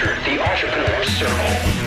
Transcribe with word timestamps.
the 0.00 0.40
Entrepreneur 0.42 1.04
Circle. 1.04 1.82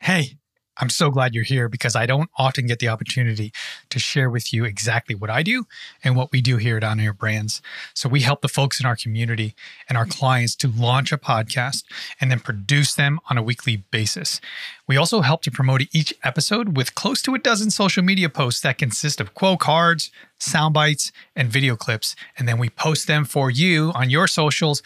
Hey, 0.00 0.38
I'm 0.76 0.90
so 0.90 1.10
glad 1.10 1.34
you're 1.34 1.44
here 1.44 1.68
because 1.68 1.94
I 1.94 2.06
don't 2.06 2.30
often 2.36 2.66
get 2.66 2.78
the 2.78 2.88
opportunity 2.88 3.52
to 3.90 3.98
share 3.98 4.30
with 4.30 4.52
you 4.52 4.64
exactly 4.64 5.14
what 5.14 5.30
I 5.30 5.42
do 5.42 5.66
and 6.02 6.16
what 6.16 6.32
we 6.32 6.40
do 6.40 6.56
here 6.56 6.76
at 6.76 6.84
On 6.84 6.98
Air 6.98 7.12
Brands. 7.12 7.62
So 7.94 8.08
we 8.08 8.20
help 8.20 8.42
the 8.42 8.48
folks 8.48 8.80
in 8.80 8.86
our 8.86 8.96
community 8.96 9.54
and 9.88 9.98
our 9.98 10.06
clients 10.06 10.54
to 10.56 10.68
launch 10.68 11.12
a 11.12 11.18
podcast 11.18 11.84
and 12.20 12.30
then 12.30 12.40
produce 12.40 12.94
them 12.94 13.20
on 13.30 13.38
a 13.38 13.42
weekly 13.42 13.84
basis. 13.90 14.40
We 14.86 14.96
also 14.96 15.20
help 15.20 15.42
to 15.42 15.50
promote 15.50 15.82
each 15.92 16.14
episode 16.24 16.76
with 16.76 16.94
close 16.94 17.22
to 17.22 17.34
a 17.34 17.38
dozen 17.38 17.70
social 17.70 18.02
media 18.02 18.28
posts 18.28 18.60
that 18.62 18.78
consist 18.78 19.20
of 19.20 19.34
quote 19.34 19.60
cards, 19.60 20.10
sound 20.38 20.74
bites, 20.74 21.12
and 21.34 21.48
video 21.48 21.76
clips. 21.76 22.14
And 22.38 22.48
then 22.48 22.58
we 22.58 22.70
post 22.70 23.06
them 23.06 23.24
for 23.24 23.50
you 23.50 23.92
on 23.94 24.10
your 24.10 24.28
socials 24.28 24.82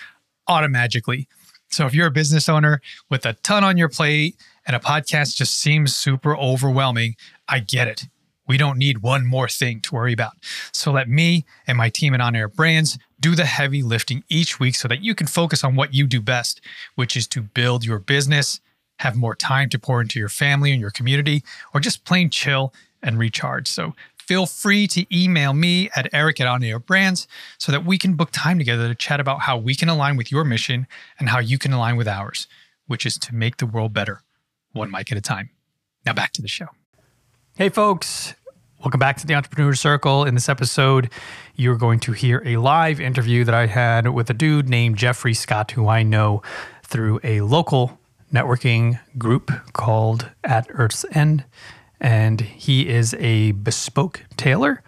automatically. 0.48 1.28
So 1.70 1.87
if 1.87 1.95
you're 1.95 2.09
a 2.09 2.12
business 2.12 2.48
owner 2.48 2.80
with 3.10 3.24
a 3.24 3.32
ton 3.34 3.64
on 3.64 3.77
your 3.77 3.88
plate, 3.88 4.37
and 4.66 4.77
a 4.77 4.80
podcast 4.80 5.37
just 5.37 5.56
seems 5.56 5.95
super 5.96 6.37
overwhelming, 6.37 7.16
I 7.48 7.60
get 7.60 7.88
it. 7.88 8.06
We 8.46 8.56
don't 8.56 8.78
need 8.78 8.98
one 8.98 9.27
more 9.27 9.48
thing 9.48 9.80
to 9.80 9.95
worry 9.95 10.12
about. 10.12 10.32
So 10.73 10.92
let 10.92 11.09
me 11.09 11.45
and 11.66 11.78
my 11.78 11.88
team 11.88 12.15
at 12.15 12.20
On 12.20 12.37
Air 12.37 12.48
Brands 12.48 12.98
do 13.20 13.34
the 13.34 13.45
heavy 13.45 13.82
lifting 13.82 14.24
each 14.28 14.59
week 14.59 14.74
so 14.74 14.88
that 14.88 15.02
you 15.02 15.15
can 15.15 15.27
focus 15.27 15.62
on 15.65 15.77
what 15.77 15.95
you 15.95 16.06
do 16.06 16.20
best, 16.20 16.60
which 16.96 17.16
is 17.16 17.27
to 17.29 17.40
build 17.40 17.84
your 17.84 17.98
business, 17.98 18.60
have 18.98 19.16
more 19.16 19.34
time 19.34 19.68
to 19.70 19.79
pour 19.79 20.01
into 20.01 20.18
your 20.18 20.29
family 20.29 20.73
and 20.73 20.80
your 20.80 20.90
community, 20.90 21.43
or 21.73 21.80
just 21.80 22.04
plain 22.04 22.30
chill 22.30 22.73
and 23.02 23.18
recharge. 23.18 23.68
So 23.68 23.95
feel 24.27 24.47
free 24.47 24.87
to 24.87 25.05
email 25.15 25.52
me 25.52 25.91
at 25.96 26.09
eric 26.13 26.41
at 26.41 26.46
On 26.46 26.63
Air 26.63 26.79
Brands 26.79 27.27
so 27.59 27.73
that 27.73 27.85
we 27.85 27.99
can 27.99 28.15
book 28.15 28.30
time 28.33 28.59
together 28.59 28.88
to 28.88 28.95
chat 28.95 29.21
about 29.21 29.41
how 29.41 29.57
we 29.59 29.74
can 29.74 29.88
align 29.88 30.16
with 30.16 30.30
your 30.30 30.45
mission 30.45 30.87
and 31.19 31.29
how 31.29 31.41
you 31.41 31.59
can 31.59 31.73
align 31.73 31.96
with 31.96 32.07
ours, 32.07 32.46
which 32.87 33.05
is 33.05 33.19
to 33.19 33.35
make 33.35 33.57
the 33.57 33.66
world 33.66 33.93
better 33.93 34.23
one 34.73 34.91
mic 34.91 35.11
at 35.11 35.19
a 35.19 35.21
time. 35.21 35.51
Now 36.07 36.13
back 36.13 36.33
to 36.33 36.43
the 36.43 36.49
show. 36.49 36.69
Hey, 37.57 37.69
folks. 37.69 38.35
Welcome 38.80 38.99
back 38.99 39.16
to 39.19 39.27
the 39.27 39.35
Entrepreneur 39.35 39.74
Circle. 39.74 40.24
In 40.24 40.35
this 40.35 40.49
episode, 40.49 41.11
you're 41.55 41.77
going 41.77 42.01
to 42.01 42.13
hear 42.13 42.43
a 42.45 42.57
live 42.57 43.01
interview 43.01 43.45
that 43.45 43.55
I 43.55 43.66
had 43.66 44.09
with 44.09 44.30
a 44.30 44.35
dude 44.35 44.68
named 44.68 44.96
Jeffrey 44.96 45.35
Scott, 45.35 45.73
who 45.73 45.87
I 45.89 46.02
know 46.02 46.43
through 46.85 47.21
a 47.23 47.43
local 47.43 47.99
networking 48.33 48.99
group 49.18 49.51
called 49.73 50.30
At 50.43 50.66
Earth's 50.71 51.05
End. 51.13 51.45
And 52.03 52.41
he 52.41 52.89
is 52.89 53.15
a 53.15 53.53
bespoke 53.53 54.25
tailor, 54.37 54.83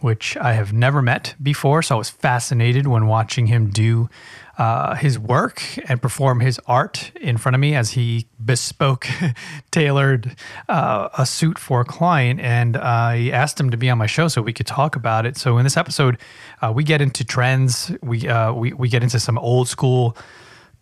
which 0.00 0.36
I 0.36 0.52
have 0.52 0.72
never 0.72 1.00
met 1.00 1.34
before. 1.42 1.82
So 1.82 1.94
I 1.94 1.98
was 1.98 2.10
fascinated 2.10 2.86
when 2.86 3.06
watching 3.06 3.46
him 3.46 3.70
do 3.70 4.10
uh, 4.58 4.94
his 4.96 5.18
work 5.18 5.62
and 5.88 6.02
perform 6.02 6.40
his 6.40 6.60
art 6.66 7.10
in 7.20 7.38
front 7.38 7.54
of 7.54 7.60
me 7.60 7.74
as 7.74 7.92
he 7.92 8.26
bespoke 8.44 9.08
tailored 9.70 10.36
uh, 10.68 11.08
a 11.16 11.24
suit 11.24 11.58
for 11.58 11.80
a 11.80 11.84
client. 11.86 12.38
And 12.40 12.76
I 12.76 13.30
asked 13.30 13.58
him 13.58 13.70
to 13.70 13.78
be 13.78 13.88
on 13.88 13.96
my 13.96 14.06
show 14.06 14.28
so 14.28 14.42
we 14.42 14.52
could 14.52 14.66
talk 14.66 14.94
about 14.94 15.24
it. 15.24 15.38
So 15.38 15.56
in 15.56 15.64
this 15.64 15.76
episode, 15.76 16.18
uh, 16.60 16.70
we 16.74 16.84
get 16.84 17.00
into 17.00 17.24
trends. 17.24 17.90
We, 18.02 18.28
uh, 18.28 18.52
we 18.52 18.74
we 18.74 18.88
get 18.88 19.02
into 19.02 19.18
some 19.18 19.38
old 19.38 19.68
school 19.68 20.16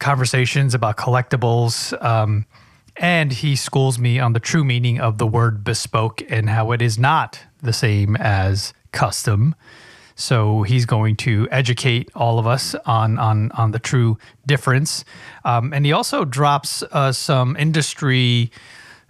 conversations 0.01 0.75
about 0.75 0.97
collectibles. 0.97 1.93
Um, 2.05 2.45
and 2.99 3.33
he 3.33 3.57
schools 3.57 3.99
me 3.99 4.19
on 4.19 4.33
the 4.33 4.41
true 4.41 4.65
meaning 4.65 5.01
of 5.01 5.19
the 5.19 5.27
word 5.27 5.65
bespoke 5.65 6.23
and 6.31 6.51
how 6.51 6.73
it 6.73 6.81
is 6.81 6.99
not 6.99 7.41
the 7.63 7.73
same 7.73 8.17
as 8.17 8.73
custom. 8.93 9.55
So 10.15 10.63
he's 10.63 10.87
going 10.87 11.17
to 11.17 11.47
educate 11.51 12.11
all 12.15 12.39
of 12.39 12.47
us 12.47 12.75
on 12.87 13.19
on 13.19 13.51
on 13.53 13.73
the 13.73 13.79
true 13.79 14.17
difference, 14.47 15.05
um, 15.45 15.75
and 15.75 15.85
he 15.85 15.93
also 15.93 16.25
drops 16.25 16.83
uh, 16.91 17.13
some 17.13 17.55
industry 17.57 18.51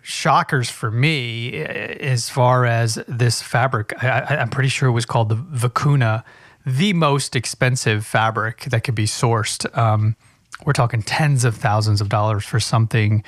shockers 0.03 0.71
for 0.71 0.91
me 0.91 1.55
as 1.55 2.29
far 2.29 2.65
as 2.65 2.99
this 3.07 3.43
fabric. 3.43 3.93
I, 4.03 4.37
am 4.37 4.51
pretty 4.51 4.69
sure 4.69 4.89
it 4.89 4.93
was 4.93 5.07
called 5.07 5.29
the 5.29 5.37
vicuña, 5.37 6.25
the 6.65 6.93
most 6.93 7.37
expensive 7.37 8.07
fabric 8.07 8.65
that 8.67 8.83
could 8.83 8.95
be 8.95 9.07
sourced. 9.07 9.67
Um, 9.77 10.17
we're 10.65 10.73
talking 10.73 11.03
tens 11.03 11.45
of 11.45 11.57
thousands 11.57 12.01
of 12.01 12.09
dollars 12.09 12.45
for 12.45 12.61
something 12.61 13.25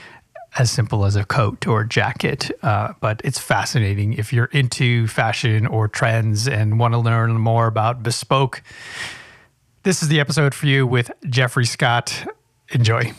as 0.56 0.70
simple 0.70 1.04
as 1.04 1.16
a 1.16 1.25
coat 1.25 1.66
or 1.66 1.82
a 1.82 1.88
jacket. 1.88 2.50
Uh, 2.62 2.94
but 3.00 3.20
it's 3.25 3.38
fascinating 3.38 4.14
if 4.14 4.32
you're 4.32 4.47
into 4.47 5.06
fashion 5.06 5.66
or 5.66 5.88
trends 5.88 6.48
and 6.48 6.78
want 6.78 6.94
to 6.94 6.98
learn 6.98 7.32
more 7.32 7.66
about 7.66 8.03
bespoke. 8.03 8.62
This 9.82 10.03
is 10.03 10.08
the 10.08 10.20
episode 10.20 10.54
for 10.54 10.66
you 10.66 10.87
with 10.87 11.10
Jeffrey 11.28 11.66
Scott. 11.66 12.26
Enjoy. 12.70 13.12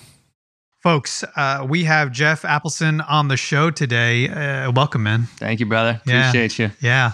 Folks, 0.81 1.25
uh, 1.35 1.65
we 1.67 1.83
have 1.83 2.11
Jeff 2.11 2.43
Appleson 2.43 3.03
on 3.09 3.27
the 3.27 3.35
show 3.35 3.69
today. 3.69 4.29
Uh, 4.29 4.71
welcome, 4.71 5.03
man. 5.03 5.23
Thank 5.35 5.59
you, 5.59 5.65
brother. 5.65 5.99
Appreciate 6.05 6.57
yeah. 6.57 6.67
you. 6.67 6.73
Yeah. 6.81 7.11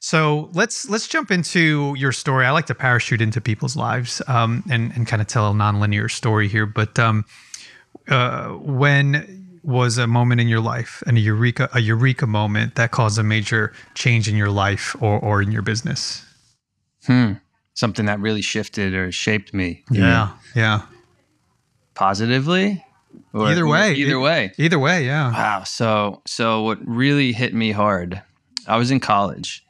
So 0.00 0.50
let's 0.54 0.88
let's 0.88 1.08
jump 1.08 1.30
into 1.30 1.94
your 1.96 2.12
story. 2.12 2.46
I 2.46 2.50
like 2.50 2.66
to 2.66 2.74
parachute 2.74 3.20
into 3.20 3.40
people's 3.40 3.76
lives 3.76 4.22
um, 4.28 4.62
and 4.70 4.92
and 4.94 5.06
kind 5.06 5.22
of 5.22 5.28
tell 5.28 5.50
a 5.50 5.52
nonlinear 5.52 6.10
story 6.10 6.48
here. 6.48 6.66
But 6.66 6.98
um, 6.98 7.24
uh, 8.08 8.50
when 8.50 9.35
was 9.66 9.98
a 9.98 10.06
moment 10.06 10.40
in 10.40 10.46
your 10.46 10.60
life 10.60 11.02
and 11.06 11.18
a 11.18 11.20
eureka 11.20 11.68
a 11.74 11.80
eureka 11.80 12.26
moment 12.26 12.76
that 12.76 12.92
caused 12.92 13.18
a 13.18 13.22
major 13.22 13.72
change 13.94 14.28
in 14.28 14.36
your 14.36 14.50
life 14.50 14.94
or, 15.00 15.18
or 15.18 15.42
in 15.42 15.50
your 15.50 15.62
business? 15.62 16.24
Hmm. 17.04 17.32
Something 17.74 18.06
that 18.06 18.20
really 18.20 18.42
shifted 18.42 18.94
or 18.94 19.12
shaped 19.12 19.52
me. 19.52 19.84
Yeah 19.90 20.30
yeah. 20.54 20.82
positively? 21.94 22.82
Either 23.34 23.66
way 23.66 23.94
either 23.94 24.18
way. 24.20 24.52
either 24.56 24.78
way 24.78 25.04
yeah. 25.04 25.32
Wow. 25.32 25.64
So 25.64 26.22
so 26.26 26.62
what 26.62 26.78
really 26.86 27.32
hit 27.32 27.54
me 27.54 27.72
hard 27.72 28.22
i 28.66 28.76
was 28.76 28.90
in 28.90 29.00
college 29.00 29.64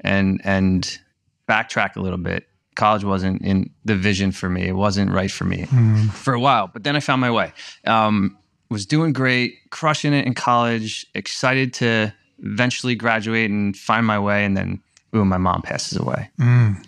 and 0.00 0.40
and 0.44 0.98
backtrack 1.48 1.96
a 1.96 2.00
little 2.00 2.18
bit. 2.18 2.46
College 2.74 3.04
wasn't 3.04 3.42
in 3.42 3.68
the 3.84 3.94
vision 3.94 4.32
for 4.32 4.48
me. 4.48 4.66
It 4.66 4.72
wasn't 4.72 5.10
right 5.10 5.30
for 5.30 5.44
me 5.44 5.64
mm. 5.64 6.10
for 6.12 6.32
a 6.32 6.40
while 6.40 6.68
but 6.68 6.84
then 6.84 6.96
i 6.96 7.00
found 7.00 7.20
my 7.20 7.30
way. 7.30 7.52
Um, 7.84 8.38
was 8.72 8.86
doing 8.86 9.12
great, 9.12 9.58
crushing 9.70 10.12
it 10.12 10.26
in 10.26 10.34
college, 10.34 11.06
excited 11.14 11.72
to 11.74 12.12
eventually 12.42 12.94
graduate 12.94 13.50
and 13.50 13.76
find 13.76 14.06
my 14.06 14.18
way. 14.18 14.44
And 14.44 14.56
then, 14.56 14.82
boom, 15.10 15.28
my 15.28 15.38
mom 15.38 15.62
passes 15.62 15.98
away. 15.98 16.30
Mm. 16.40 16.84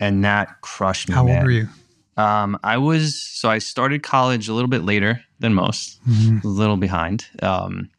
And 0.00 0.24
that 0.24 0.60
crushed 0.60 1.08
me. 1.08 1.14
How 1.14 1.24
man. 1.24 1.36
old 1.36 1.44
were 1.44 1.50
you? 1.50 1.68
Um, 2.16 2.58
I 2.64 2.78
was, 2.78 3.22
so 3.22 3.48
I 3.48 3.58
started 3.58 4.02
college 4.02 4.48
a 4.48 4.54
little 4.54 4.68
bit 4.68 4.84
later 4.84 5.22
than 5.38 5.54
most, 5.54 6.04
mm-hmm. 6.04 6.46
a 6.46 6.50
little 6.50 6.76
behind. 6.76 7.26
Um, 7.42 7.90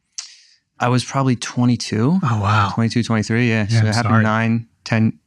I 0.79 0.89
was 0.89 1.05
probably 1.05 1.37
22. 1.37 2.19
Oh, 2.21 2.41
wow. 2.41 2.71
22, 2.73 3.03
23. 3.03 3.49
Yeah. 3.49 3.67
yeah 3.69 3.81
so 3.81 3.87
it 3.87 3.95
happened 3.95 4.11
sorry. 4.11 4.23
nine, 4.23 4.67
10 4.83 5.17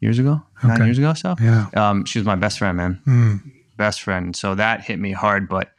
years 0.00 0.18
ago, 0.18 0.42
okay. 0.58 0.68
nine 0.68 0.84
years 0.84 0.98
ago. 0.98 1.14
So, 1.14 1.36
yeah. 1.40 1.68
Um, 1.74 2.04
she 2.04 2.18
was 2.18 2.26
my 2.26 2.34
best 2.34 2.58
friend, 2.58 2.76
man. 2.76 3.00
Mm. 3.06 3.40
Best 3.76 4.02
friend. 4.02 4.34
So 4.34 4.56
that 4.56 4.80
hit 4.82 4.98
me 4.98 5.12
hard, 5.12 5.48
but, 5.48 5.72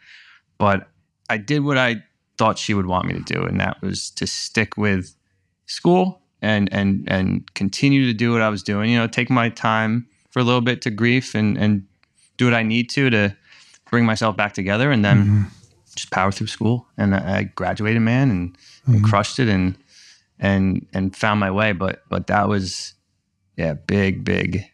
but 0.58 0.88
I 1.30 1.38
did 1.38 1.64
what 1.64 1.78
I 1.78 2.04
thought 2.38 2.58
she 2.58 2.74
would 2.74 2.86
want 2.86 3.08
me 3.08 3.14
to 3.14 3.22
do, 3.22 3.44
and 3.44 3.60
that 3.60 3.82
was 3.82 4.10
to 4.12 4.28
stick 4.28 4.78
with 4.78 5.16
school 5.66 6.22
and 6.42 6.72
and 6.74 7.08
and 7.10 7.52
continue 7.54 8.06
to 8.06 8.14
do 8.14 8.32
what 8.32 8.42
I 8.42 8.50
was 8.50 8.64
doing. 8.64 8.92
You 8.92 9.00
know, 9.00 9.08
take 9.08 9.30
my 9.30 9.50
time 9.50 10.08
for 10.30 10.40
a 10.40 10.44
little 10.44 10.62
bit 10.62 10.82
to 10.84 10.92
grief 10.92 11.36
and 11.36 11.58
and 11.58 11.86
do 12.38 12.46
what 12.46 12.54
I 12.54 12.64
need 12.64 12.90
to 12.92 13.10
to 13.10 13.36
bring 13.90 14.06
myself 14.06 14.36
back 14.36 14.54
together, 14.54 14.92
and 14.92 15.06
then 15.06 15.18
mm-hmm. 15.24 15.44
just 15.96 16.12
power 16.12 16.32
through 16.32 16.48
school. 16.48 16.88
And 16.98 17.16
I 17.16 17.44
graduated, 17.44 18.02
man, 18.02 18.32
and, 18.32 18.54
mm-hmm. 18.54 18.94
and 18.96 19.04
crushed 19.04 19.40
it, 19.40 19.48
and 19.48 19.78
and 20.40 20.86
and 20.94 21.16
found 21.16 21.40
my 21.40 21.52
way. 21.52 21.72
But 21.72 22.04
but 22.10 22.28
that 22.28 22.50
was 22.50 22.94
yeah, 23.56 23.74
big 23.74 24.24
big 24.24 24.66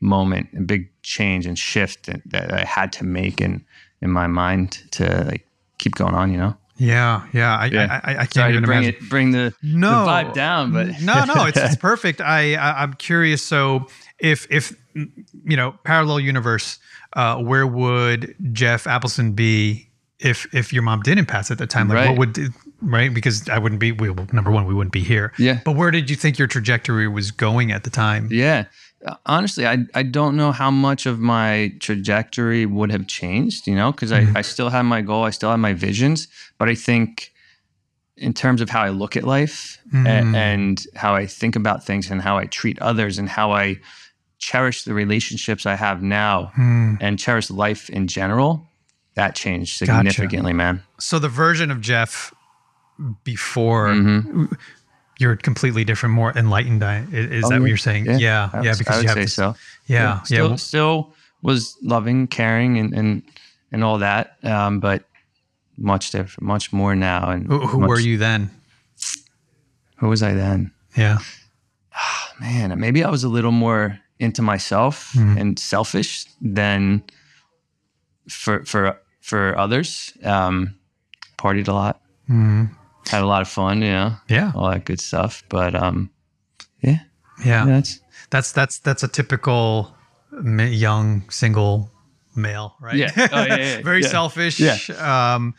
moment, 0.00 0.48
a 0.56 0.60
big 0.60 0.90
change 1.02 1.46
and 1.46 1.58
shift 1.58 2.06
that 2.06 2.52
I 2.52 2.64
had 2.64 2.92
to 2.92 3.04
make 3.04 3.40
in 3.40 3.64
in 4.02 4.10
my 4.10 4.26
mind 4.26 4.82
to 4.92 5.24
like 5.24 5.46
keep 5.78 5.94
going 5.94 6.14
on, 6.14 6.30
you 6.30 6.38
know? 6.38 6.56
Yeah, 6.78 7.26
yeah. 7.32 7.56
I, 7.56 7.66
yeah. 7.66 8.00
I, 8.04 8.12
I, 8.12 8.12
I 8.12 8.14
can't 8.16 8.32
Sorry 8.32 8.52
even 8.52 8.64
bring 8.64 8.82
imagine. 8.82 9.02
it, 9.02 9.08
bring 9.08 9.30
the, 9.30 9.54
no, 9.62 10.04
the 10.04 10.10
vibe 10.10 10.34
down, 10.34 10.72
but 10.72 11.00
no, 11.00 11.24
no, 11.24 11.46
it's, 11.46 11.58
it's 11.58 11.76
perfect. 11.76 12.20
I, 12.20 12.54
I 12.54 12.82
am 12.82 12.94
curious. 12.94 13.42
So 13.42 13.86
if 14.18 14.46
if 14.50 14.74
you 14.94 15.56
know 15.56 15.74
parallel 15.84 16.20
universe, 16.20 16.78
uh, 17.14 17.38
where 17.38 17.66
would 17.66 18.34
Jeff 18.52 18.84
Appleson 18.84 19.34
be 19.34 19.88
if 20.18 20.52
if 20.54 20.72
your 20.72 20.82
mom 20.82 21.00
didn't 21.00 21.26
pass 21.26 21.50
at 21.50 21.56
the 21.56 21.66
time? 21.66 21.88
Like, 21.88 21.96
right. 21.96 22.08
what 22.10 22.18
would 22.18 22.54
right? 22.82 23.12
Because 23.12 23.48
I 23.48 23.58
wouldn't 23.58 23.80
be. 23.80 23.92
Well, 23.92 24.26
number 24.32 24.50
one, 24.50 24.66
we 24.66 24.74
wouldn't 24.74 24.92
be 24.92 25.02
here. 25.02 25.32
Yeah. 25.38 25.60
But 25.64 25.76
where 25.76 25.90
did 25.90 26.10
you 26.10 26.16
think 26.16 26.38
your 26.38 26.48
trajectory 26.48 27.08
was 27.08 27.30
going 27.30 27.72
at 27.72 27.84
the 27.84 27.90
time? 27.90 28.28
Yeah 28.30 28.66
honestly, 29.24 29.66
I, 29.66 29.84
I 29.94 30.02
don't 30.02 30.36
know 30.36 30.52
how 30.52 30.70
much 30.70 31.06
of 31.06 31.18
my 31.18 31.72
trajectory 31.80 32.66
would 32.66 32.90
have 32.90 33.06
changed, 33.06 33.66
you 33.66 33.74
know, 33.74 33.92
because 33.92 34.10
mm-hmm. 34.10 34.36
I, 34.36 34.40
I 34.40 34.42
still 34.42 34.70
had 34.70 34.82
my 34.82 35.02
goal, 35.02 35.24
I 35.24 35.30
still 35.30 35.50
had 35.50 35.56
my 35.56 35.72
visions, 35.72 36.28
but 36.58 36.68
I 36.68 36.74
think 36.74 37.32
in 38.16 38.32
terms 38.32 38.60
of 38.60 38.70
how 38.70 38.82
I 38.82 38.88
look 38.88 39.16
at 39.16 39.24
life 39.24 39.78
mm-hmm. 39.88 40.06
and, 40.06 40.36
and 40.36 40.86
how 40.94 41.14
I 41.14 41.26
think 41.26 41.54
about 41.54 41.84
things 41.84 42.10
and 42.10 42.22
how 42.22 42.38
I 42.38 42.46
treat 42.46 42.80
others 42.80 43.18
and 43.18 43.28
how 43.28 43.52
I 43.52 43.76
cherish 44.38 44.84
the 44.84 44.94
relationships 44.94 45.66
I 45.66 45.74
have 45.74 46.02
now 46.02 46.52
mm. 46.56 46.96
and 47.00 47.18
cherish 47.18 47.50
life 47.50 47.90
in 47.90 48.06
general, 48.06 48.66
that 49.14 49.34
changed 49.34 49.80
Gotcha. 49.80 50.10
significantly, 50.10 50.52
man. 50.52 50.82
So 50.98 51.18
the 51.18 51.28
version 51.28 51.70
of 51.70 51.80
Jeff 51.80 52.34
before 53.24 53.88
Mm-hmm. 53.88 54.46
You're 55.18 55.36
completely 55.36 55.84
different, 55.84 56.14
more 56.14 56.32
enlightened. 56.36 56.82
I- 56.84 57.04
Is, 57.12 57.44
is 57.44 57.48
that 57.48 57.60
what 57.60 57.68
you're 57.68 57.76
saying? 57.76 58.06
Yeah, 58.06 58.18
yeah, 58.18 58.60
would- 58.70 58.78
because 58.78 58.94
I 58.94 58.96
would 58.98 59.02
you 59.04 59.08
have 59.08 59.16
say 59.16 59.22
this, 59.22 59.34
so. 59.34 59.54
Yeah, 59.86 60.02
yeah. 60.02 60.22
still, 60.22 60.48
well- 60.48 60.58
still 60.58 61.14
was 61.42 61.76
loving, 61.82 62.26
caring, 62.28 62.78
and 62.78 62.92
and 62.94 63.22
and 63.72 63.82
all 63.84 63.98
that, 63.98 64.36
um, 64.44 64.80
but 64.80 65.04
much 65.78 66.10
different, 66.10 66.42
much 66.42 66.72
more 66.72 66.94
now. 66.94 67.30
And 67.30 67.46
who 67.46 67.66
who 67.66 67.80
much- 67.80 67.88
were 67.88 68.00
you 68.00 68.18
then? 68.18 68.50
Who 69.98 70.08
was 70.08 70.22
I 70.22 70.32
then? 70.34 70.72
Yeah. 70.96 71.18
Man, 72.40 72.78
maybe 72.78 73.02
I 73.02 73.08
was 73.10 73.24
a 73.24 73.28
little 73.30 73.52
more 73.52 73.98
into 74.18 74.42
myself 74.42 75.12
Mm-hmm. 75.14 75.38
and 75.38 75.58
selfish 75.58 76.26
than 76.42 77.02
for 78.28 78.64
for 78.64 78.98
for 79.20 79.56
others. 79.58 80.12
Um, 80.22 80.74
partied 81.38 81.68
a 81.68 81.72
lot, 81.72 82.00
Mhm. 82.30 82.70
Had 83.08 83.22
a 83.22 83.26
lot 83.26 83.42
of 83.42 83.48
fun, 83.48 83.82
you 83.82 83.90
know, 83.90 84.16
Yeah. 84.28 84.52
all 84.54 84.70
that 84.70 84.84
good 84.84 85.00
stuff. 85.00 85.42
But 85.48 85.74
um, 85.74 86.10
yeah, 86.82 87.00
Yeah. 87.44 87.64
that's 87.66 88.00
That's 88.30 88.52
that's 88.52 88.78
that's 88.80 89.02
a 89.02 89.08
typical 89.08 89.94
young 90.42 91.28
single 91.30 91.90
male, 92.34 92.74
right? 92.80 92.96
Yeah. 92.96 93.12
Oh, 93.16 93.44
yeah, 93.44 93.56
yeah, 93.56 93.82
Very 93.84 94.02
yeah. 94.02 94.08
selfish. 94.08 94.60
Yeah. 94.60 95.34
Um, 95.34 95.54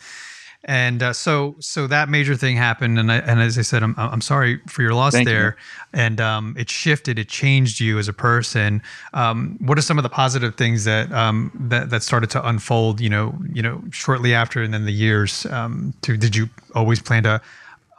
and 0.63 1.01
uh, 1.01 1.13
so 1.13 1.55
so 1.59 1.87
that 1.87 2.09
major 2.09 2.35
thing 2.35 2.57
happened, 2.57 2.99
and 2.99 3.11
I, 3.11 3.17
and 3.17 3.39
as 3.41 3.57
I 3.57 3.61
said, 3.61 3.83
I'm 3.83 3.95
I'm 3.97 4.21
sorry 4.21 4.59
for 4.67 4.81
your 4.81 4.93
loss 4.93 5.13
Thank 5.13 5.27
you. 5.27 5.33
there. 5.33 5.57
And 5.93 6.19
um, 6.19 6.55
it 6.57 6.69
shifted, 6.69 7.17
it 7.17 7.29
changed 7.29 7.79
you 7.79 7.97
as 7.99 8.07
a 8.07 8.13
person. 8.13 8.81
Um, 9.13 9.57
what 9.61 9.77
are 9.77 9.81
some 9.81 9.97
of 9.97 10.03
the 10.03 10.09
positive 10.09 10.55
things 10.55 10.83
that 10.85 11.11
um, 11.11 11.51
that 11.69 11.89
that 11.89 12.03
started 12.03 12.29
to 12.31 12.47
unfold? 12.47 12.99
You 12.99 13.09
know, 13.09 13.35
you 13.53 13.61
know, 13.61 13.81
shortly 13.91 14.33
after, 14.33 14.61
and 14.61 14.73
then 14.73 14.85
the 14.85 14.91
years. 14.93 15.45
Um, 15.47 15.93
to 16.01 16.17
did 16.17 16.35
you 16.35 16.49
always 16.75 17.01
plan 17.01 17.23
to 17.23 17.41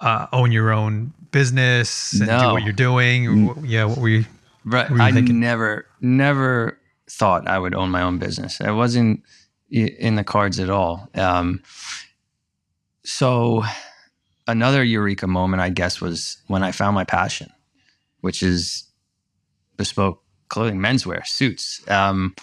uh, 0.01 0.27
own 0.33 0.53
your 0.53 0.71
own 0.73 1.13
business 1.31 2.13
and 2.21 2.29
do 2.29 2.37
No. 2.37 2.53
what 2.53 2.63
you're 2.65 2.73
doing? 2.73 3.47
What- 3.47 3.65
yeah, 3.65 3.85
what 3.85 3.99
were 3.99 4.09
you? 4.09 4.25
Right. 4.65 4.91
were 4.91 4.97
you 4.99 5.03
I 5.03 5.13
thinking? 5.13 5.41
never, 5.41 5.87
never 6.03 6.79
thought 7.11 7.49
I 7.49 7.59
would 7.59 7.75
own 7.75 7.91
my 7.91 8.03
own 8.03 8.19
business. 8.19 8.61
It 8.61 8.73
wasn't 8.73 9.23
in 9.71 10.17
the 10.17 10.25
cards 10.25 10.61
at 10.61 10.69
all. 10.69 11.09
Um, 11.15 11.63
so, 13.09 13.65
another 14.47 14.85
eureka 14.85 15.27
moment, 15.27 15.63
I 15.63 15.71
guess, 15.71 15.99
was 15.99 16.37
when 16.47 16.63
I 16.63 16.73
found 16.73 16.95
my 16.95 17.05
passion, 17.05 17.51
which 18.21 18.43
is 18.43 18.85
bespoke 19.79 20.23
clothing, 20.51 20.79
menswear, 20.79 21.27
suits. 21.27 21.81
Um, 21.89 22.35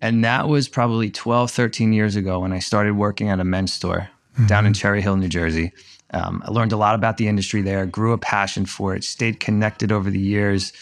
and 0.00 0.24
that 0.24 0.48
was 0.48 0.66
probably 0.66 1.10
12, 1.10 1.50
13 1.50 1.92
years 1.92 2.16
ago 2.16 2.40
when 2.40 2.54
I 2.54 2.58
started 2.58 2.96
working 2.96 3.28
at 3.28 3.38
a 3.38 3.44
men's 3.44 3.74
store 3.74 4.08
down 4.46 4.64
in 4.64 4.72
Cherry 4.72 5.02
Hill, 5.02 5.16
New 5.16 5.28
Jersey. 5.28 5.72
Um, 6.14 6.42
I 6.46 6.52
learned 6.52 6.72
a 6.72 6.78
lot 6.78 6.94
about 6.94 7.18
the 7.18 7.28
industry 7.28 7.60
there, 7.60 7.84
grew 7.84 8.14
a 8.14 8.18
passion 8.18 8.64
for 8.64 8.94
it, 8.94 9.04
stayed 9.04 9.40
connected 9.40 9.92
over 9.92 10.10
the 10.10 10.18
years, 10.18 10.72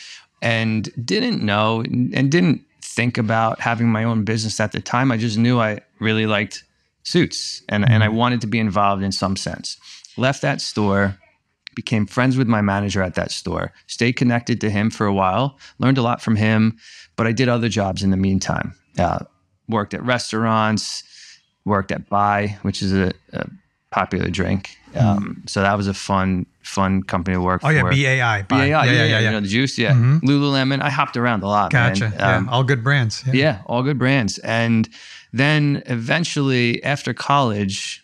and 0.40 0.88
didn't 1.05 1.43
know 1.43 1.81
and 1.81 2.31
didn't 2.31 2.61
think 2.81 3.19
about 3.19 3.58
having 3.58 3.88
my 3.88 4.05
own 4.05 4.23
business 4.23 4.61
at 4.61 4.70
the 4.70 4.81
time. 4.81 5.11
I 5.11 5.17
just 5.17 5.37
knew 5.37 5.58
I 5.58 5.81
really 5.99 6.26
liked 6.26 6.62
suits 7.06 7.62
and, 7.69 7.88
and 7.88 8.03
I 8.03 8.08
wanted 8.08 8.41
to 8.43 8.47
be 8.47 8.58
involved 8.58 9.03
in 9.03 9.12
some 9.12 9.37
sense. 9.37 9.79
Left 10.17 10.43
that 10.43 10.61
store, 10.61 11.19
became 11.75 12.06
friends 12.06 12.37
with 12.37 12.49
my 12.49 12.62
manager 12.62 13.03
at 13.03 13.14
that 13.14 13.31
store, 13.31 13.73
stayed 13.87 14.14
connected 14.14 14.61
to 14.62 14.70
him 14.70 14.91
for 14.91 15.06
a 15.06 15.12
while, 15.12 15.58
learned 15.79 15.99
a 15.99 16.03
lot 16.03 16.20
from 16.20 16.35
him, 16.35 16.79
but 17.14 17.26
I 17.26 17.32
did 17.32 17.49
other 17.49 17.69
jobs 17.69 18.03
in 18.03 18.11
the 18.11 18.17
meantime. 18.17 18.75
Uh, 18.99 19.20
worked 19.69 19.94
at 19.94 20.03
restaurants, 20.03 21.05
worked 21.64 21.93
at 21.93 22.08
Bai, 22.08 22.58
which 22.62 22.82
is 22.82 22.93
a, 22.93 23.12
a 23.32 23.47
popular 23.91 24.29
drink. 24.31 24.77
Um, 24.94 25.43
so 25.47 25.61
that 25.61 25.77
was 25.77 25.88
a 25.88 25.94
fun, 25.94 26.47
fun 26.62 27.03
company 27.03 27.35
to 27.37 27.41
work 27.43 27.61
Oh 27.65 27.69
yeah, 27.69 27.81
for. 27.83 27.91
BAI. 27.91 28.43
BAI, 28.49 28.67
yeah, 28.67 28.85
yeah, 28.85 29.05
yeah, 29.05 29.19
You 29.21 29.31
know, 29.31 29.41
the 29.41 29.49
juice, 29.49 29.77
yeah. 29.79 29.93
Mhm. 29.93 30.21
Lululemon. 30.23 30.81
I 30.81 30.88
hopped 30.91 31.17
around 31.19 31.43
a 31.43 31.49
lot. 31.49 31.73
man. 31.73 31.93
Gotcha. 31.93 32.12
yeah, 32.17 32.37
Um, 32.37 32.49
all 32.49 32.65
good 32.65 32.83
brands. 32.83 33.23
Yeah. 33.27 33.33
yeah, 33.35 33.59
all 33.67 33.83
good 33.83 33.99
brands. 33.99 34.38
And 34.38 34.88
then 35.33 35.83
eventually 35.87 36.83
after 36.83 37.12
college, 37.12 38.03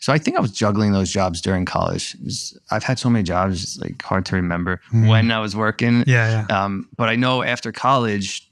so 0.00 0.12
I 0.12 0.18
think 0.18 0.36
I 0.36 0.40
was 0.40 0.50
juggling 0.52 0.92
those 0.92 1.10
jobs 1.10 1.40
during 1.40 1.64
college. 1.64 2.16
Was- 2.24 2.58
I've 2.70 2.82
had 2.84 2.98
so 2.98 3.08
many 3.10 3.22
jobs, 3.22 3.62
it's 3.62 3.78
like 3.78 4.02
hard 4.02 4.26
to 4.26 4.36
remember 4.36 4.80
when 4.90 5.30
I 5.30 5.38
was 5.40 5.54
working. 5.54 6.02
Yeah, 6.06 6.46
yeah. 6.48 6.64
Um, 6.64 6.88
but 6.96 7.08
I 7.08 7.14
know 7.16 7.42
after 7.44 7.70
college, 7.72 8.47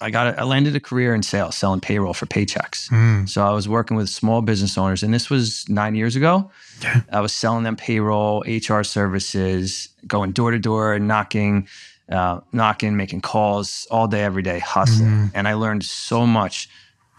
I 0.00 0.10
got 0.10 0.26
a, 0.26 0.40
I 0.40 0.44
landed 0.44 0.74
a 0.76 0.80
career 0.80 1.14
in 1.14 1.22
sales, 1.22 1.56
selling 1.56 1.80
payroll 1.80 2.14
for 2.14 2.26
Paychex. 2.26 2.88
Mm. 2.90 3.28
So 3.28 3.46
I 3.46 3.52
was 3.52 3.68
working 3.68 3.96
with 3.96 4.08
small 4.08 4.42
business 4.42 4.76
owners, 4.76 5.02
and 5.02 5.14
this 5.14 5.30
was 5.30 5.68
nine 5.68 5.94
years 5.94 6.16
ago. 6.16 6.50
Yeah. 6.82 7.02
I 7.12 7.20
was 7.20 7.32
selling 7.32 7.64
them 7.64 7.76
payroll, 7.76 8.42
HR 8.46 8.82
services, 8.82 9.88
going 10.06 10.32
door 10.32 10.50
to 10.50 10.58
door, 10.58 10.98
knocking, 10.98 11.68
uh, 12.10 12.40
knocking, 12.52 12.96
making 12.96 13.20
calls 13.22 13.86
all 13.90 14.08
day, 14.08 14.22
every 14.22 14.42
day, 14.42 14.58
hustling. 14.58 15.30
And 15.34 15.48
I 15.48 15.54
learned 15.54 15.84
so 15.84 16.26
much 16.26 16.68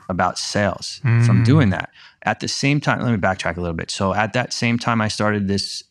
about 0.10 0.38
sales 0.38 1.00
from 1.26 1.44
doing 1.44 1.70
that. 1.72 1.90
At 2.24 2.40
the 2.40 2.48
same 2.48 2.80
time, 2.82 3.02
let 3.02 3.12
me 3.12 3.18
backtrack 3.18 3.58
a 3.58 3.62
little 3.62 3.76
bit. 3.76 3.90
So 3.90 4.14
at 4.14 4.34
that 4.34 4.54
same 4.54 4.78
time, 4.78 5.02
I 5.02 5.08
started 5.08 5.48
this 5.48 5.84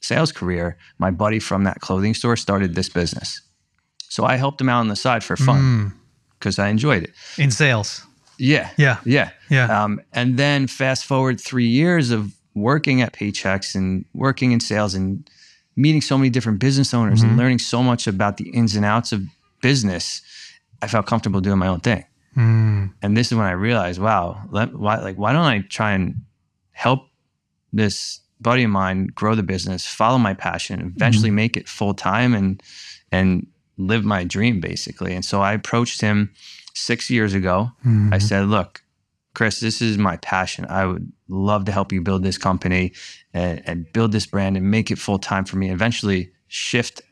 sales 0.00 0.32
career. 0.32 0.78
My 0.98 1.10
buddy 1.10 1.38
from 1.38 1.64
that 1.64 1.80
clothing 1.80 2.14
store 2.14 2.36
started 2.36 2.74
this 2.74 2.88
business. 2.88 3.42
So 4.08 4.24
I 4.24 4.36
helped 4.36 4.60
him 4.60 4.68
out 4.68 4.80
on 4.80 4.88
the 4.88 4.96
side 4.96 5.22
for 5.22 5.36
fun 5.36 5.60
Mm. 5.60 5.92
Because 6.40 6.58
I 6.58 6.68
enjoyed 6.68 7.04
it. 7.04 7.12
In 7.38 7.52
sales. 7.52 8.04
Yeah. 8.38 8.70
Yeah. 8.76 8.98
Yeah. 9.04 9.30
Yeah. 9.50 9.84
Um, 9.84 10.00
and 10.12 10.36
then 10.38 10.66
fast 10.66 11.04
forward 11.04 11.40
three 11.40 11.68
years 11.68 12.10
of 12.10 12.34
working 12.54 13.02
at 13.02 13.12
Paychex 13.12 13.74
and 13.76 14.04
working 14.14 14.50
in 14.50 14.58
sales 14.58 14.94
and 14.94 15.28
meeting 15.76 16.00
so 16.00 16.18
many 16.18 16.30
different 16.30 16.58
business 16.58 16.92
owners 16.92 17.22
and 17.22 17.36
learning 17.36 17.58
so 17.58 17.82
much 17.82 18.06
about 18.06 18.38
the 18.38 18.48
ins 18.50 18.74
and 18.74 18.84
outs 18.84 19.12
of 19.12 19.22
business, 19.62 20.20
I 20.82 20.88
felt 20.88 21.06
comfortable 21.06 21.40
doing 21.40 21.58
my 21.58 21.68
own 21.68 21.80
thing. 21.80 22.04
Mm. 22.36 22.92
And 23.02 23.16
this 23.16 23.30
is 23.30 23.36
when 23.36 23.46
I 23.46 23.52
realized, 23.52 24.00
wow, 24.00 24.42
let, 24.50 24.74
why, 24.74 24.98
like, 24.98 25.16
why 25.16 25.32
don't 25.32 25.44
I 25.44 25.60
try 25.60 25.92
and 25.92 26.16
help 26.72 27.08
this 27.72 28.20
buddy 28.40 28.64
of 28.64 28.70
mine 28.70 29.08
grow 29.14 29.34
the 29.34 29.42
business, 29.42 29.86
follow 29.86 30.18
my 30.18 30.34
passion, 30.34 30.92
eventually 30.96 31.30
make 31.30 31.56
it 31.56 31.68
full 31.68 31.94
time 31.94 32.34
and 32.34 32.62
and 33.12 33.46
live 33.80 34.04
my 34.04 34.24
dream 34.24 34.60
basically. 34.60 35.14
And 35.14 35.24
so 35.24 35.40
I 35.40 35.52
approached 35.52 36.00
him 36.00 36.32
six 36.74 37.10
years 37.10 37.34
ago. 37.34 37.72
I 37.84 37.88
mm-hmm. 37.88 38.18
said, 38.18 38.46
look, 38.46 38.82
Chris, 39.34 39.60
this 39.60 39.80
is 39.80 39.96
my 39.96 40.16
passion. 40.18 40.66
I 40.68 40.86
would 40.86 41.12
love 41.28 41.64
to 41.66 41.72
help 41.72 41.92
you 41.92 42.00
build 42.00 42.22
this 42.22 42.38
company 42.38 42.92
and, 43.32 43.62
and 43.64 43.92
build 43.92 44.12
this 44.12 44.26
brand 44.26 44.56
and 44.56 44.70
make 44.70 44.90
it 44.90 44.98
full 44.98 45.18
time 45.18 45.44
for 45.44 45.56
me. 45.56 45.70
Eventually 45.70 46.32
shift 46.48 47.02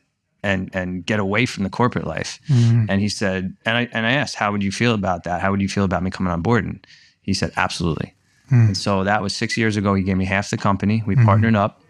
and 0.43 0.69
and 0.73 1.05
get 1.05 1.19
away 1.19 1.45
from 1.45 1.63
the 1.63 1.69
corporate 1.69 2.07
life. 2.07 2.39
Mm-hmm. 2.47 2.85
And 2.89 3.01
he 3.01 3.09
said, 3.09 3.55
and 3.65 3.77
I 3.77 3.89
and 3.91 4.05
I 4.05 4.11
asked, 4.11 4.35
how 4.35 4.51
would 4.51 4.63
you 4.63 4.71
feel 4.71 4.93
about 4.93 5.23
that? 5.23 5.41
How 5.41 5.51
would 5.51 5.61
you 5.61 5.69
feel 5.69 5.83
about 5.83 6.03
me 6.03 6.11
coming 6.11 6.31
on 6.31 6.41
board? 6.41 6.65
And 6.65 6.85
he 7.21 7.33
said, 7.33 7.51
absolutely. 7.57 8.13
Hmm. 8.49 8.67
And 8.67 8.77
so 8.77 9.03
that 9.03 9.21
was 9.21 9.35
six 9.35 9.57
years 9.57 9.77
ago. 9.77 9.93
He 9.93 10.03
gave 10.03 10.17
me 10.17 10.25
half 10.25 10.49
the 10.49 10.57
company. 10.57 11.03
We 11.05 11.15
mm-hmm. 11.15 11.25
partnered 11.25 11.55
up, 11.55 11.81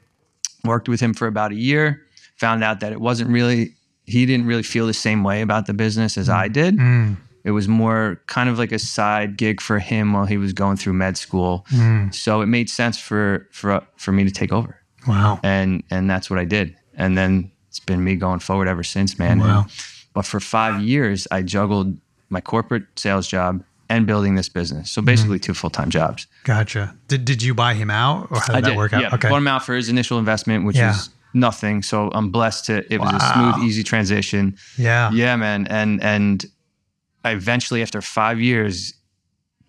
worked 0.63 0.89
with 0.89 1.00
him 1.00 1.13
for 1.13 1.27
about 1.27 1.51
a 1.51 1.55
year, 1.55 2.01
found 2.36 2.63
out 2.63 2.81
that 2.81 2.91
it 2.91 3.00
wasn't 3.00 3.29
really, 3.29 3.75
he 4.09 4.25
didn't 4.25 4.45
really 4.47 4.63
feel 4.63 4.87
the 4.87 4.93
same 4.93 5.23
way 5.23 5.41
about 5.41 5.65
the 5.67 5.73
business 5.73 6.17
as 6.17 6.27
I 6.29 6.47
did. 6.47 6.77
Mm. 6.77 7.17
It 7.43 7.51
was 7.51 7.67
more 7.67 8.19
kind 8.27 8.49
of 8.49 8.59
like 8.59 8.71
a 8.73 8.79
side 8.79 9.37
gig 9.37 9.61
for 9.61 9.79
him 9.79 10.13
while 10.13 10.25
he 10.25 10.37
was 10.37 10.51
going 10.53 10.77
through 10.77 10.93
med 10.93 11.17
school. 11.17 11.65
Mm. 11.71 12.13
So 12.13 12.41
it 12.41 12.47
made 12.47 12.69
sense 12.69 12.97
for 12.99 13.47
for 13.51 13.81
for 13.95 14.11
me 14.11 14.23
to 14.25 14.31
take 14.31 14.51
over, 14.51 14.75
Wow. 15.07 15.39
and 15.43 15.83
and 15.89 16.09
that's 16.09 16.29
what 16.29 16.39
I 16.39 16.45
did. 16.45 16.75
And 16.95 17.17
then 17.17 17.51
it's 17.69 17.79
been 17.79 18.03
me 18.03 18.15
going 18.15 18.39
forward 18.39 18.67
ever 18.67 18.83
since, 18.83 19.17
man. 19.19 19.39
Wow. 19.39 19.61
And- 19.63 19.71
but 20.13 20.25
for 20.25 20.39
five 20.39 20.81
years, 20.81 21.27
I 21.31 21.43
juggled 21.43 21.95
my 22.29 22.41
corporate 22.41 22.83
sales 22.95 23.27
job 23.27 23.63
and 23.89 24.05
building 24.05 24.35
this 24.35 24.49
business. 24.49 24.91
So 24.91 25.01
basically, 25.01 25.39
two 25.39 25.53
full 25.53 25.69
time 25.69 25.89
jobs. 25.91 26.27
Gotcha. 26.43 26.95
Did 27.07 27.25
Did 27.25 27.41
you 27.43 27.53
buy 27.53 27.73
him 27.75 27.89
out, 27.89 28.27
or 28.31 28.39
how 28.39 28.55
did 28.55 28.65
that 28.65 28.75
work 28.75 28.91
out? 28.93 29.01
Yeah, 29.01 29.13
okay. 29.15 29.29
bought 29.29 29.37
him 29.37 29.47
out 29.47 29.63
for 29.65 29.75
his 29.75 29.87
initial 29.87 30.17
investment, 30.19 30.65
which 30.65 30.75
Yeah. 30.77 30.89
was 30.91 31.09
nothing. 31.33 31.81
So 31.81 32.09
I'm 32.13 32.31
blessed 32.31 32.65
to. 32.65 32.93
It 32.93 33.00
was 33.00 33.13
a 33.13 33.19
smooth, 33.33 33.67
easy 33.67 33.83
transition. 33.83 34.57
Yeah. 34.77 35.12
Yeah, 35.12 35.36
man. 35.36 35.67
And 35.67 36.01
and 36.03 36.45
I 37.24 37.31
eventually, 37.31 37.81
after 37.81 38.01
five 38.01 38.39
years, 38.39 38.93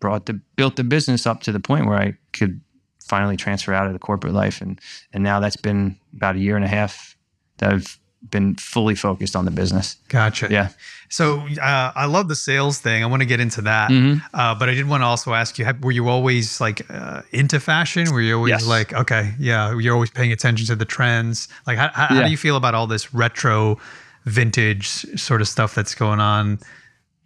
brought 0.01 0.27
the 0.27 0.41
built 0.57 0.77
the 0.77 0.85
business 0.85 1.27
up 1.27 1.43
to 1.43 1.53
the 1.53 1.61
point 1.61 1.87
where 1.87 1.99
I 1.99 2.15
could 2.33 2.61
finally 3.07 3.37
transfer 3.37 3.75
out 3.75 3.87
of 3.87 3.93
the 3.93 3.99
corporate 3.99 4.33
life, 4.33 4.61
and 4.61 4.81
and 5.13 5.23
now 5.23 5.41
that's 5.41 5.57
been 5.57 5.97
about 6.17 6.37
a 6.37 6.39
year 6.39 6.57
and 6.57 6.65
a 6.65 6.69
half 6.69 7.17
that 7.59 7.73
I've 7.73 8.00
been 8.29 8.55
fully 8.57 8.95
focused 8.95 9.35
on 9.35 9.45
the 9.47 9.51
business. 9.51 9.97
Gotcha. 10.09 10.49
Yeah. 10.51 10.69
So 11.09 11.41
uh, 11.61 11.93
I 11.95 12.05
love 12.05 12.29
the 12.29 12.37
sales 12.37 12.79
thing. 12.79 13.03
I 13.03 13.07
want 13.07 13.23
to 13.23 13.27
get 13.27 13.41
into 13.41 13.63
that, 13.63 13.91
Mhm. 13.91 14.21
uh, 14.35 14.55
but 14.55 14.69
I 14.69 14.75
did 14.75 14.87
want 14.87 15.01
to 15.03 15.07
also 15.07 15.33
ask 15.35 15.59
you: 15.59 15.67
Were 15.81 15.91
you 15.91 16.09
always 16.09 16.61
like 16.61 16.83
uh, 16.91 17.23
into 17.33 17.59
fashion? 17.61 18.13
Were 18.13 18.21
you 18.21 18.37
always 18.37 18.51
Yes. 18.51 18.67
like, 18.67 18.93
okay, 18.93 19.35
yeah, 19.39 19.77
you're 19.79 19.95
always 19.95 20.11
paying 20.11 20.33
attention 20.33 20.67
to 20.67 20.77
the 20.77 20.85
trends? 20.85 21.49
Like, 21.67 21.79
how, 21.79 21.89
how, 21.95 22.07
how 22.15 22.23
do 22.25 22.31
you 22.31 22.37
feel 22.37 22.57
about 22.57 22.75
all 22.75 22.87
this 22.87 23.13
retro, 23.15 23.79
vintage 24.27 24.87
sort 25.19 25.41
of 25.41 25.49
stuff 25.49 25.75
that's 25.75 25.95
going 25.95 26.21
on? 26.21 26.59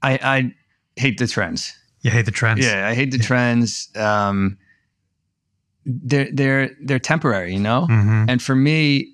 I, 0.02 0.12
I 0.22 0.54
hate 0.96 1.18
the 1.18 1.26
trends. 1.26 1.72
You 2.02 2.10
hate 2.10 2.24
the 2.26 2.30
trends. 2.32 2.64
Yeah, 2.64 2.86
I 2.88 2.94
hate 2.94 3.10
the 3.10 3.18
trends. 3.18 3.88
Um, 3.96 4.58
they're 5.86 6.28
they're 6.32 6.70
they're 6.82 6.98
temporary, 6.98 7.52
you 7.52 7.60
know. 7.60 7.86
Mhm. 7.90 8.26
And 8.30 8.40
for 8.42 8.54
me, 8.54 9.10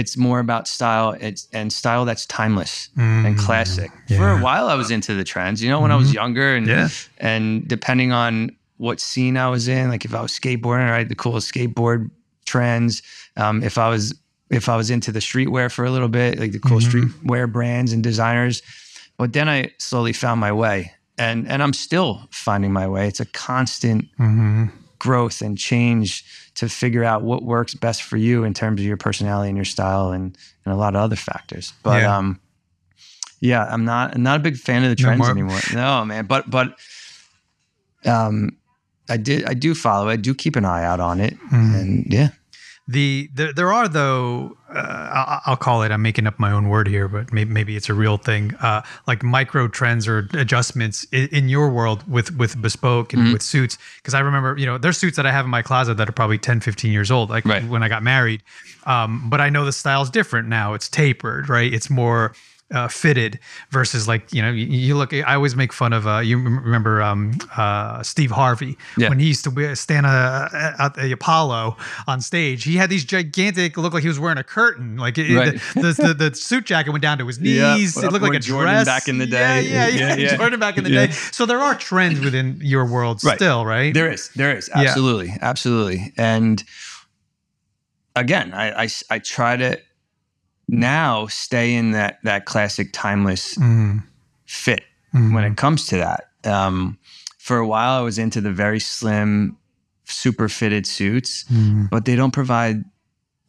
it's 0.00 0.16
more 0.16 0.38
about 0.40 0.68
style. 0.68 1.10
It's 1.20 1.48
and 1.52 1.72
style 1.72 2.04
that's 2.04 2.24
timeless 2.26 2.90
and 2.96 3.34
Mm. 3.36 3.38
classic. 3.46 3.90
For 3.90 4.14
Yeah. 4.14 4.18
Mm-hmm. 4.20 4.40
a 4.40 4.44
while, 4.44 4.66
I 4.68 4.74
was 4.74 4.90
into 4.90 5.14
the 5.14 5.24
trends. 5.24 5.62
You 5.62 5.70
know, 5.70 5.80
when 5.80 5.90
I 5.90 5.96
was 5.96 6.12
younger, 6.12 6.54
and 6.56 6.66
Yeah. 6.66 6.88
and 7.18 7.66
depending 7.66 8.12
on 8.12 8.50
what 8.76 9.00
scene 9.00 9.36
I 9.38 9.48
was 9.48 9.68
in, 9.68 9.88
like 9.88 10.04
if 10.04 10.14
I 10.14 10.20
was 10.20 10.32
skateboarding, 10.38 10.86
had 10.88 11.08
the 11.08 11.14
coolest 11.24 11.52
skateboard 11.52 12.10
trends. 12.44 13.02
Um, 13.36 13.62
if 13.62 13.76
I 13.78 13.88
was 13.88 14.14
if 14.48 14.68
I 14.68 14.76
was 14.76 14.90
into 14.90 15.10
the 15.10 15.18
streetwear 15.18 15.72
for 15.72 15.84
a 15.84 15.90
little 15.90 16.08
bit, 16.20 16.38
like 16.38 16.52
the 16.52 16.60
cool 16.60 16.78
Mhm. 16.78 16.86
streetwear 16.88 17.50
brands 17.50 17.92
and 17.92 18.00
designers. 18.02 18.62
But 19.18 19.32
then 19.32 19.48
I 19.48 19.70
slowly 19.78 20.12
found 20.12 20.38
my 20.40 20.52
way, 20.52 20.92
and 21.18 21.48
and 21.50 21.62
I'm 21.62 21.72
still 21.72 22.28
finding 22.30 22.72
my 22.72 22.86
way. 22.86 23.08
It's 23.08 23.18
a 23.20 23.24
constant 23.48 24.04
Mhm. 24.20 24.70
growth 24.98 25.42
and 25.42 25.58
change 25.58 26.24
to 26.56 26.68
figure 26.68 27.04
out 27.04 27.22
what 27.22 27.42
works 27.42 27.74
best 27.74 28.02
for 28.02 28.16
you 28.16 28.44
in 28.44 28.52
terms 28.54 28.80
of 28.80 28.86
your 28.86 28.96
personality 28.96 29.48
and 29.48 29.56
your 29.56 29.64
style 29.64 30.10
and, 30.10 30.36
and 30.64 30.74
a 30.74 30.76
lot 30.76 30.94
of 30.94 31.00
other 31.02 31.16
factors. 31.16 31.72
But 31.82 32.02
Yeah. 32.02 32.16
um 32.16 32.40
yeah, 33.40 33.64
I'm 33.70 33.84
not 33.84 34.14
I'm 34.14 34.22
not 34.22 34.40
a 34.40 34.42
big 34.42 34.56
fan 34.56 34.82
of 34.82 34.88
the 34.90 34.96
trends 34.96 35.18
more- 35.20 35.30
anymore. 35.30 35.60
No, 35.74 36.04
man. 36.04 36.26
But 36.26 36.50
but 36.50 36.76
um 38.04 38.56
I 39.08 39.16
did 39.16 39.44
I 39.44 39.54
do 39.54 39.74
follow 39.74 40.08
it. 40.08 40.12
I 40.12 40.16
do 40.16 40.34
keep 40.34 40.56
an 40.56 40.64
eye 40.64 40.84
out 40.84 41.00
on 41.00 41.20
it. 41.20 41.34
Mm-hmm. 41.34 41.74
And 41.74 42.06
yeah. 42.12 42.28
The 42.88 43.28
there, 43.34 43.52
there 43.52 43.72
are 43.72 43.88
though 43.88 44.56
uh, 44.72 45.40
I'll, 45.44 45.56
call 45.56 45.82
it 45.82 45.90
I'm 45.90 46.02
making 46.02 46.26
up 46.28 46.38
my 46.38 46.52
own 46.52 46.68
word 46.68 46.86
here, 46.86 47.08
but 47.08 47.32
maybe, 47.32 47.50
maybe 47.50 47.76
it's 47.76 47.88
a 47.88 47.94
real 47.94 48.16
thing. 48.16 48.54
Uh, 48.60 48.82
like 49.08 49.24
micro 49.24 49.66
trends 49.66 50.06
or 50.06 50.28
adjustments 50.34 51.04
in, 51.10 51.26
in 51.32 51.48
your 51.48 51.68
world 51.70 52.08
with 52.08 52.36
with 52.36 52.60
bespoke 52.62 53.08
Mm-hmm. 53.08 53.20
and 53.24 53.32
with 53.32 53.42
suits. 53.42 53.76
Because 53.96 54.14
I 54.14 54.20
remember 54.20 54.56
you 54.56 54.66
know 54.66 54.78
there's 54.78 54.98
suits 54.98 55.16
that 55.16 55.26
I 55.26 55.32
have 55.32 55.44
in 55.46 55.50
my 55.50 55.62
closet 55.62 55.96
that 55.96 56.08
are 56.08 56.12
probably 56.12 56.38
10, 56.38 56.60
15 56.60 56.92
years 56.92 57.10
old, 57.10 57.28
like 57.28 57.44
Right. 57.44 57.64
when 57.66 57.82
I 57.82 57.88
got 57.88 58.04
married. 58.04 58.42
Um, 58.84 59.28
but 59.30 59.40
I 59.40 59.48
know 59.48 59.64
the 59.64 59.72
style's 59.72 60.08
different 60.10 60.46
now. 60.46 60.74
It's 60.74 60.88
tapered, 60.88 61.48
right? 61.48 61.72
It's 61.74 61.90
more 61.90 62.34
uh, 62.74 62.88
fitted 62.88 63.38
versus 63.70 64.08
like 64.08 64.32
you 64.32 64.42
know 64.42 64.50
you, 64.50 64.66
you 64.66 64.96
look. 64.96 65.12
I 65.14 65.34
always 65.36 65.54
make 65.54 65.72
fun 65.72 65.92
of 65.92 66.06
uh, 66.06 66.18
you 66.18 66.36
remember 66.36 67.00
um, 67.00 67.38
uh, 67.56 68.02
Steve 68.02 68.32
Harvey 68.32 68.76
Yeah. 68.96 69.08
when 69.08 69.20
he 69.20 69.26
used 69.28 69.44
to 69.44 69.76
stand 69.76 70.04
uh, 70.04 70.48
at 70.78 70.94
the 70.94 71.12
Apollo 71.12 71.76
on 72.08 72.20
stage. 72.20 72.64
He 72.64 72.76
had 72.76 72.90
these 72.90 73.04
gigantic, 73.04 73.76
looked 73.76 73.94
like 73.94 74.02
he 74.02 74.08
was 74.08 74.18
wearing 74.18 74.38
a 74.38 74.42
curtain. 74.44 74.96
Like 74.96 75.16
it, 75.16 75.32
Right. 75.36 75.60
the, 75.74 75.80
the, 75.80 76.14
the, 76.14 76.30
the 76.30 76.34
suit 76.34 76.64
jacket 76.66 76.90
went 76.90 77.02
down 77.02 77.18
to 77.18 77.26
his 77.26 77.38
Yeah, 77.40 77.76
knees. 77.76 77.94
well, 77.94 78.06
it 78.06 78.12
looked 78.12 78.24
like 78.24 78.34
a 78.34 78.40
Jordan 78.40 78.74
dress 78.74 78.86
back 78.86 79.06
in 79.08 79.18
the 79.18 79.26
day. 79.26 79.62
yeah, 79.62 79.86
yeah. 79.86 79.96
Yeah, 80.08 80.14
yeah. 80.30 80.36
Jordan 80.36 80.58
back 80.58 80.76
in 80.76 80.82
the 80.84 80.90
Yeah. 80.90 81.06
day. 81.06 81.12
So 81.12 81.46
there 81.46 81.60
are 81.60 81.74
trends 81.76 82.18
within 82.20 82.58
your 82.60 82.84
world 82.84 83.22
Right. 83.22 83.36
still, 83.36 83.64
right? 83.64 83.94
There 83.94 84.10
is. 84.10 84.30
There 84.30 84.56
is. 84.56 84.68
Yeah. 84.74 84.82
Absolutely. 84.82 85.32
Absolutely. 85.40 86.12
And 86.18 86.64
again, 88.14 88.52
I, 88.54 88.84
I 88.84 88.88
I 89.10 89.18
try 89.18 89.56
to 89.56 89.78
now 90.68 91.26
stay 91.28 91.74
in 91.74 91.92
that 91.92 92.18
that 92.24 92.44
classic 92.44 92.90
timeless 92.92 93.54
Mm, 93.56 94.02
fit 94.46 94.82
mm, 95.14 95.34
when 95.34 95.44
it 95.44 95.56
comes 95.56 95.86
to 95.86 95.96
that. 95.96 96.28
Um, 96.44 96.98
for 97.38 97.58
a 97.58 97.66
while, 97.66 98.00
I 98.00 98.02
was 98.02 98.18
into 98.18 98.40
the 98.40 98.52
very 98.52 98.80
slim, 98.80 99.56
super 100.04 100.48
fitted 100.48 100.86
suits, 100.86 101.44
mm, 101.44 101.88
but 101.90 102.04
they 102.04 102.16
don't 102.16 102.32
provide 102.32 102.84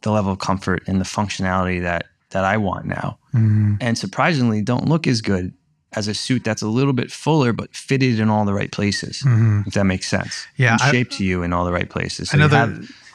the 0.02 0.10
level 0.12 0.32
of 0.32 0.38
comfort 0.38 0.82
and 0.86 1.00
the 1.00 1.04
functionality 1.04 1.82
that 1.82 2.04
that 2.30 2.44
I 2.44 2.56
want 2.58 2.86
now. 2.86 3.18
mm. 3.34 3.76
And 3.80 3.96
surprisingly, 3.98 4.62
don't 4.62 4.86
look 4.88 5.06
as 5.06 5.20
good 5.20 5.52
as 5.94 6.06
a 6.06 6.12
suit 6.14 6.44
that's 6.44 6.60
a 6.60 6.68
little 6.68 6.92
bit 6.92 7.10
fuller 7.10 7.52
but 7.54 7.74
fitted 7.74 8.20
in 8.20 8.28
all 8.28 8.44
the 8.44 8.52
right 8.52 8.70
places. 8.70 9.22
Mhm. 9.24 9.66
If 9.66 9.72
that 9.72 9.84
makes 9.84 10.06
sense. 10.06 10.46
Yeah, 10.58 10.72
and 10.74 10.82
I- 10.82 10.90
shaped 10.90 11.12
to 11.14 11.24
you 11.24 11.42
in 11.42 11.52
all 11.54 11.64
the 11.64 11.72
right 11.72 11.88
places. 11.88 12.28
So 12.30 12.36
I 12.36 12.40
know 12.40 12.48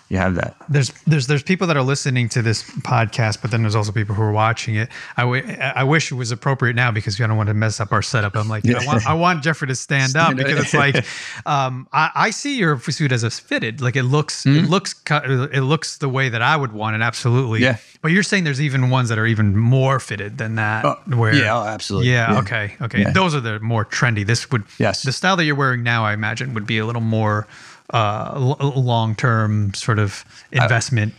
you 0.09 0.17
have 0.17 0.35
that. 0.35 0.55
there's 0.69 0.91
there's 1.07 1.27
there's 1.27 1.43
people 1.43 1.65
that 1.67 1.75
are 1.77 1.81
listening 1.83 2.29
to 2.29 2.41
this 2.41 2.63
podcast, 2.81 3.41
but 3.41 3.51
then 3.51 3.61
there's 3.63 3.75
also 3.75 3.91
people 3.91 4.13
who 4.15 4.21
are 4.21 4.31
watching 4.31 4.75
it. 4.75 4.89
I, 5.17 5.21
w- 5.21 5.43
I 5.59 5.83
wish 5.83 6.11
it 6.11 6.15
was 6.15 6.31
appropriate 6.31 6.75
now 6.75 6.91
because 6.91 7.19
I 7.19 7.25
don't 7.27 7.37
want 7.37 7.47
to 7.47 7.53
mess 7.53 7.79
up 7.79 7.91
our 7.91 8.01
setup. 8.01 8.35
I'm 8.35 8.47
like, 8.47 8.63
I, 8.67 8.85
want, 8.85 9.07
I 9.07 9.13
want 9.13 9.43
Jeffrey 9.43 9.67
to 9.69 9.75
stand, 9.75 10.15
up 10.15 10.27
Stand 10.27 10.39
up. 10.39 10.45
because 10.45 10.63
it's 10.63 10.73
like, 10.73 11.05
um, 11.45 11.87
I, 11.91 12.11
I 12.15 12.29
see 12.29 12.57
your 12.57 12.79
suit 12.79 13.11
as 13.11 13.23
a 13.23 13.29
fitted. 13.31 13.81
Like 13.81 13.95
it 13.95 14.03
looks, 14.03 14.43
Hmm? 14.43 14.57
it 14.57 14.69
looks, 14.69 14.93
it 15.09 15.61
looks 15.63 15.97
the 15.97 16.09
way 16.09 16.29
that 16.29 16.41
I 16.41 16.55
would 16.55 16.71
want 16.73 16.95
it. 16.95 17.01
Absolutely. 17.01 17.61
Yeah. 17.61 17.77
But 18.01 18.11
you're 18.11 18.23
saying 18.23 18.43
there's 18.43 18.61
even 18.61 18.89
ones 18.89 19.09
that 19.09 19.17
are 19.17 19.25
even 19.25 19.55
more 19.57 19.99
fitted 19.99 20.37
than 20.37 20.55
that. 20.55 20.83
where 21.07 21.33
yeah, 21.33 21.57
oh, 21.57 21.63
absolutely. 21.65 22.11
yeah, 22.11 22.39
Okay. 22.39 22.75
Okay. 22.81 23.01
Yeah. 23.01 23.11
Those 23.11 23.33
are 23.33 23.39
the 23.39 23.59
more 23.61 23.85
trendy. 23.85 24.25
This 24.25 24.51
would 24.51 24.63
Yes. 24.77 25.03
The 25.03 25.11
style 25.13 25.37
that 25.37 25.45
you're 25.45 25.55
wearing 25.55 25.83
now, 25.83 26.03
I 26.05 26.13
imagine, 26.13 26.53
would 26.53 26.67
be 26.67 26.77
a 26.79 26.85
little 26.85 27.01
more 27.01 27.47
uh, 27.93 28.55
long 28.75 29.15
term 29.15 29.73
sort 29.73 29.99
of 29.99 30.25
investment. 30.51 31.13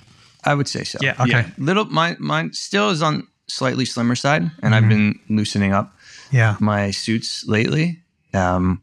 I 0.45 0.55
would 0.55 0.69
say 0.69 0.85
so. 0.85 0.99
Yeah, 1.01 1.15
okay. 1.21 1.47
Little 1.57 1.87
mine 1.87 2.17
mine 2.19 2.53
still 2.53 2.91
is 2.91 3.03
on 3.03 3.27
slightly 3.47 3.87
slimmer 3.87 4.15
side, 4.15 4.51
and 4.63 4.75
I've 4.75 4.89
been 4.89 5.19
loosening 5.31 5.73
up 5.73 5.95
yeah. 6.31 6.57
my 6.61 6.91
suits 6.91 7.47
lately. 7.47 8.01
Um, 8.35 8.83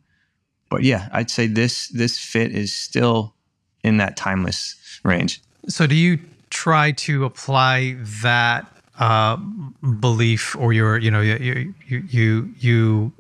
but 0.69 0.83
yeah, 0.83 1.09
I'd 1.11 1.29
say 1.29 1.45
this 1.47 1.89
this 1.89 2.17
fit 2.17 2.51
is 2.51 2.73
still 2.73 3.35
in 3.83 3.97
that 3.97 4.17
timeless 4.17 4.75
range. 5.03 5.41
So 5.67 5.85
do 5.85 5.95
you 5.95 6.19
try 6.49 6.91
to 6.91 7.25
apply 7.25 7.97
that 8.23 8.65
uh, 8.99 9.37
belief 9.99 10.55
or 10.57 10.73
your, 10.73 10.97
you 10.97 11.09
know, 11.09 11.21
you, 11.21 11.73
you, 11.87 12.03
you, 12.07 12.53
you 12.59 13.11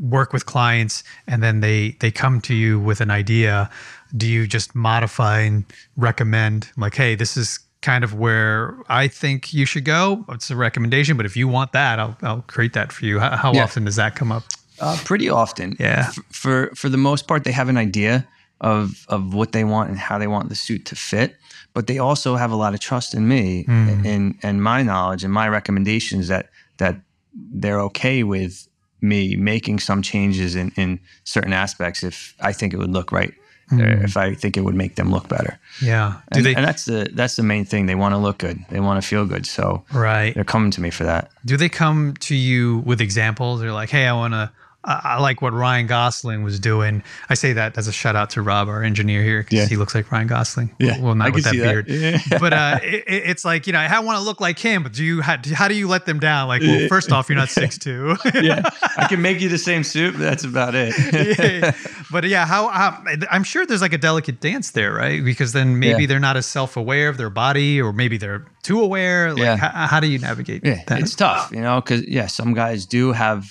work 0.00 0.32
with 0.32 0.46
clients 0.46 1.04
and 1.26 1.42
then 1.42 1.60
they, 1.60 1.90
they 2.00 2.10
come 2.10 2.40
to 2.40 2.54
you 2.54 2.80
with 2.80 3.00
an 3.00 3.10
idea. 3.10 3.70
Do 4.16 4.26
you 4.26 4.46
just 4.46 4.74
modify 4.74 5.40
and 5.40 5.64
recommend 5.96 6.70
like, 6.76 6.94
Hey, 6.94 7.14
this 7.14 7.36
is 7.36 7.58
kind 7.82 8.04
of 8.04 8.12
where 8.14 8.76
I 8.88 9.08
think 9.08 9.54
you 9.54 9.64
should 9.64 9.84
go. 9.84 10.24
It's 10.28 10.50
a 10.50 10.56
recommendation, 10.56 11.16
but 11.16 11.24
if 11.26 11.36
you 11.36 11.48
want 11.48 11.72
that, 11.72 11.98
I'll, 11.98 12.16
I'll 12.22 12.42
create 12.42 12.72
that 12.74 12.92
for 12.92 13.06
you. 13.06 13.18
How, 13.20 13.36
how 13.36 13.52
Yeah. 13.54 13.64
often 13.64 13.84
does 13.84 13.96
that 13.96 14.14
come 14.16 14.30
up? 14.32 14.42
Uh, 14.80 14.96
pretty 15.04 15.28
often. 15.30 15.76
Yeah. 15.78 16.06
F- 16.08 16.18
for 16.30 16.70
for 16.74 16.88
the 16.88 16.96
most 16.96 17.26
part, 17.26 17.44
they 17.44 17.52
have 17.52 17.68
an 17.68 17.76
idea 17.76 18.26
of 18.60 19.04
of 19.08 19.32
what 19.34 19.52
they 19.52 19.64
want 19.64 19.88
and 19.90 19.98
how 19.98 20.18
they 20.18 20.26
want 20.26 20.48
the 20.48 20.54
suit 20.54 20.84
to 20.86 20.96
fit, 20.96 21.36
but 21.74 21.86
they 21.86 21.98
also 21.98 22.36
have 22.36 22.50
a 22.52 22.56
lot 22.56 22.74
of 22.74 22.80
trust 22.80 23.14
in 23.14 23.28
me 23.28 23.64
Hmm. 23.64 24.02
and 24.06 24.34
and 24.42 24.62
my 24.62 24.82
knowledge 24.82 25.22
and 25.24 25.32
my 25.32 25.48
recommendations 25.48 26.28
that 26.28 26.48
that 26.78 26.96
they're 27.34 27.80
okay 27.80 28.22
with 28.22 28.68
me 29.02 29.36
making 29.36 29.80
some 29.80 30.02
changes 30.02 30.54
in 30.54 30.70
in 30.76 30.98
certain 31.24 31.52
aspects 31.54 32.02
if 32.02 32.34
I 32.40 32.52
think 32.52 32.72
it 32.74 32.76
would 32.78 32.90
look 32.92 33.12
right, 33.12 33.32
or 33.72 34.04
if 34.04 34.16
I 34.16 34.34
think 34.34 34.56
it 34.56 34.62
would 34.62 34.74
make 34.74 34.96
them 34.96 35.10
look 35.10 35.28
better. 35.28 35.58
Yeah. 35.82 36.20
Do 36.32 36.38
And, 36.38 36.46
they, 36.46 36.54
and 36.54 36.64
that's 36.64 36.84
the 36.84 37.10
that's 37.12 37.36
the 37.36 37.42
main 37.42 37.64
thing. 37.64 37.86
They 37.86 37.94
want 37.94 38.12
to 38.14 38.18
look 38.18 38.38
good. 38.38 38.64
They 38.70 38.80
want 38.80 39.02
to 39.02 39.06
feel 39.06 39.26
good. 39.26 39.46
So 39.46 39.84
right. 39.92 40.34
they're 40.34 40.44
coming 40.44 40.70
to 40.72 40.80
me 40.80 40.90
for 40.90 41.04
that. 41.04 41.30
Do 41.44 41.56
they 41.56 41.68
come 41.68 42.14
to 42.20 42.34
you 42.34 42.78
with 42.78 43.00
examples? 43.00 43.60
They're 43.60 43.72
like, 43.72 43.90
"Hey, 43.90 44.06
I 44.06 44.12
want 44.12 44.34
to. 44.34 44.50
I 44.84 45.00
I 45.04 45.20
like 45.20 45.42
what 45.42 45.52
Ryan 45.52 45.86
Gosling 45.86 46.42
was 46.42 46.58
doing." 46.60 47.02
I 47.28 47.34
say 47.34 47.52
that 47.52 47.76
as 47.76 47.86
a 47.88 47.92
shout 47.92 48.16
out 48.16 48.30
to 48.30 48.42
Rob, 48.42 48.68
our 48.68 48.82
engineer 48.82 49.22
here, 49.22 49.42
because 49.42 49.58
Yeah. 49.58 49.66
he 49.66 49.76
looks 49.76 49.94
like 49.94 50.10
Ryan 50.10 50.26
Gosling. 50.26 50.74
Yeah, 50.78 50.98
well, 51.00 51.14
not 51.14 51.28
I 51.28 51.30
with 51.30 51.44
that 51.44 51.50
can 51.50 51.58
see 51.60 51.64
that. 51.64 51.86
beard, 51.86 51.88
Yeah. 52.32 52.38
but 52.38 52.52
uh, 52.52 52.78
it, 52.82 53.04
it- 53.06 53.22
it's 53.30 53.44
like 53.44 53.66
you 53.66 53.72
know, 53.72 53.78
I 53.80 53.98
want 54.00 54.18
to 54.18 54.24
look 54.24 54.40
like 54.40 54.58
him. 54.58 54.82
But 54.82 54.92
do 54.92 55.04
you 55.04 55.20
how, 55.20 55.36
how 55.54 55.68
do 55.68 55.74
you 55.74 55.86
let 55.88 56.06
them 56.06 56.18
down? 56.18 56.48
Like, 56.48 56.62
well, 56.62 56.88
first 56.88 57.12
off, 57.12 57.28
you're 57.28 57.36
not 57.38 57.48
six 57.62 57.76
two. 57.78 58.16
yeah, 58.34 58.62
I 58.96 59.06
can 59.08 59.20
make 59.22 59.40
you 59.40 59.48
the 59.48 59.58
same 59.58 59.84
suit, 59.84 60.12
but 60.14 60.20
that's 60.20 60.44
about 60.44 60.74
it. 60.74 60.94
Yeah. 61.38 61.72
But 62.10 62.24
yeah, 62.24 62.44
how, 62.46 62.68
how 62.68 63.02
I'm 63.30 63.44
sure 63.44 63.64
there's 63.66 63.82
like 63.82 63.92
a 63.92 63.98
delicate 63.98 64.40
dance 64.40 64.72
there, 64.72 64.92
right? 64.92 65.22
Because 65.24 65.52
then 65.52 65.78
maybe 65.78 66.02
Yeah. 66.02 66.06
they're 66.08 66.18
not 66.20 66.36
as 66.36 66.46
self-aware 66.46 67.08
of 67.08 67.18
their 67.18 67.30
body, 67.30 67.80
or 67.80 67.92
maybe 67.92 68.16
they're 68.18 68.44
too 68.62 68.80
aware. 68.80 69.30
Like, 69.32 69.42
Yeah. 69.42 69.56
how, 69.56 69.86
how 69.86 70.00
do 70.00 70.08
you 70.08 70.18
navigate 70.18 70.64
Yeah, 70.64 70.82
that? 70.88 71.00
it's 71.00 71.14
tough, 71.14 71.50
you 71.52 71.60
know, 71.60 71.80
because 71.80 72.02
yeah, 72.08 72.26
some 72.26 72.52
guys 72.54 72.84
do 72.86 73.12
have 73.12 73.46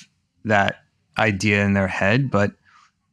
that 0.45 0.83
idea 1.19 1.63
in 1.63 1.73
their 1.73 1.87
head, 1.87 2.31
but 2.31 2.51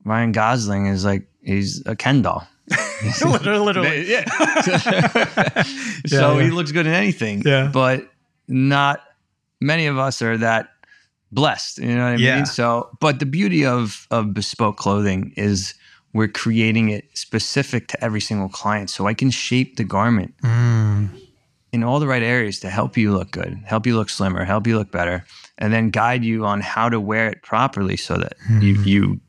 Ryan 0.05 0.33
Gosling 0.33 0.87
is 0.87 1.05
like 1.05 1.27
he's 1.43 1.83
a 1.87 1.95
Ken 1.97 2.23
doll. 2.23 2.47
literally, 3.25 3.59
literally. 3.59 4.11
Yeah. 4.11 4.25
so 6.07 6.39
yeah. 6.39 6.45
he 6.45 6.51
looks 6.51 6.73
good 6.73 6.87
in 6.87 6.93
anything. 6.93 7.43
Yeah. 7.45 7.69
But 7.73 8.09
not 8.49 9.01
many 9.61 9.87
of 9.87 9.99
us 9.99 10.23
are 10.23 10.37
that 10.39 10.71
blessed. 11.33 11.79
You 11.79 11.95
know 11.97 12.05
what 12.05 12.13
I 12.15 12.17
Yeah. 12.17 12.37
mean? 12.37 12.47
So 12.47 12.89
but 13.01 13.19
the 13.21 13.27
beauty 13.27 13.65
of 13.65 14.07
of 14.11 14.33
bespoke 14.35 14.77
clothing 14.77 15.33
is 15.37 15.75
we're 16.13 16.29
creating 16.29 16.89
it 16.89 17.05
specific 17.15 17.89
to 17.89 18.03
every 18.05 18.21
single 18.21 18.49
client. 18.49 18.89
So 18.91 19.07
I 19.07 19.15
can 19.15 19.31
shape 19.31 19.77
the 19.77 19.85
garment 19.85 20.35
Mm. 20.43 21.09
in 21.73 21.83
all 21.85 22.01
the 22.01 22.07
right 22.07 22.23
areas 22.23 22.59
to 22.61 22.71
help 22.71 22.97
you 22.97 23.13
look 23.13 23.33
good, 23.33 23.61
help 23.67 23.87
you 23.87 23.97
look 23.97 24.09
slimmer, 24.09 24.45
help 24.45 24.67
you 24.67 24.79
look 24.79 24.91
better, 24.91 25.25
and 25.59 25.73
then 25.73 25.91
guide 25.91 26.25
you 26.25 26.45
on 26.45 26.61
how 26.61 26.89
to 26.89 27.01
wear 27.01 27.29
it 27.29 27.43
properly 27.43 27.97
so 27.97 28.17
that 28.19 28.35
you 28.61 28.75
Mm-hmm. 28.75 28.85
you 28.89 29.21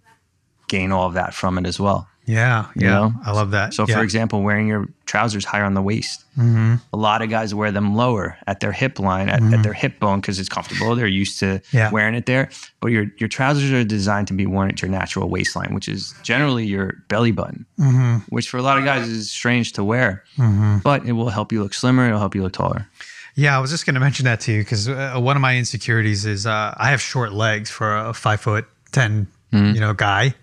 gain 0.67 0.91
all 0.91 1.07
of 1.07 1.13
that 1.13 1.33
from 1.33 1.57
it 1.57 1.65
as 1.65 1.79
well. 1.79 2.07
Yeah, 2.25 2.65
You 2.75 2.87
yeah. 2.87 2.93
know? 2.93 3.13
I 3.25 3.31
love 3.31 3.51
that. 3.51 3.73
So, 3.73 3.85
yeah. 3.87 3.95
for 3.95 4.03
example, 4.03 4.41
wearing 4.41 4.67
your 4.67 4.89
trousers 5.05 5.45
higher 5.45 5.63
on 5.63 5.75
the 5.75 5.81
waist. 5.81 6.25
hmm 6.35 6.75
A 6.91 6.97
lot 6.97 7.21
of 7.21 7.29
guys 7.29 7.55
wear 7.55 7.71
them 7.71 7.95
lower 7.95 8.35
at 8.47 8.59
their 8.59 8.73
hip 8.73 8.99
line, 8.99 9.29
at, 9.29 9.41
at 9.53 9.63
their 9.63 9.71
hip 9.71 9.97
bone, 10.01 10.19
because 10.19 10.37
it's 10.37 10.49
comfortable. 10.49 10.93
They're 10.93 11.07
used 11.07 11.39
to 11.39 11.45
Mm-hmm. 11.45 11.77
Yeah. 11.77 11.89
wearing 11.89 12.15
it 12.15 12.25
there. 12.25 12.49
But 12.81 12.91
your 12.91 13.05
your 13.17 13.29
trousers 13.29 13.71
are 13.71 13.85
designed 13.85 14.27
to 14.27 14.33
be 14.33 14.45
worn 14.45 14.67
at 14.69 14.81
your 14.81 14.91
natural 14.91 15.29
waistline, 15.29 15.73
which 15.73 15.87
is 15.87 16.13
generally 16.21 16.65
your 16.65 16.95
belly 17.07 17.31
button, 17.31 17.65
hmm 17.77 18.17
which 18.27 18.49
for 18.49 18.57
a 18.57 18.61
lot 18.61 18.77
of 18.77 18.83
guys 18.83 19.07
is 19.07 19.31
strange 19.31 19.71
to 19.73 19.83
wear. 19.85 20.25
hmm 20.35 20.79
But 20.83 21.05
it 21.05 21.13
will 21.13 21.29
help 21.29 21.53
you 21.53 21.63
look 21.63 21.73
slimmer. 21.73 22.07
It'll 22.07 22.19
help 22.19 22.35
you 22.35 22.43
look 22.43 22.51
taller. 22.53 22.89
Yeah, 23.37 23.55
I 23.55 23.59
was 23.61 23.69
just 23.69 23.85
going 23.85 23.93
to 23.93 23.99
mention 23.99 24.25
that 24.25 24.39
to 24.41 24.51
you 24.51 24.61
because 24.61 24.89
uh, 24.89 25.13
one 25.17 25.35
of 25.37 25.41
my 25.41 25.55
insecurities 25.57 26.25
is 26.25 26.45
uh, 26.47 26.73
I 26.75 26.89
have 26.89 26.99
short 27.01 27.31
legs 27.33 27.69
for 27.69 27.95
a 27.95 28.13
five 28.13 28.41
foot 28.41 28.65
10 28.91 29.27
Mm-hmm. 29.53 29.75
you 29.75 29.79
know, 29.79 29.93
guy. 29.93 30.33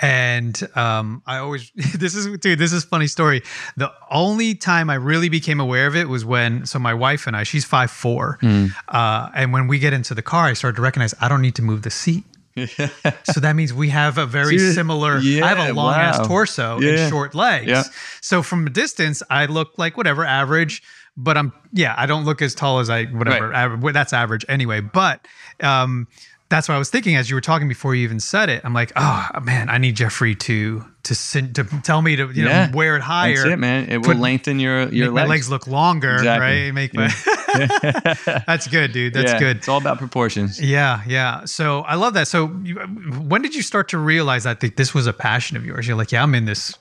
And 0.00 0.60
um, 0.76 1.22
I 1.26 1.38
always, 1.38 1.70
this 1.94 2.14
is, 2.14 2.26
dude, 2.38 2.58
this 2.58 2.74
is 2.74 2.84
a 2.84 2.86
funny 2.86 3.06
story. 3.06 3.42
The 3.78 3.90
only 4.10 4.54
time 4.54 4.90
I 4.90 4.96
really 4.96 5.30
became 5.30 5.60
aware 5.60 5.86
of 5.86 5.96
it 5.96 6.10
was 6.10 6.26
when, 6.26 6.66
so 6.66 6.78
my 6.78 6.92
wife 6.92 7.26
and 7.26 7.34
I, 7.34 7.44
she's 7.44 7.64
five 7.64 7.90
four, 7.90 8.38
Mm. 8.42 8.72
uh, 8.88 9.30
and 9.34 9.52
when 9.54 9.66
we 9.66 9.78
get 9.78 9.94
into 9.94 10.12
the 10.14 10.20
car, 10.22 10.44
I 10.46 10.52
started 10.52 10.76
to 10.76 10.82
recognize 10.82 11.14
I 11.22 11.28
don't 11.28 11.40
need 11.40 11.54
to 11.54 11.62
move 11.62 11.82
the 11.82 11.90
seat. 11.90 12.24
so 12.56 13.40
that 13.40 13.54
means 13.56 13.72
we 13.72 13.88
have 13.88 14.18
a 14.18 14.26
very 14.26 14.58
Seriously? 14.58 14.74
similar. 14.74 15.16
I 15.18 15.48
have 15.48 15.70
a 15.70 15.72
long 15.72 15.94
ass 15.94 16.24
torso 16.26 16.80
Yeah. 16.80 16.90
and 16.98 17.10
short 17.10 17.34
legs. 17.34 17.66
Yeah. 17.66 17.84
So 18.20 18.42
from 18.42 18.66
a 18.66 18.70
distance, 18.70 19.22
I 19.30 19.46
look 19.46 19.78
like 19.78 19.96
whatever 19.96 20.24
average, 20.24 20.82
but 21.16 21.36
I'm 21.36 21.52
yeah, 21.72 21.94
I 21.96 22.06
don't 22.06 22.24
look 22.24 22.42
as 22.42 22.54
tall 22.54 22.78
as 22.80 22.90
I 22.90 23.04
whatever. 23.06 23.48
Right. 23.50 23.78
well, 23.78 23.92
that's 23.92 24.12
average 24.12 24.44
anyway. 24.48 24.80
But 24.80 25.26
um, 25.60 26.08
that's 26.50 26.68
what 26.68 26.74
I 26.74 26.78
was 26.78 26.90
thinking 26.90 27.16
as 27.16 27.30
you 27.30 27.36
were 27.36 27.40
talking 27.40 27.68
before 27.68 27.94
you 27.94 28.02
even 28.04 28.20
said 28.20 28.48
it. 28.48 28.62
I'm 28.64 28.74
like, 28.74 28.92
oh 28.96 29.28
man, 29.42 29.68
I 29.70 29.78
need 29.78 29.96
Jeffrey 29.96 30.34
to 30.36 30.84
to 31.04 31.14
sin, 31.14 31.52
to 31.52 31.64
tell 31.82 32.00
me 32.02 32.16
to 32.16 32.26
you 32.32 32.46
Yeah. 32.46 32.66
know 32.66 32.76
wear 32.76 32.96
it 32.96 33.02
higher. 33.02 33.36
That's 33.36 33.46
it, 33.50 33.58
man. 33.58 33.88
It 33.90 33.98
will 33.98 34.04
Put- 34.06 34.16
lengthen 34.18 34.58
your 34.58 34.88
your 34.92 35.12
my 35.12 35.24
legs 35.26 35.48
look 35.50 35.66
longer, 35.66 36.14
Exactly. 36.16 36.64
right? 36.64 36.72
Make 36.74 36.94
my 36.94 37.08
that's 38.46 38.66
good, 38.66 38.92
dude. 38.92 39.14
That's 39.14 39.32
Yeah, 39.32 39.38
good. 39.38 39.56
It's 39.58 39.68
all 39.68 39.78
about 39.78 39.98
proportions. 39.98 40.60
Yeah, 40.60 41.02
yeah. 41.06 41.44
So 41.44 41.80
I 41.82 41.94
love 41.94 42.14
that. 42.14 42.26
So 42.28 42.50
you, 42.64 42.74
when 42.76 43.42
did 43.42 43.54
you 43.54 43.62
start 43.62 43.88
to 43.90 43.98
realize 43.98 44.44
that 44.44 44.60
this 44.60 44.92
was 44.94 45.06
a 45.06 45.12
passion 45.12 45.56
of 45.56 45.64
yours? 45.64 45.86
You're 45.86 45.96
like, 45.96 46.10
yeah, 46.12 46.22
I'm 46.22 46.34
in 46.34 46.44
this. 46.46 46.76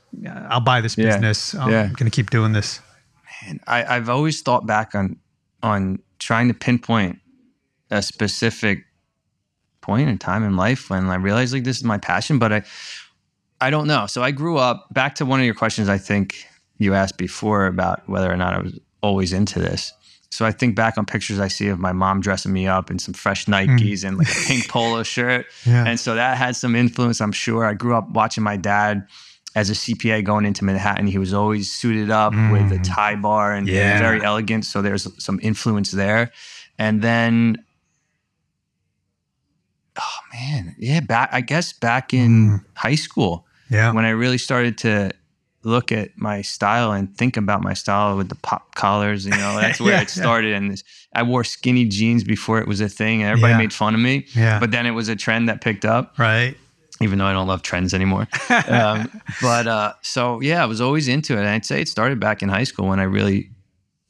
I'll 0.49 0.59
buy 0.61 0.81
this 0.81 0.97
Yeah, 0.97 1.05
business. 1.05 1.53
I'm 1.55 1.69
yeah. 1.71 1.89
gonna 1.95 2.09
keep 2.11 2.29
doing 2.29 2.53
this. 2.53 2.79
And 3.47 3.59
I, 3.67 3.95
I've 3.95 4.09
always 4.09 4.41
thought 4.41 4.65
back 4.65 4.95
on 4.95 5.17
on 5.61 5.99
trying 6.19 6.47
to 6.49 6.53
pinpoint 6.53 7.19
a 7.89 8.01
specific 8.01 8.83
point 9.81 10.09
in 10.09 10.17
time 10.17 10.43
in 10.43 10.55
life 10.55 10.89
when 10.89 11.05
I 11.09 11.15
realized 11.15 11.53
like 11.53 11.63
this 11.63 11.77
is 11.77 11.83
my 11.83 11.97
passion, 11.97 12.39
but 12.39 12.51
I 12.53 12.63
I 13.61 13.69
don't 13.69 13.87
know. 13.87 14.07
So 14.07 14.23
I 14.23 14.31
grew 14.31 14.57
up 14.57 14.87
back 14.91 15.15
to 15.15 15.25
one 15.25 15.39
of 15.39 15.45
your 15.45 15.55
questions 15.55 15.87
I 15.87 15.97
think 15.97 16.45
you 16.77 16.93
asked 16.93 17.17
before 17.17 17.65
about 17.65 18.07
whether 18.09 18.31
or 18.31 18.35
not 18.35 18.53
I 18.53 18.59
was 18.59 18.79
always 19.01 19.31
into 19.31 19.59
this. 19.59 19.93
So 20.31 20.45
I 20.45 20.51
think 20.51 20.75
back 20.75 20.97
on 20.97 21.05
pictures 21.05 21.39
I 21.39 21.47
see 21.47 21.67
of 21.67 21.79
my 21.79 21.91
mom 21.91 22.19
dressing 22.19 22.51
me 22.51 22.65
up 22.65 22.89
in 22.89 22.97
some 22.97 23.13
fresh 23.13 23.45
hmm. 23.45 23.53
Nikes 23.53 24.03
and 24.03 24.17
like 24.17 24.27
a 24.27 24.47
pink 24.47 24.67
polo 24.69 25.03
shirt. 25.03 25.45
Yeah. 25.65 25.85
And 25.85 25.99
so 25.99 26.15
that 26.15 26.37
had 26.37 26.55
some 26.55 26.75
influence, 26.75 27.21
I'm 27.21 27.31
sure. 27.31 27.65
I 27.65 27.73
grew 27.73 27.95
up 27.95 28.09
watching 28.09 28.43
my 28.43 28.57
dad 28.57 29.07
as 29.55 29.69
a 29.69 29.73
CPA 29.73 30.23
going 30.23 30.45
into 30.45 30.65
Manhattan. 30.65 31.07
He 31.07 31.17
was 31.17 31.33
always 31.33 31.71
suited 31.71 32.09
up 32.09 32.33
with 32.33 32.71
a 32.71 32.79
mm. 32.79 32.83
tie 32.83 33.15
bar 33.15 33.53
and 33.53 33.67
Yeah. 33.67 33.99
very 33.99 34.23
elegant. 34.23 34.65
So 34.65 34.81
there's 34.81 35.07
some 35.23 35.39
influence 35.43 35.91
there. 35.91 36.31
And 36.79 37.01
then, 37.01 37.63
oh 39.99 40.19
man, 40.33 40.75
yeah, 40.79 41.01
back, 41.01 41.29
I 41.31 41.41
guess 41.41 41.71
back 41.73 42.13
in 42.13 42.29
mm-hmm. 42.31 42.55
high 42.73 42.95
school 42.95 43.45
Yeah. 43.69 43.91
when 43.91 44.05
I 44.05 44.09
really 44.09 44.39
started 44.39 44.77
to 44.79 45.11
look 45.65 45.91
at 45.91 46.09
my 46.17 46.41
style 46.41 46.91
and 46.91 47.15
think 47.15 47.37
about 47.37 47.61
my 47.61 47.73
style 47.73 48.17
with 48.17 48.29
the 48.29 48.35
pop 48.35 48.75
collars, 48.75 49.23
you 49.25 49.31
know, 49.31 49.55
that's 49.61 49.79
where 49.79 49.93
Yeah, 49.93 50.01
it 50.01 50.09
started. 50.09 50.53
And 50.53 50.71
this, 50.71 50.83
I 51.15 51.21
wore 51.23 51.43
skinny 51.43 51.85
jeans 51.85 52.23
before 52.23 52.59
it 52.59 52.67
was 52.67 52.81
a 52.81 52.89
thing 52.89 53.21
and 53.21 53.29
everybody 53.29 53.53
Yeah. 53.53 53.57
made 53.59 53.73
fun 53.73 53.93
of 53.93 54.01
me. 54.01 54.25
Yeah. 54.35 54.59
But 54.59 54.71
then 54.71 54.85
it 54.87 54.91
was 54.91 55.09
a 55.09 55.15
trend 55.15 55.47
that 55.47 55.61
picked 55.61 55.85
up 55.85 56.17
right. 56.17 56.57
Even 57.01 57.19
though 57.19 57.25
I 57.25 57.33
don't 57.33 57.47
love 57.47 57.61
trends 57.61 57.93
anymore. 57.93 58.27
um, 58.67 59.09
but 59.41 59.67
uh, 59.67 59.93
so 60.01 60.39
yeah, 60.41 60.63
I 60.63 60.65
was 60.65 60.81
always 60.81 61.07
into 61.07 61.33
it. 61.33 61.39
And 61.39 61.49
I'd 61.49 61.65
say 61.65 61.81
it 61.81 61.87
started 61.87 62.19
back 62.19 62.41
in 62.41 62.49
high 62.49 62.63
school 62.63 62.87
when 62.87 62.99
I 62.99 63.03
really 63.03 63.49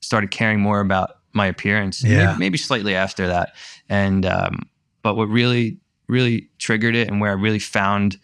started 0.02 0.32
caring 0.32 0.60
more 0.60 0.80
about 0.80 1.18
my 1.34 1.48
appearance. 1.48 2.04
Yeah. 2.04 2.28
Maybe, 2.28 2.40
maybe 2.40 2.58
slightly 2.58 2.96
after 2.96 3.28
that. 3.28 3.54
And 3.90 4.26
um, 4.26 4.70
but 5.02 5.16
what 5.16 5.30
really, 5.30 5.80
really 6.08 6.50
triggered 6.60 6.96
it, 6.96 7.08
and 7.08 7.20
where 7.20 7.32
I 7.32 7.36
really 7.36 7.60
found 7.60 8.20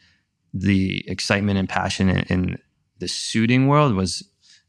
the 0.53 1.03
excitement 1.07 1.59
and 1.59 1.69
passion 1.69 2.09
in, 2.09 2.19
in 2.29 2.57
the 2.99 3.07
suiting 3.07 3.67
world 3.67 3.93
was 3.95 4.23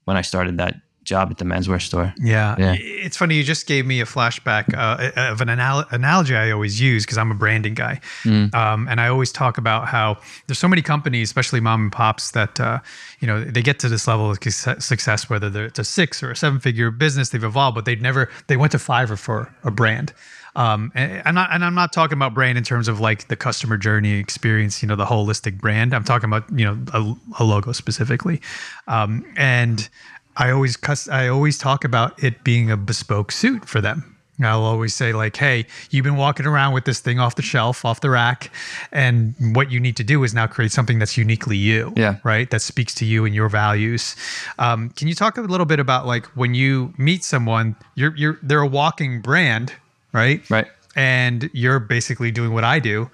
when 0.04 0.16
I 0.16 0.22
started 0.22 0.58
that 0.58 0.74
job 1.10 1.30
at 1.30 1.38
the 1.38 1.44
menswear 1.44 1.80
store. 1.80 2.14
Yeah. 2.18 2.54
Yeah. 2.58 2.76
It's 2.78 3.16
funny. 3.16 3.34
You 3.34 3.44
just 3.44 3.66
gave 3.66 3.84
me 3.84 4.00
a 4.00 4.06
flashback 4.06 4.64
uh, 4.72 5.32
of 5.32 5.40
an 5.40 5.48
anal- 5.48 5.84
analogy 5.90 6.34
I 6.36 6.52
always 6.52 6.80
use 6.80 7.04
because 7.04 7.18
I'm 7.18 7.30
a 7.30 7.34
branding 7.34 7.74
guy. 7.74 8.00
Mm. 8.24 8.54
Um, 8.54 8.88
and 8.88 9.00
I 9.00 9.08
always 9.08 9.32
talk 9.32 9.58
about 9.58 9.88
how 9.88 10.16
there's 10.46 10.58
so 10.58 10.68
many 10.68 10.82
companies, 10.82 11.28
especially 11.28 11.60
mom 11.60 11.82
and 11.82 11.92
pops, 11.92 12.30
that, 12.30 12.60
uh, 12.60 12.78
you 13.20 13.26
know, 13.28 13.42
they 13.42 13.62
get 13.62 13.78
to 13.80 13.88
this 13.88 14.06
level 14.06 14.30
of 14.30 14.38
success- 14.42 15.28
whether 15.28 15.64
it's 15.64 15.78
a 15.78 15.84
six 15.84 16.22
or 16.22 16.30
a 16.30 16.36
seven 16.36 16.60
figure 16.60 16.90
business, 16.90 17.30
they've 17.30 17.44
evolved, 17.52 17.74
but 17.74 17.84
they've 17.84 18.00
never, 18.00 18.30
they 18.46 18.56
went 18.56 18.72
to 18.72 18.78
Fiverr 18.78 19.18
for 19.18 19.52
a 19.64 19.70
brand. 19.70 20.12
Um, 20.56 20.90
and 20.94 21.22
I'm 21.24 21.34
not, 21.34 21.50
and 21.52 21.64
I'm 21.64 21.76
not 21.76 21.92
talking 21.92 22.18
about 22.18 22.34
brand 22.34 22.58
in 22.58 22.64
terms 22.64 22.88
of 22.88 22.98
like 22.98 23.28
the 23.28 23.36
customer 23.36 23.76
journey 23.76 24.14
experience, 24.14 24.82
you 24.82 24.88
know, 24.88 24.96
the 24.96 25.04
holistic 25.04 25.58
brand. 25.58 25.94
I'm 25.94 26.04
talking 26.04 26.28
about, 26.28 26.44
you 26.50 26.64
know, 26.64 26.76
a, 26.92 27.42
a 27.42 27.44
logo 27.44 27.72
specifically. 27.72 28.40
Um, 28.88 29.24
and 29.36 29.88
I 30.36 30.50
always 30.50 30.76
cuss, 30.76 31.08
I 31.08 31.28
always 31.28 31.58
talk 31.58 31.84
about 31.84 32.22
it 32.22 32.44
being 32.44 32.70
a 32.70 32.76
bespoke 32.76 33.32
suit 33.32 33.66
for 33.68 33.80
them. 33.80 34.16
I'll 34.42 34.62
always 34.62 34.94
say 34.94 35.12
like, 35.12 35.36
"Hey, 35.36 35.66
you've 35.90 36.04
been 36.04 36.16
walking 36.16 36.46
around 36.46 36.72
with 36.72 36.86
this 36.86 36.98
thing 37.00 37.18
off 37.20 37.34
the 37.34 37.42
shelf, 37.42 37.84
off 37.84 38.00
the 38.00 38.08
rack, 38.08 38.50
and 38.90 39.34
what 39.54 39.70
you 39.70 39.78
need 39.78 39.96
to 39.98 40.04
do 40.04 40.24
is 40.24 40.32
now 40.32 40.46
create 40.46 40.72
something 40.72 40.98
that's 40.98 41.18
uniquely 41.18 41.58
you, 41.58 41.92
Yeah. 41.94 42.16
right? 42.24 42.48
That 42.48 42.62
speaks 42.62 42.94
to 42.94 43.04
you 43.04 43.26
and 43.26 43.34
your 43.34 43.50
values." 43.50 44.16
Um, 44.58 44.88
can 44.96 45.08
you 45.08 45.14
talk 45.14 45.36
a 45.36 45.42
little 45.42 45.66
bit 45.66 45.78
about 45.78 46.06
like 46.06 46.24
when 46.28 46.54
you 46.54 46.94
meet 46.96 47.22
someone, 47.22 47.76
you're 47.96 48.16
you're 48.16 48.38
they're 48.42 48.62
a 48.62 48.66
walking 48.66 49.20
brand, 49.20 49.74
right? 50.14 50.42
Right. 50.48 50.68
And 50.96 51.50
you're 51.52 51.78
basically 51.78 52.30
doing 52.30 52.54
what 52.54 52.64
I 52.64 52.78
do, 52.78 53.10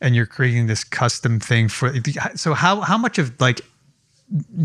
and 0.00 0.16
you're 0.16 0.24
creating 0.24 0.66
this 0.66 0.82
custom 0.82 1.40
thing 1.40 1.68
for. 1.68 1.92
So 2.36 2.54
how 2.54 2.80
how 2.80 2.96
much 2.96 3.18
of 3.18 3.38
like 3.38 3.60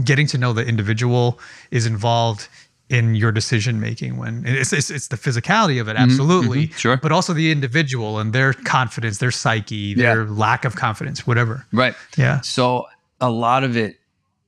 getting 0.04 0.28
to 0.28 0.38
know 0.38 0.54
the 0.54 0.66
individual 0.66 1.40
is 1.72 1.86
involved 1.86 2.48
in 2.90 3.16
your 3.16 3.32
decision 3.32 3.80
making 3.80 4.18
when 4.18 4.44
it's, 4.46 4.72
it's, 4.72 4.92
it's 4.92 5.08
the 5.08 5.18
physicality 5.18 5.82
of 5.82 5.88
it 5.88 5.96
mm-hmm, 5.96 6.04
absolutely 6.04 6.68
mhm, 6.68 6.74
sure. 6.78 6.98
but 6.98 7.12
also 7.12 7.34
the 7.34 7.52
individual 7.52 8.20
and 8.20 8.32
their 8.32 8.54
confidence 8.54 9.18
their 9.18 9.32
psyche 9.32 9.96
Yeah. 9.98 10.14
their 10.14 10.26
lack 10.26 10.66
of 10.66 10.76
confidence 10.76 11.26
whatever 11.26 11.66
Right. 11.72 11.96
yeah 12.16 12.42
So 12.42 12.86
a 13.20 13.30
lot 13.30 13.64
of 13.64 13.76
it 13.76 14.00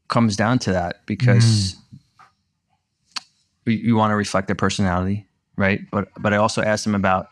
comes 0.07 0.35
down 0.35 0.59
to 0.59 0.71
that 0.71 1.01
because 1.07 1.75
mm. 1.75 1.77
you, 3.65 3.73
you 3.73 3.95
want 3.95 4.11
to 4.11 4.15
reflect 4.15 4.47
their 4.47 4.55
personality, 4.55 5.25
right? 5.55 5.81
But 5.91 6.09
but 6.19 6.33
I 6.33 6.37
also 6.37 6.61
ask 6.61 6.83
them 6.83 6.95
about 6.95 7.29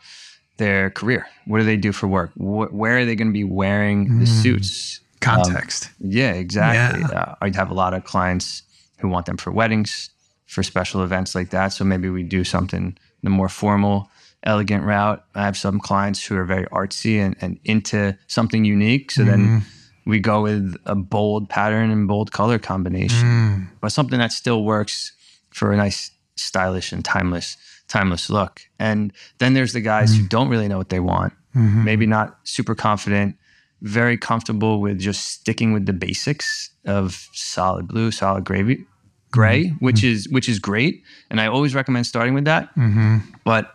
their 0.58 0.90
career. 0.90 1.26
What 1.46 1.58
do 1.58 1.64
they 1.64 1.76
do 1.76 1.92
for 1.92 2.06
work? 2.08 2.32
Wh- 2.34 2.72
where 2.72 2.98
are 2.98 3.04
they 3.04 3.14
going 3.14 3.28
to 3.28 3.32
be 3.32 3.44
wearing 3.44 4.18
the 4.18 4.24
mm. 4.24 4.42
suits? 4.42 5.00
Context 5.34 5.86
um, 5.86 6.10
Yeah, 6.10 6.32
exactly. 6.32 7.00
Yeah. 7.00 7.20
Uh, 7.20 7.34
I'd 7.40 7.56
have 7.56 7.70
a 7.70 7.74
lot 7.74 7.94
of 7.94 8.04
clients 8.04 8.62
who 8.98 9.08
want 9.08 9.26
them 9.26 9.36
for 9.36 9.50
weddings, 9.50 10.10
for 10.46 10.62
special 10.62 11.02
events 11.02 11.34
like 11.34 11.50
that. 11.50 11.68
So 11.72 11.84
maybe 11.84 12.08
we 12.08 12.22
do 12.22 12.44
something 12.44 12.96
the 13.22 13.30
more 13.30 13.48
formal, 13.48 14.08
elegant 14.44 14.84
route. 14.84 15.22
I 15.34 15.42
have 15.42 15.56
some 15.56 15.80
clients 15.80 16.24
who 16.24 16.36
are 16.36 16.44
very 16.44 16.66
artsy 16.66 17.18
and, 17.18 17.36
and 17.40 17.58
into 17.64 18.16
something 18.28 18.64
unique. 18.64 19.10
So 19.10 19.24
then 19.24 19.40
mm-hmm. 19.40 20.10
we 20.10 20.20
go 20.20 20.42
with 20.42 20.76
a 20.86 20.94
bold 20.94 21.48
pattern 21.48 21.90
and 21.90 22.06
bold 22.08 22.32
color 22.32 22.58
combination, 22.58 23.26
mm. 23.26 23.68
but 23.80 23.90
something 23.90 24.18
that 24.18 24.32
still 24.32 24.64
works 24.64 25.12
for 25.50 25.72
a 25.72 25.76
nice, 25.76 26.12
stylish 26.36 26.92
and 26.92 27.04
timeless, 27.04 27.56
timeless 27.88 28.30
look. 28.30 28.60
And 28.78 29.12
then 29.38 29.54
there's 29.54 29.72
the 29.72 29.80
guys 29.80 30.16
who 30.16 30.24
mm. 30.24 30.28
don't 30.28 30.48
really 30.48 30.68
know 30.68 30.78
what 30.78 30.90
they 30.90 31.00
want, 31.00 31.32
mm-hmm. 31.54 31.84
maybe 31.84 32.06
not 32.06 32.38
super 32.44 32.74
confident, 32.74 33.36
very 33.82 34.16
comfortable 34.16 34.80
with 34.80 34.98
just 34.98 35.26
sticking 35.26 35.72
with 35.72 35.86
the 35.86 35.92
basics 35.92 36.70
of 36.86 37.28
solid 37.32 37.88
blue, 37.88 38.10
solid 38.10 38.44
gravy, 38.44 38.84
gray, 39.30 39.66
mm-hmm. 39.66 39.84
which 39.84 39.96
mm-hmm. 39.96 40.14
is 40.14 40.28
which 40.30 40.48
is 40.48 40.58
great. 40.58 41.02
And 41.30 41.40
I 41.40 41.46
always 41.46 41.74
recommend 41.74 42.06
starting 42.06 42.34
with 42.34 42.44
that. 42.44 42.74
Mm-hmm. 42.76 43.18
But 43.44 43.74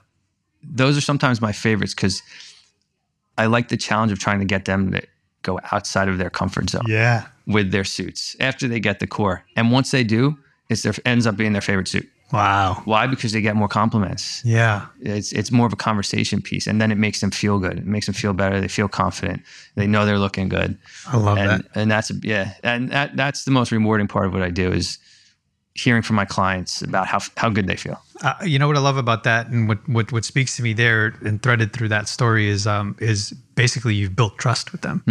those 0.64 0.98
are 0.98 1.02
sometimes 1.02 1.42
my 1.42 1.52
favorites 1.52 1.94
because 1.94 2.22
I 3.38 3.46
like 3.48 3.70
the 3.70 3.78
challenge 3.78 4.12
of 4.12 4.20
trying 4.20 4.40
to 4.40 4.46
get 4.46 4.66
them 4.66 4.92
to 4.92 5.02
go 5.44 5.60
outside 5.72 6.08
of 6.08 6.20
their 6.20 6.30
comfort 6.30 6.70
zone 6.70 6.84
yeah 6.88 7.26
with 7.48 7.72
their 7.72 7.84
suits 7.84 8.36
after 8.40 8.68
they 8.68 8.80
get 8.80 9.00
the 9.00 9.08
core. 9.08 9.44
And 9.56 9.72
once 9.72 9.92
they 9.92 10.04
do, 10.04 10.38
it's 10.70 10.84
their 10.84 10.94
ends 11.06 11.28
up 11.28 11.36
being 11.36 11.54
their 11.54 11.62
favorite 11.62 11.88
suit. 11.88 12.08
Wow. 12.32 12.82
Why? 12.86 13.08
Because 13.08 13.32
they 13.32 13.42
get 13.42 13.56
more 13.56 13.68
compliments. 13.68 14.42
Yeah. 14.46 14.88
It's 15.02 15.32
it's 15.32 15.52
more 15.52 15.66
of 15.66 15.74
a 15.74 15.78
conversation 15.78 16.42
piece, 16.42 16.68
and 16.68 16.82
then 16.82 16.92
it 16.92 16.98
makes 16.98 17.20
them 17.20 17.32
feel 17.32 17.60
good. 17.60 17.80
It 17.80 17.86
makes 17.86 18.06
them 18.06 18.16
feel 18.16 18.34
better. 18.34 18.62
They 18.62 18.68
feel 18.68 18.88
confident. 18.88 19.42
They 19.76 19.88
know 19.88 20.06
they're 20.06 20.20
looking 20.20 20.50
good. 20.50 20.78
I 21.08 21.18
love 21.18 21.38
and, 21.38 21.50
that. 21.50 21.66
And 21.76 21.92
that's 21.92 22.12
yeah, 22.24 22.54
and 22.64 22.90
that 22.92 23.16
that's 23.16 23.44
the 23.44 23.52
most 23.52 23.72
rewarding 23.72 24.08
part 24.08 24.26
of 24.28 24.34
what 24.34 24.42
I 24.42 24.50
do 24.50 24.72
is 24.72 24.98
hearing 25.74 26.02
from 26.02 26.18
my 26.18 26.26
clients 26.26 26.82
about 26.82 27.08
how 27.08 27.20
how 27.38 27.50
good 27.50 27.68
they 27.68 27.78
feel. 27.78 28.02
Uh, 28.22 28.34
you 28.44 28.60
know 28.60 28.68
what 28.68 28.78
I 28.78 28.82
love 28.82 28.98
about 28.98 29.24
that, 29.24 29.48
and 29.48 29.68
what, 29.68 29.80
what 29.90 30.12
what 30.12 30.26
speaks 30.26 30.56
to 30.58 30.64
me 30.64 30.74
there, 30.74 31.16
and 31.22 31.42
threaded 31.42 31.74
through 31.74 31.88
that 31.90 32.08
story 32.08 32.50
is 32.50 32.68
um 32.68 32.96
is 33.00 33.34
basically 33.56 33.96
you've 33.96 34.16
built 34.16 34.38
trust 34.38 34.72
with 34.72 34.82
them, 34.82 35.04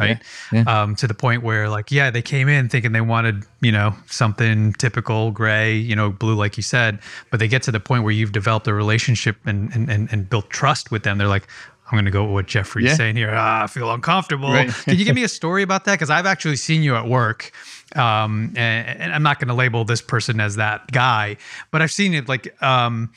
right? 0.00 0.18
Yeah, 0.52 0.62
Um, 0.82 0.94
to 0.96 1.06
the 1.06 1.14
point 1.14 1.42
where 1.42 1.68
like 1.68 1.90
yeah, 1.90 2.10
they 2.10 2.22
came 2.22 2.48
in 2.48 2.68
thinking 2.68 2.92
they 2.92 3.00
wanted 3.00 3.44
you 3.62 3.72
know 3.72 3.94
something 4.06 4.74
typical 4.74 5.30
gray, 5.32 5.74
you 5.74 5.96
know 5.96 6.10
blue 6.10 6.34
like 6.34 6.56
you 6.56 6.62
said, 6.62 7.00
but 7.30 7.40
they 7.40 7.48
get 7.48 7.62
to 7.64 7.72
the 7.72 7.80
point 7.80 8.04
where 8.04 8.12
you've 8.12 8.32
developed 8.32 8.68
a 8.68 8.74
relationship 8.74 9.36
and 9.44 9.74
and 9.74 9.90
and, 9.90 10.12
and 10.12 10.30
built 10.30 10.48
trust 10.50 10.90
with 10.90 11.02
them. 11.04 11.18
They're 11.18 11.28
like. 11.28 11.48
I'm 11.92 11.96
going 11.96 12.06
to 12.06 12.10
go 12.10 12.24
with 12.24 12.32
what 12.32 12.46
Jeffrey's 12.46 12.86
Yeah. 12.86 12.94
saying 12.94 13.16
here. 13.16 13.30
Ah, 13.34 13.64
I 13.64 13.66
feel 13.66 13.92
uncomfortable. 13.92 14.50
Right. 14.50 14.70
Can 14.72 14.98
you 14.98 15.04
give 15.04 15.14
me 15.14 15.24
a 15.24 15.28
story 15.40 15.62
about 15.62 15.84
that? 15.84 15.92
Because 15.92 16.08
I've 16.10 16.24
actually 16.26 16.56
seen 16.56 16.82
you 16.82 16.96
at 16.96 17.06
work, 17.06 17.52
um, 17.94 18.54
and, 18.56 19.00
and 19.00 19.12
I'm 19.14 19.22
not 19.22 19.38
going 19.38 19.48
to 19.48 19.54
label 19.54 19.84
this 19.84 20.00
person 20.00 20.40
as 20.40 20.56
that 20.56 20.90
guy, 20.90 21.36
but 21.70 21.82
I've 21.82 21.92
seen 21.92 22.14
it. 22.14 22.28
Like, 22.28 22.60
um, 22.62 23.12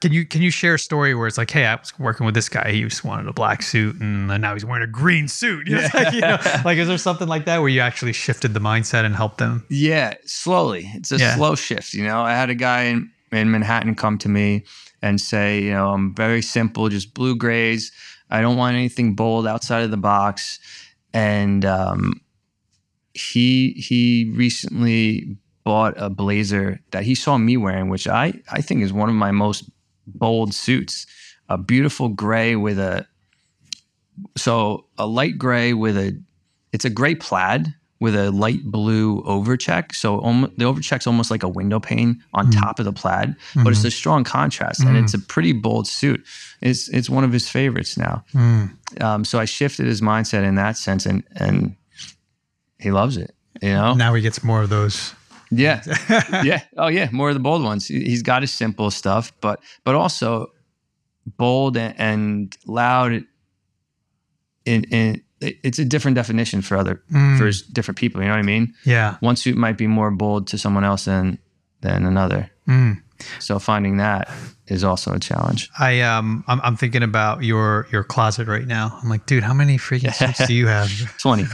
can 0.00 0.12
you 0.12 0.24
can 0.26 0.40
you 0.42 0.50
share 0.50 0.74
a 0.74 0.78
story 0.78 1.14
where 1.14 1.26
it's 1.26 1.38
like, 1.38 1.50
hey, 1.50 1.66
I 1.66 1.74
was 1.74 1.98
working 1.98 2.24
with 2.26 2.34
this 2.34 2.48
guy. 2.48 2.70
He 2.70 2.82
just 2.82 3.04
wanted 3.04 3.26
a 3.28 3.32
black 3.32 3.62
suit, 3.62 4.00
and 4.00 4.28
now 4.28 4.54
he's 4.54 4.64
wearing 4.64 4.82
a 4.82 4.86
green 4.90 5.28
suit. 5.28 5.66
You 5.68 5.74
know, 5.76 5.82
it's 5.82 5.94
like, 5.94 6.12
you 6.14 6.20
know, 6.22 6.38
like, 6.64 6.78
is 6.78 6.88
there 6.88 6.96
something 6.98 7.28
like 7.28 7.44
that 7.46 7.58
where 7.58 7.68
you 7.68 7.80
actually 7.80 8.12
shifted 8.14 8.54
the 8.54 8.60
mindset 8.60 9.04
and 9.04 9.14
helped 9.14 9.38
them? 9.38 9.64
Yeah, 9.68 10.14
slowly. 10.24 10.90
It's 10.94 11.12
a 11.12 11.18
Yeah. 11.18 11.34
slow 11.36 11.54
shift. 11.54 11.92
You 11.94 12.04
know, 12.04 12.22
I 12.22 12.32
had 12.32 12.48
a 12.50 12.54
guy 12.54 12.82
in, 12.84 13.10
in 13.32 13.50
Manhattan 13.50 13.94
come 13.94 14.16
to 14.18 14.28
me 14.28 14.64
and 15.06 15.20
say, 15.20 15.62
you 15.62 15.72
know, 15.72 15.92
I'm 15.92 16.14
very 16.14 16.42
simple, 16.42 16.88
just 16.88 17.14
blue 17.14 17.36
grays. 17.36 17.92
I 18.30 18.40
don't 18.40 18.56
want 18.56 18.76
anything 18.76 19.14
bold 19.14 19.46
outside 19.46 19.84
of 19.84 19.90
the 19.90 19.96
box. 19.96 20.58
And 21.12 21.64
um, 21.64 22.20
he 23.14 23.70
he 23.72 24.32
recently 24.34 25.36
bought 25.64 25.94
a 25.96 26.10
blazer 26.10 26.80
that 26.90 27.04
he 27.04 27.14
saw 27.14 27.38
me 27.38 27.56
wearing, 27.56 27.88
which 27.88 28.06
I 28.06 28.34
I 28.50 28.60
think 28.60 28.82
is 28.82 28.92
one 28.92 29.08
of 29.08 29.14
my 29.14 29.30
most 29.30 29.70
bold 30.06 30.54
suits. 30.54 31.06
A 31.48 31.56
beautiful 31.56 32.08
gray 32.08 32.56
with 32.56 32.78
a 32.78 33.06
so 34.36 34.86
a 34.98 35.06
light 35.06 35.38
gray 35.38 35.72
with 35.72 35.96
a 35.96 36.20
it's 36.72 36.84
a 36.84 36.90
gray 36.90 37.14
plaid 37.14 37.74
with 38.00 38.14
a 38.14 38.30
light 38.30 38.62
blue 38.64 39.22
overcheck. 39.22 39.94
So 39.94 40.20
almo- 40.20 40.50
the 40.56 40.64
overcheck's 40.64 41.06
almost 41.06 41.30
like 41.30 41.42
a 41.42 41.48
window 41.48 41.80
pane 41.80 42.22
on 42.34 42.46
hmm. 42.46 42.52
top 42.52 42.78
of 42.78 42.84
the 42.84 42.92
plaid, 42.92 43.34
but 43.54 43.68
it's 43.68 43.82
hmm. 43.82 43.88
a 43.88 43.90
strong 43.90 44.24
contrast 44.24 44.80
and 44.80 44.96
it's 44.96 45.14
a 45.14 45.18
hmm. 45.18 45.24
pretty 45.24 45.52
bold 45.52 45.86
suit. 45.86 46.24
It's 46.60 46.88
it's 46.88 47.08
one 47.08 47.24
of 47.24 47.32
his 47.32 47.48
favorites 47.48 47.96
now. 47.96 48.24
Um, 49.00 49.24
so 49.24 49.38
I 49.38 49.44
shifted 49.44 49.86
his 49.86 50.00
mindset 50.00 50.44
in 50.44 50.56
that 50.56 50.76
sense, 50.76 51.06
and 51.06 51.24
and 51.36 51.76
he 52.78 52.90
loves 52.90 53.16
it. 53.16 53.34
You 53.62 53.70
know, 53.70 53.94
Now 53.94 54.12
he 54.14 54.22
gets 54.22 54.44
more 54.44 54.62
of 54.62 54.68
those. 54.68 55.14
yeah, 55.50 55.82
yeah. 56.44 56.62
Oh, 56.76 56.88
yeah. 56.88 57.08
More 57.12 57.28
of 57.28 57.34
the 57.34 57.40
bold 57.40 57.62
ones. 57.62 57.86
He- 57.86 58.04
He's 58.04 58.22
got 58.22 58.42
his 58.42 58.52
simple 58.52 58.90
stuff, 58.90 59.32
but 59.40 59.60
but 59.84 59.94
also 59.94 60.50
bold 61.26 61.76
and, 61.76 61.94
and 61.98 62.56
loud. 62.66 63.24
In, 64.66 64.82
in 64.90 65.22
it's 65.62 65.78
a 65.78 65.84
different 65.84 66.14
definition 66.14 66.62
for 66.62 66.76
other 66.76 67.02
for 67.38 67.50
different 67.72 67.98
people. 67.98 68.20
You 68.20 68.28
know 68.28 68.34
what 68.34 68.40
I 68.40 68.42
mean? 68.42 68.74
Yeah. 68.84 69.16
One 69.20 69.36
suit 69.36 69.56
might 69.56 69.76
be 69.78 69.86
more 69.86 70.10
bold 70.10 70.46
to 70.48 70.58
someone 70.58 70.84
else 70.84 71.04
than 71.06 71.38
than 71.80 72.04
another. 72.06 72.50
Mm. 72.68 73.02
So 73.38 73.58
finding 73.58 73.96
that 73.96 74.28
is 74.66 74.84
also 74.84 75.14
a 75.14 75.18
challenge. 75.18 75.70
I 75.78 76.02
um 76.02 76.44
I'm, 76.48 76.60
I'm 76.62 76.76
thinking 76.76 77.02
about 77.02 77.42
your 77.42 77.86
your 77.90 78.04
closet 78.04 78.46
right 78.46 78.66
now. 78.66 78.98
I'm 79.02 79.08
like, 79.08 79.24
dude, 79.24 79.42
how 79.42 79.54
many 79.54 79.78
freaking 79.78 80.12
suits 80.36 80.46
do 80.46 80.52
you 80.52 80.66
have? 80.66 80.90
20, 81.18 81.46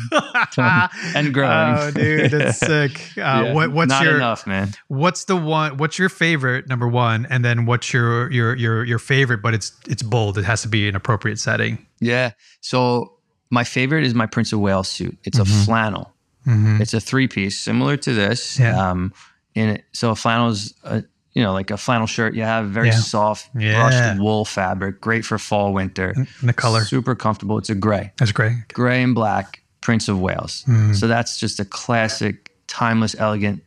20 0.55 0.89
and 1.15 1.33
growing. 1.33 1.77
Oh, 1.79 1.91
dude, 1.93 2.31
that's 2.33 2.59
sick. 2.71 2.99
Uh, 3.17 3.21
Yeah. 3.47 3.53
what, 3.53 3.71
what's 3.71 3.91
Not 3.91 4.03
your 4.05 4.17
enough, 4.17 4.45
man. 4.47 4.71
what's 4.89 5.25
the 5.27 5.37
one? 5.37 5.77
What's 5.77 5.99
your 6.01 6.09
favorite 6.09 6.67
number 6.69 6.89
one? 6.89 7.27
And 7.31 7.45
then 7.45 7.65
what's 7.67 7.93
your 7.93 8.29
your 8.33 8.57
your 8.57 8.85
your 8.85 8.99
favorite? 8.99 9.41
But 9.43 9.55
it's 9.55 9.73
it's 9.89 10.03
bold. 10.03 10.39
It 10.39 10.45
has 10.45 10.63
to 10.63 10.69
be 10.69 10.89
an 10.89 10.97
appropriate 10.97 11.39
setting. 11.39 11.87
Yeah. 12.01 12.33
So 12.61 13.19
my 13.53 13.63
favorite 13.65 14.05
is 14.05 14.15
my 14.15 14.27
Prince 14.27 14.53
of 14.53 14.59
Wales 14.61 14.89
suit. 14.89 15.17
It's 15.25 15.39
a 15.39 15.45
flannel. 15.45 16.13
It's 16.47 16.95
a 16.95 17.01
three 17.01 17.29
piece, 17.29 17.61
similar 17.61 17.97
to 17.99 18.13
this. 18.13 18.57
Mm-hmm. 18.57 18.63
Yeah. 18.65 18.91
Um, 18.91 19.13
in 19.55 19.69
it, 19.69 19.85
so 19.93 20.11
a 20.11 20.17
flannel 20.17 20.49
is, 20.49 20.75
a, 20.83 21.05
you 21.35 21.43
know, 21.43 21.53
like 21.53 21.71
a 21.71 21.77
flannel 21.77 22.07
shirt. 22.07 22.35
You 22.35 22.43
have 22.43 22.71
very 22.71 22.89
Yeah. 22.89 22.95
soft, 22.99 23.49
Yeah. 23.55 23.83
brushed 23.83 24.21
wool 24.21 24.45
fabric, 24.45 25.01
great 25.01 25.25
for 25.25 25.39
fall, 25.39 25.73
winter. 25.73 26.15
And 26.17 26.27
the 26.43 26.53
color. 26.55 26.85
super 26.85 27.15
comfortable. 27.15 27.59
It's 27.59 27.71
a 27.71 27.75
gray, 27.75 28.13
That's 28.19 28.33
gray. 28.33 28.65
gray 28.73 29.03
and 29.03 29.15
black 29.15 29.63
Prince 29.83 30.09
of 30.09 30.19
Wales. 30.19 30.65
Mm-hmm. 30.67 30.95
So 30.95 31.07
that's 31.07 31.39
just 31.39 31.61
a 31.61 31.65
classic, 31.65 32.51
timeless, 32.67 33.15
elegant 33.19 33.63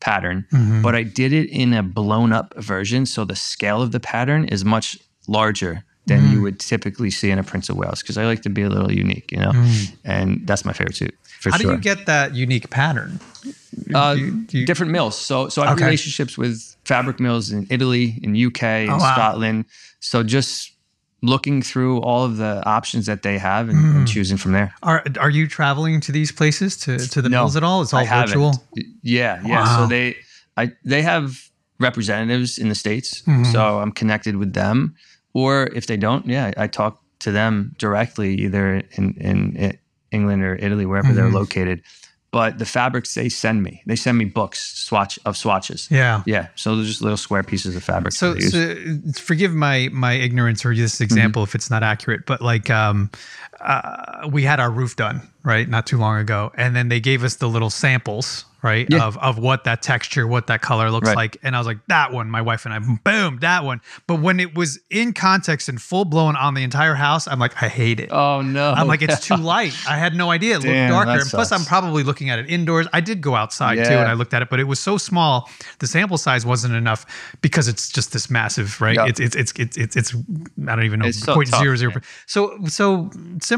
pattern. 0.00 0.46
Mm-hmm. 0.52 0.82
But 0.82 0.94
I 0.94 1.02
did 1.04 1.32
it 1.32 1.48
in 1.50 1.72
a 1.74 1.82
blown 1.82 2.32
up 2.32 2.54
version, 2.56 3.04
so 3.06 3.24
the 3.24 3.36
scale 3.36 3.82
of 3.82 3.92
the 3.92 4.00
pattern 4.00 4.46
is 4.46 4.64
much 4.64 4.98
larger 5.28 5.84
than 6.06 6.20
Mm. 6.22 6.32
you 6.32 6.42
would 6.42 6.58
typically 6.60 7.10
see 7.10 7.30
in 7.30 7.38
a 7.38 7.42
Prince 7.42 7.68
of 7.68 7.76
Wales 7.76 8.00
because 8.00 8.16
I 8.16 8.24
like 8.26 8.42
to 8.42 8.48
be 8.50 8.62
a 8.62 8.68
little 8.70 8.92
unique, 8.92 9.30
you 9.32 9.38
know. 9.38 9.52
And 10.04 10.46
that's 10.46 10.64
my 10.64 10.72
favorite 10.72 10.96
suit 10.96 11.14
for 11.40 11.48
Mm. 11.48 11.52
How 11.52 11.58
sure. 11.58 11.70
do 11.72 11.76
you 11.76 11.82
get 11.82 12.06
that 12.06 12.34
unique 12.34 12.70
pattern? 12.70 13.18
uh, 13.94 14.14
do 14.14 14.20
you- 14.20 14.30
do 14.48 14.58
you- 14.58 14.66
different 14.66 14.90
mills? 14.92 15.18
So, 15.18 15.48
so 15.48 15.62
I 15.62 15.66
have 15.66 15.76
Okay. 15.76 15.84
relationships 15.84 16.38
with 16.38 16.76
fabric 16.84 17.20
mills 17.20 17.50
in 17.52 17.66
Italy, 17.70 18.18
in 18.22 18.34
UK, 18.34 18.84
in 18.84 18.90
Oh, 18.90 18.96
wow. 18.96 19.12
Scotland. 19.14 19.64
So 20.00 20.22
just 20.22 20.72
looking 21.22 21.60
through 21.62 21.98
all 22.00 22.24
of 22.24 22.36
the 22.36 22.62
options 22.66 23.06
that 23.06 23.22
they 23.22 23.36
have 23.38 23.68
and, 23.68 23.78
Mm. 23.78 23.96
and 23.96 24.08
choosing 24.08 24.36
from 24.38 24.52
there. 24.52 24.72
Are 24.82 25.02
are 25.18 25.30
you 25.30 25.46
traveling 25.48 26.00
to 26.02 26.12
these 26.12 26.30
places 26.32 26.76
to 26.84 26.98
to 26.98 27.20
the 27.22 27.28
No, 27.28 27.38
mills 27.42 27.56
at 27.56 27.62
all? 27.64 27.82
It's 27.82 27.92
all 27.92 28.00
I 28.00 28.04
haven't. 28.04 28.28
virtual. 28.28 28.64
Yeah, 29.02 29.40
yeah. 29.44 29.60
Wow. 29.64 29.76
So 29.82 29.86
they, 29.88 30.16
I, 30.56 30.72
they 30.84 31.02
have 31.02 31.24
representatives 31.78 32.58
in 32.58 32.68
the 32.68 32.74
states, 32.74 33.22
Mm-hmm. 33.26 33.52
so 33.52 33.80
I'm 33.80 33.92
connected 33.92 34.36
with 34.36 34.52
them. 34.54 34.94
Or 35.36 35.68
if 35.74 35.86
they 35.86 35.98
don't, 35.98 36.24
yeah, 36.24 36.52
I 36.56 36.66
talk 36.66 37.02
to 37.18 37.30
them 37.30 37.74
directly, 37.78 38.34
either 38.40 38.82
in 38.96 39.14
in, 39.20 39.78
England 40.10 40.42
or 40.42 40.56
Italy, 40.56 40.86
wherever 40.86 41.12
they're 41.12 41.26
Mm-hmm. 41.26 41.34
located. 41.34 41.82
But 42.30 42.58
the 42.58 42.64
fabrics 42.64 43.14
they 43.14 43.28
send 43.28 43.62
me, 43.62 43.82
they 43.86 43.96
send 43.96 44.16
me 44.18 44.24
books, 44.24 44.60
swatch 44.78 45.18
of 45.26 45.36
swatches. 45.36 45.88
Yeah. 45.90 46.22
Yeah, 46.26 46.48
so 46.54 46.74
they're 46.76 46.84
just 46.84 47.02
little 47.02 47.16
square 47.16 47.42
pieces 47.42 47.76
of 47.76 47.84
fabric. 47.84 48.12
So, 48.14 48.34
that 48.34 48.40
they 48.40 48.44
use. 48.44 49.12
so 49.14 49.22
forgive 49.22 49.52
my 49.54 49.88
my 49.92 50.14
ignorance 50.14 50.64
or 50.64 50.74
this 50.74 51.00
example 51.00 51.42
if 51.42 51.54
it's 51.54 51.70
not 51.70 51.82
accurate, 51.82 52.24
but 52.26 52.40
like 52.40 52.70
um, 52.70 53.10
uh, 53.66 54.28
we 54.30 54.42
had 54.42 54.60
our 54.60 54.70
roof 54.70 54.96
done 54.96 55.20
right 55.42 55.68
not 55.68 55.86
too 55.86 55.98
long 55.98 56.18
ago, 56.18 56.52
and 56.56 56.74
then 56.74 56.88
they 56.88 57.00
gave 57.00 57.22
us 57.24 57.36
the 57.36 57.48
little 57.48 57.70
samples 57.70 58.44
right 58.62 58.86
Yeah. 58.90 59.04
of 59.04 59.16
of 59.18 59.38
what 59.38 59.62
that 59.64 59.80
texture, 59.82 60.26
what 60.26 60.48
that 60.48 60.60
color 60.60 60.90
looks 60.90 61.06
Right. 61.08 61.16
like, 61.16 61.36
and 61.44 61.54
I 61.54 61.58
was 61.58 61.66
like 61.68 61.78
that 61.86 62.12
one, 62.12 62.28
my 62.30 62.40
wife 62.42 62.64
and 62.64 62.74
I, 62.74 62.78
boom, 62.80 63.38
that 63.42 63.62
one. 63.64 63.80
But 64.08 64.16
when 64.20 64.40
it 64.40 64.56
was 64.56 64.80
in 64.90 65.12
context 65.12 65.68
and 65.68 65.80
full 65.80 66.04
blown 66.04 66.34
on 66.34 66.54
the 66.54 66.64
entire 66.64 66.94
house, 66.94 67.28
I'm 67.28 67.38
like 67.38 67.62
I 67.62 67.68
hate 67.68 68.00
it. 68.00 68.10
oh 68.10 68.40
no, 68.42 68.72
I'm 68.72 68.88
like, 68.88 69.02
it's 69.02 69.20
too 69.28 69.36
light. 69.36 69.76
I 69.88 69.96
had 69.96 70.14
no 70.16 70.30
idea. 70.30 70.54
It 70.54 70.58
looked 70.58 70.66
Damn, 70.66 70.90
darker. 70.90 71.10
And 71.20 71.30
plus, 71.30 71.52
I'm 71.52 71.64
probably 71.64 72.02
looking 72.02 72.30
at 72.30 72.38
it 72.40 72.48
indoors. 72.50 72.88
I 72.92 73.00
did 73.00 73.20
go 73.20 73.34
outside 73.36 73.76
too 73.76 73.82
and 73.92 74.08
I 74.08 74.14
looked 74.14 74.34
at 74.34 74.42
it, 74.42 74.48
but 74.50 74.58
it 74.58 74.64
was 74.64 74.80
so 74.80 74.96
small. 74.98 75.48
The 75.78 75.86
sample 75.86 76.18
size 76.18 76.44
wasn't 76.44 76.74
enough 76.74 77.06
because 77.42 77.68
it's 77.68 77.88
just 77.90 78.12
this 78.12 78.30
massive, 78.30 78.80
right? 78.80 78.96
Yeah. 78.96 79.06
It's, 79.06 79.20
it's, 79.20 79.36
it's, 79.36 79.52
it's, 79.58 79.76
it's, 79.76 79.96
it's, 79.96 80.14
I 80.66 80.74
don't 80.74 80.84
even 80.84 80.98
know, 81.00 81.06
It's 81.06 81.20
so 81.20 81.34
point 81.34 81.50
tough, 81.50 81.60
zero 81.62 81.76
zero. 81.76 81.92
man. 81.92 82.02
So, 82.26 82.58
so 82.66 83.10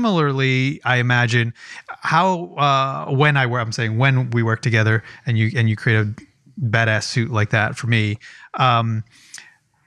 similarly, 0.02 0.80
I 0.84 0.96
imagine 0.98 1.52
how, 2.00 2.54
uh, 2.56 3.10
when 3.10 3.36
I 3.36 3.46
were, 3.46 3.58
I'm 3.60 3.72
saying 3.72 3.98
when 3.98 4.30
we 4.30 4.42
work 4.44 4.62
together 4.62 5.02
and 5.26 5.36
you, 5.36 5.50
and 5.56 5.68
you 5.68 5.74
create 5.76 5.98
a 5.98 6.14
badass 6.60 7.02
suit 7.04 7.30
like 7.32 7.50
that 7.50 7.76
for 7.76 7.88
me, 7.88 8.18
um, 8.54 9.02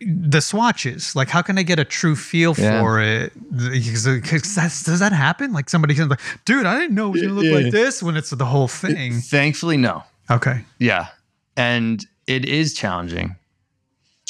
the 0.04 0.42
swatches 0.42 1.16
like 1.16 1.30
how 1.30 1.44
can 1.44 1.60
i 1.60 1.62
get 1.62 1.78
a 1.78 1.86
true 1.86 2.16
feel 2.16 2.56
Yeah. 2.58 2.80
for 2.82 3.00
it 3.00 3.32
does 3.52 5.00
that 5.00 5.12
happen 5.14 5.54
like 5.54 5.70
somebody 5.70 5.94
can 5.94 6.10
like 6.10 6.20
dude 6.44 6.66
i 6.66 6.80
didn't 6.80 6.96
know 6.96 7.10
it 7.10 7.12
was 7.12 7.22
gonna 7.22 7.34
look 7.36 7.46
Yeah. 7.46 7.52
like 7.66 7.72
this 7.72 8.02
when 8.02 8.18
it's 8.18 8.32
the 8.32 8.46
whole 8.46 8.68
thing 8.68 9.22
Thankfully, 9.22 9.78
no. 9.78 10.04
okay 10.32 10.66
Yeah. 10.80 11.06
And 11.56 12.04
it 12.26 12.46
is 12.46 12.74
challenging 12.74 13.36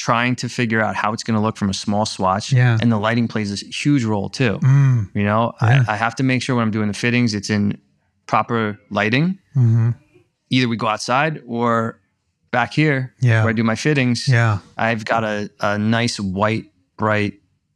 trying 0.08 0.36
to 0.36 0.48
figure 0.50 0.82
out 0.86 0.96
how 1.02 1.14
it's 1.14 1.24
going 1.24 1.38
to 1.40 1.44
look 1.46 1.58
from 1.58 1.70
a 1.70 1.74
small 1.74 2.06
swatch. 2.06 2.52
Yeah. 2.52 2.78
And 2.82 2.92
the 2.92 2.98
lighting 3.08 3.28
plays 3.28 3.50
a 3.52 3.66
huge 3.84 4.04
role 4.14 4.30
too. 4.30 4.54
mm, 4.60 5.10
You 5.14 5.24
know, 5.30 5.54
Yeah. 5.62 5.84
I, 5.88 5.94
I 5.94 5.96
have 6.06 6.16
to 6.16 6.24
make 6.24 6.42
sure 6.44 6.56
when 6.56 6.64
I'm 6.66 6.72
doing 6.72 6.88
the 6.94 7.00
fittings, 7.06 7.34
it's 7.34 7.50
in 7.50 7.64
proper 8.26 8.80
lighting. 8.90 9.38
hmm 9.54 9.92
Either 10.50 10.68
we 10.68 10.76
go 10.76 10.88
outside 10.88 11.42
or 11.48 12.00
back 12.52 12.74
here 12.74 13.14
Yeah. 13.22 13.42
where 13.44 13.52
I 13.52 13.54
do 13.54 13.64
my 13.64 13.76
fittings. 13.76 14.28
yeah 14.28 14.58
I've 14.78 15.04
got 15.06 15.24
a, 15.24 15.50
a 15.60 15.78
nice 15.78 16.20
white, 16.20 16.66
bright 16.98 17.34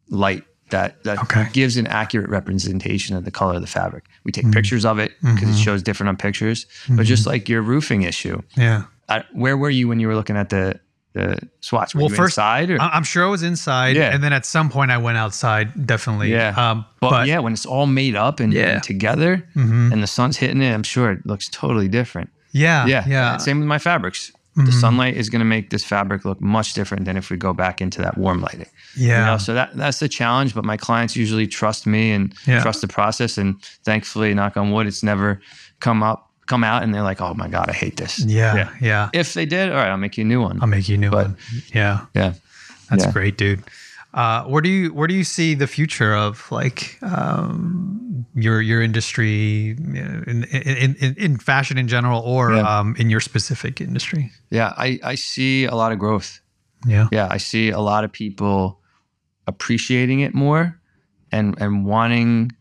light 0.09 0.43
that, 0.71 1.03
that 1.03 1.17
Okay. 1.23 1.45
gives 1.53 1.77
an 1.77 1.87
accurate 1.87 2.29
representation 2.29 3.15
of 3.15 3.23
the 3.23 3.31
color 3.31 3.53
of 3.55 3.61
the 3.61 3.67
fabric. 3.79 4.03
We 4.25 4.31
take 4.31 4.51
pictures 4.51 4.83
of 4.83 4.97
it 4.99 5.11
because 5.21 5.49
it 5.55 5.59
shows 5.61 5.83
different 5.83 6.09
on 6.09 6.17
pictures. 6.17 6.65
But 6.89 7.05
just 7.05 7.25
like 7.27 7.47
your 7.47 7.61
roofing 7.61 8.01
issue, 8.01 8.41
yeah 8.57 8.83
I, 9.07 9.23
where 9.33 9.55
were 9.55 9.69
you 9.69 9.87
when 9.87 9.99
you 10.01 10.07
were 10.09 10.15
looking 10.15 10.35
at 10.43 10.49
the 10.49 10.79
the? 11.15 11.39
Were 11.71 11.85
Well, 12.01 12.09
first- 12.09 12.37
inside 12.37 12.69
or? 12.69 12.79
I'm 12.79 13.03
sure 13.03 13.25
I 13.25 13.29
was 13.29 13.41
inside, 13.43 13.95
Yeah. 13.95 14.13
and 14.13 14.23
then 14.23 14.33
at 14.33 14.45
some 14.45 14.69
point 14.69 14.91
I 14.91 14.97
went 14.97 15.17
outside. 15.17 15.87
Definitely. 15.87 16.31
yeah. 16.31 16.49
Um, 16.55 16.85
but, 17.01 17.09
but, 17.09 17.27
yeah, 17.27 17.39
when 17.39 17.53
it's 17.53 17.65
all 17.65 17.87
made 17.87 18.15
up 18.15 18.39
and, 18.39 18.53
Yeah. 18.53 18.73
and 18.75 18.83
together 18.83 19.43
Mhm. 19.55 19.91
and 19.91 20.03
the 20.03 20.07
sun's 20.07 20.37
hitting 20.37 20.61
it, 20.61 20.73
I'm 20.73 20.83
sure 20.83 21.11
it 21.11 21.25
looks 21.25 21.47
totally 21.49 21.87
different. 21.87 22.29
yeah, 22.51 22.85
Yeah. 22.85 23.03
yeah. 23.07 23.37
Same 23.37 23.59
with 23.59 23.67
my 23.67 23.79
fabrics. 23.79 24.31
The 24.55 24.61
Mhm. 24.71 24.79
sunlight 24.79 25.17
is 25.17 25.29
going 25.29 25.41
to 25.41 25.45
make 25.45 25.69
this 25.69 25.83
fabric 25.83 26.23
look 26.23 26.39
much 26.41 26.73
different 26.73 27.03
than 27.03 27.17
if 27.17 27.29
we 27.29 27.35
go 27.35 27.51
back 27.51 27.81
into 27.81 28.01
that 28.01 28.17
warm 28.17 28.39
lighting. 28.39 28.67
Yeah. 28.95 29.19
You 29.19 29.25
know, 29.31 29.37
so 29.37 29.53
that 29.53 29.75
that's 29.75 29.99
the 29.99 30.07
challenge. 30.07 30.55
But 30.55 30.63
my 30.63 30.77
clients 30.77 31.17
usually 31.17 31.45
trust 31.47 31.85
me 31.85 32.11
and 32.13 32.33
Yeah. 32.47 32.61
trust 32.61 32.79
the 32.79 32.87
process. 32.87 33.37
And 33.37 33.55
thankfully, 33.83 34.33
knock 34.33 34.55
on 34.55 34.71
wood, 34.71 34.87
it's 34.87 35.03
never 35.03 35.41
come 35.81 36.01
up, 36.03 36.24
come 36.47 36.63
out, 36.63 36.83
and 36.83 36.93
they're 36.93 37.03
like, 37.03 37.21
"Oh 37.21 37.33
my 37.33 37.47
god, 37.47 37.69
I 37.69 37.73
hate 37.73 37.97
this." 37.97 38.19
yeah, 38.19 38.69
yeah. 38.81 39.09
If 39.13 39.33
they 39.33 39.45
did, 39.45 39.69
all 39.71 39.77
right, 39.77 39.89
I'll 39.89 39.97
make 39.97 40.17
you 40.17 40.23
a 40.23 40.27
new 40.27 40.41
one. 40.41 40.59
I'll 40.61 40.67
make 40.67 40.87
you 40.89 40.95
a 40.95 40.97
new 40.99 41.09
But- 41.11 41.27
one. 41.27 41.37
Yeah. 41.73 42.05
yeah. 42.13 42.33
That's 42.89 43.05
Yeah. 43.05 43.11
great, 43.11 43.37
dude. 43.37 43.63
Uh, 44.13 44.43
where 44.45 44.61
do 44.61 44.69
you 44.69 44.93
where 44.93 45.07
do 45.07 45.13
you 45.13 45.23
see 45.25 45.55
the 45.55 45.67
future 45.67 46.15
of 46.15 46.49
like 46.51 46.97
um, 47.01 48.25
your 48.33 48.61
your 48.61 48.81
industry 48.81 49.71
in, 49.71 50.45
in 50.47 50.95
in 50.95 51.15
in 51.17 51.37
fashion 51.37 51.77
in 51.77 51.87
general, 51.87 52.21
or 52.21 52.53
Yeah. 52.53 52.79
um, 52.79 52.95
in 52.97 53.09
your 53.09 53.19
specific 53.21 53.81
industry? 53.81 54.31
Yeah. 54.51 54.71
I 54.77 54.99
I 55.03 55.15
see 55.15 55.65
a 55.65 55.75
lot 55.75 55.91
of 55.91 55.99
growth. 55.99 56.39
Yeah. 56.87 57.07
Yeah, 57.11 57.27
I 57.29 57.37
see 57.39 57.71
a 57.71 57.79
lot 57.79 58.03
of 58.05 58.11
people 58.11 58.79
appreciating 59.47 60.21
it 60.21 60.33
more 60.33 60.79
and 61.31 61.55
and 61.59 61.85
wanting 61.85 62.51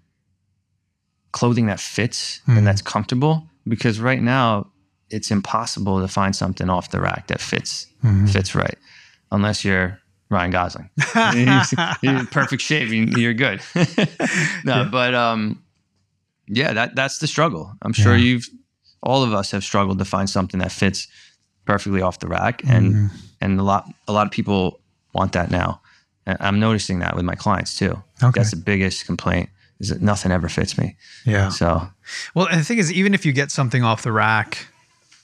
clothing 1.33 1.67
that 1.67 1.81
fits 1.81 2.41
Mhm. 2.49 2.59
and 2.59 2.67
that's 2.67 2.83
comfortable 2.83 3.49
because 3.67 4.01
right 4.01 4.23
now 4.23 4.67
it's 5.11 5.31
impossible 5.31 6.01
to 6.01 6.09
find 6.09 6.35
something 6.35 6.69
off 6.71 6.91
the 6.91 7.01
rack 7.01 7.27
that 7.29 7.41
fits 7.41 7.87
Mhm. 8.03 8.29
fits 8.29 8.55
right 8.55 8.79
unless 9.31 9.65
you're 9.65 9.99
Ryan 10.31 10.51
Gosling. 10.51 10.91
He's- 11.33 11.75
in 12.03 12.27
perfect 12.27 12.63
shape. 12.63 12.89
you- 12.91 13.07
You're 13.17 13.35
good. 13.35 13.61
no, 14.65 14.83
Yeah. 14.83 14.89
but 14.91 15.15
um, 15.15 15.63
yeah, 16.47 16.73
that 16.73 16.95
that's 16.97 17.19
the 17.19 17.27
struggle. 17.27 17.73
I'm 17.83 17.93
sure 17.93 18.17
Yeah. 18.17 18.25
you've 18.25 18.49
all 19.03 19.23
of 19.23 19.33
us 19.35 19.51
have 19.51 19.63
struggled 19.63 19.99
to 19.99 20.05
find 20.05 20.29
something 20.31 20.61
that 20.61 20.73
fits 20.73 21.07
perfectly 21.67 22.01
off 22.03 22.19
the 22.21 22.27
rack, 22.29 22.63
and 22.67 22.95
Mhm. 22.95 23.11
and 23.41 23.61
a 23.61 23.63
lot 23.63 23.85
a 24.09 24.13
lot 24.13 24.27
of 24.27 24.33
people 24.33 24.81
want 25.13 25.33
that 25.33 25.51
now. 25.51 25.81
And 26.27 26.37
I'm 26.41 26.59
noticing 26.59 27.01
that 27.01 27.15
with 27.17 27.25
my 27.25 27.35
clients 27.35 27.77
too. 27.79 28.03
Okay. 28.23 28.41
That's 28.41 28.51
the 28.51 28.57
biggest 28.57 29.07
complaint 29.07 29.51
is 29.81 29.89
that 29.89 30.01
nothing 30.03 30.31
ever 30.33 30.49
fits 30.49 30.79
me. 30.79 30.97
Yeah. 31.25 31.49
So 31.49 31.89
Well, 32.35 32.49
the 32.53 32.63
thing 32.65 32.79
is, 32.79 32.93
even 32.93 33.15
if 33.15 33.27
you 33.27 33.33
get 33.33 33.51
something 33.51 33.83
off 33.83 34.03
the 34.03 34.13
rack, 34.13 34.67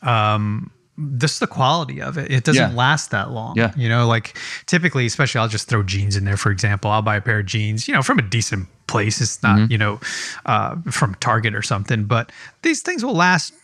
um, 0.03 0.71
just 1.17 1.41
the 1.41 1.47
quality 1.47 2.03
of 2.03 2.19
it, 2.19 2.31
it 2.31 2.45
doesn't 2.45 2.71
Yeah. 2.73 2.77
last 2.77 3.11
that 3.11 3.31
long. 3.31 3.57
Yeah. 3.57 3.73
You 3.77 3.89
know, 3.89 4.07
like 4.07 4.37
typically, 4.67 5.07
especially 5.07 5.41
I'll 5.41 5.49
just 5.49 5.67
throw 5.69 5.83
jeans 5.83 6.15
in 6.17 6.25
there, 6.25 6.37
for 6.37 6.51
example. 6.51 6.91
I'll 6.91 7.01
buy 7.03 7.17
a 7.17 7.21
pair 7.23 7.39
of 7.41 7.47
jeans, 7.47 7.89
you 7.89 7.95
know, 7.95 8.03
from 8.03 8.19
a 8.19 8.23
decent 8.23 8.69
place. 8.87 9.21
It's 9.21 9.43
not, 9.43 9.57
Mm-hmm. 9.59 9.73
you 9.73 9.79
know, 9.79 10.01
uh, 10.47 10.77
from 10.91 11.15
Target 11.17 11.55
or 11.55 11.63
something, 11.63 12.05
but 12.05 12.31
these 12.63 12.83
things 12.83 13.03
will 13.05 13.15
last 13.17 13.55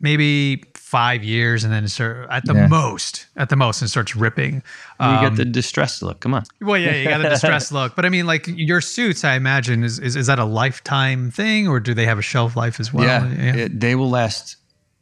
maybe 0.00 0.62
five 0.90 1.22
years 1.22 1.62
and 1.64 1.72
then 1.72 1.86
start 1.88 2.26
at 2.30 2.44
the 2.44 2.54
Yeah. 2.54 2.66
most, 2.66 3.26
at 3.36 3.48
the 3.48 3.56
most, 3.56 3.80
and 3.80 3.88
starts 3.90 4.16
ripping. 4.16 4.54
you 4.54 5.06
Um, 5.06 5.20
get 5.24 5.36
the 5.36 5.44
distressed 5.44 6.02
look. 6.02 6.18
Come 6.20 6.34
on. 6.34 6.42
well, 6.60 6.76
yeah, 6.80 6.94
you 6.96 7.04
got 7.08 7.22
the 7.22 7.28
distressed 7.30 7.70
look, 7.78 7.94
but 7.96 8.04
I 8.04 8.08
mean, 8.08 8.26
like 8.26 8.44
your 8.48 8.80
suits, 8.80 9.24
I 9.24 9.34
imagine 9.34 9.84
is, 9.84 9.98
is 9.98 10.16
is 10.16 10.26
that 10.26 10.38
a 10.38 10.44
lifetime 10.44 11.30
thing, 11.30 11.68
or 11.68 11.78
do 11.80 11.94
they 11.94 12.06
have 12.06 12.18
a 12.18 12.22
shelf 12.22 12.56
life 12.56 12.80
as 12.80 12.92
well? 12.92 13.06
yeah, 13.06 13.54
it- 13.64 13.78
they 13.80 13.94
will 13.94 14.10
last 14.10 14.56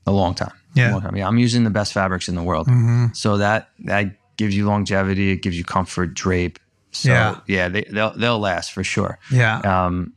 a 0.07 0.13
long 0.13 0.35
time. 0.35 0.53
Yeah. 0.75 0.85
Mm-hmm. 0.85 0.93
long 0.93 1.03
time. 1.03 1.17
yeah. 1.17 1.27
I'm 1.29 1.39
using 1.39 1.65
the 1.65 1.71
best 1.81 1.93
fabrics 1.93 2.29
in 2.29 2.35
the 2.35 2.43
world, 2.43 2.69
so 3.15 3.39
that 3.39 3.71
that 3.87 4.05
gives 4.37 4.55
you 4.55 4.67
longevity. 4.67 5.31
It 5.33 5.43
gives 5.43 5.57
you 5.57 5.65
comfort, 5.65 6.13
drape. 6.15 6.59
So 6.93 7.09
Yeah. 7.11 7.37
yeah, 7.47 7.69
they 7.69 7.85
they'll 7.91 8.15
they'll 8.21 8.39
last 8.39 8.73
for 8.73 8.85
sure. 8.85 9.19
yeah. 9.31 9.59
Um, 9.61 10.13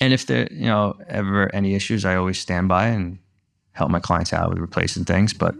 and 0.00 0.12
if 0.12 0.26
there 0.26 0.46
you 0.52 0.66
know 0.66 0.94
ever 1.08 1.52
any 1.54 1.74
issues, 1.74 2.04
I 2.04 2.14
always 2.16 2.38
stand 2.38 2.68
by 2.68 2.86
and 2.94 3.18
help 3.76 3.90
my 3.90 4.00
clients 4.00 4.32
out 4.32 4.48
with 4.50 4.58
replacing 4.58 5.04
things. 5.04 5.32
But 5.32 5.54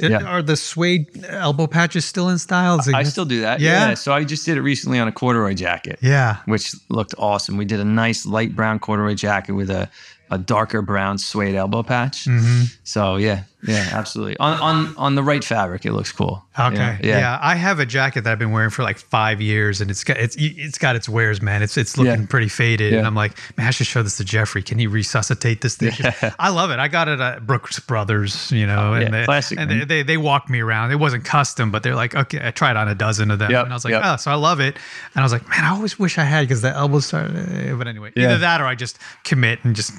It- 0.00 0.10
Yeah. 0.10 0.22
Are 0.24 0.42
the 0.42 0.56
suede 0.56 1.06
elbow 1.28 1.66
patches 1.66 2.04
still 2.04 2.28
in 2.28 2.38
style? 2.38 2.80
I 2.94 3.02
still 3.04 3.24
do 3.24 3.40
that. 3.42 3.60
Yeah? 3.60 3.88
Yeah. 3.88 3.94
So 3.94 4.12
I 4.12 4.24
just 4.24 4.44
did 4.46 4.56
it 4.56 4.62
recently 4.62 4.98
on 4.98 5.08
a 5.08 5.12
corduroy 5.12 5.54
jacket. 5.54 5.98
Yeah. 6.00 6.36
which 6.46 6.74
looked 6.88 7.14
awesome. 7.18 7.56
We 7.56 7.64
did 7.64 7.80
a 7.80 7.84
nice 7.84 8.26
light 8.26 8.54
brown 8.56 8.78
corduroy 8.78 9.14
jacket 9.14 9.52
with 9.52 9.70
a, 9.70 9.88
a 10.30 10.38
darker 10.38 10.82
brown 10.82 11.18
suede 11.18 11.54
elbow 11.54 11.82
patch. 11.82 12.24
Mm-hmm. 12.26 12.62
So 12.84 13.16
yeah, 13.16 13.42
yeah, 13.66 13.88
absolutely. 13.92 14.36
On 14.38 14.58
on 14.60 14.94
on 14.96 15.14
the 15.14 15.22
right 15.22 15.44
fabric, 15.44 15.84
it 15.84 15.92
looks 15.92 16.12
cool. 16.12 16.44
Okay. 16.58 16.98
Yeah. 17.02 17.18
Yeah. 17.18 17.38
I 17.40 17.54
have 17.54 17.78
a 17.78 17.86
jacket 17.86 18.24
that 18.24 18.32
I've 18.32 18.38
been 18.38 18.52
wearing 18.52 18.70
for 18.70 18.82
like 18.82 18.98
five 18.98 19.40
years, 19.40 19.80
and 19.80 19.90
it's 19.90 20.02
got 20.04 20.16
it's 20.16 20.36
it's 20.38 20.78
got 20.78 20.96
its 20.96 21.08
wears, 21.08 21.40
man. 21.42 21.62
It's 21.62 21.76
it's 21.76 21.96
looking 21.98 22.22
Yeah. 22.22 22.26
pretty 22.28 22.48
faded, 22.48 22.92
and 22.94 23.06
I'm 23.06 23.14
like, 23.14 23.36
man, 23.56 23.66
I 23.68 23.70
should 23.70 23.86
show 23.86 24.02
this 24.02 24.16
to 24.18 24.24
Jeffrey. 24.24 24.62
Can 24.62 24.78
he 24.78 24.86
resuscitate 24.86 25.60
this 25.60 25.76
thing? 25.76 25.92
I 26.38 26.50
love 26.50 26.70
it. 26.70 26.78
I 26.78 26.88
got 26.88 27.08
it 27.08 27.20
at 27.20 27.46
Brooks 27.46 27.78
Brothers, 27.80 28.50
you 28.52 28.66
know, 28.66 28.94
and, 28.94 29.04
yeah, 29.04 29.10
they, 29.20 29.24
classic, 29.24 29.58
and 29.58 29.70
they, 29.70 29.84
they 29.84 30.02
they 30.02 30.16
walked 30.16 30.48
me 30.50 30.60
around. 30.60 30.90
It 30.92 30.96
wasn't 30.96 31.24
custom, 31.24 31.70
but 31.70 31.82
they're 31.82 31.94
like, 31.94 32.14
okay, 32.14 32.40
I 32.46 32.50
tried 32.50 32.76
on 32.76 32.88
a 32.88 32.94
dozen 32.94 33.30
of 33.30 33.38
them, 33.38 33.50
Yep, 33.50 33.64
and 33.64 33.72
I 33.72 33.76
was 33.76 33.84
like, 33.84 33.92
yep. 33.92 34.02
oh, 34.04 34.16
so 34.16 34.30
I 34.30 34.34
love 34.34 34.60
it, 34.60 34.76
and 35.14 35.20
I 35.20 35.22
was 35.22 35.32
like, 35.32 35.48
man, 35.48 35.64
I 35.64 35.70
always 35.70 35.98
wish 35.98 36.18
I 36.18 36.24
had 36.24 36.42
because 36.48 36.62
the 36.62 36.70
elbows 36.70 37.06
started. 37.06 37.36
eh, 37.36 37.72
But 37.74 37.86
anyway, 37.88 38.12
Yeah. 38.16 38.24
either 38.30 38.38
that 38.38 38.60
or 38.60 38.66
I 38.66 38.74
just 38.74 38.98
commit 39.24 39.60
and 39.64 39.76
just 39.76 39.92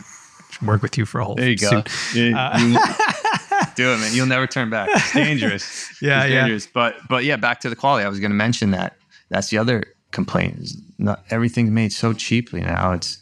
work 0.64 0.82
with 0.84 0.98
you 0.98 1.06
for 1.06 1.20
a 1.22 1.26
whole 1.26 1.36
There 1.36 1.50
you 1.50 1.58
go. 1.58 1.70
suit. 1.70 2.16
You- 2.16 2.36
Uh, 2.36 2.58
do 3.76 3.94
it, 3.94 3.98
man. 3.98 4.14
You'll 4.14 4.26
never 4.28 4.48
turn 4.48 4.70
back. 4.70 4.90
It's 4.92 5.14
dangerous. 5.14 5.88
Yeah, 6.02 6.24
It's 6.24 6.32
yeah. 6.32 6.40
dangerous. 6.42 6.68
But 6.68 6.96
but 7.10 7.24
yeah, 7.24 7.36
back 7.36 7.60
to 7.62 7.70
the 7.70 7.76
quality. 7.76 8.06
I 8.06 8.10
was 8.10 8.20
going 8.20 8.32
to 8.32 8.36
mention 8.38 8.72
that. 8.72 8.98
That's 9.30 9.50
the 9.50 9.58
other 9.58 9.84
complaint. 10.12 10.60
Is 10.60 10.82
not 10.98 11.24
everything's 11.30 11.72
made 11.72 11.92
so 11.94 12.14
cheaply 12.14 12.62
now. 12.62 12.92
It's 12.94 13.18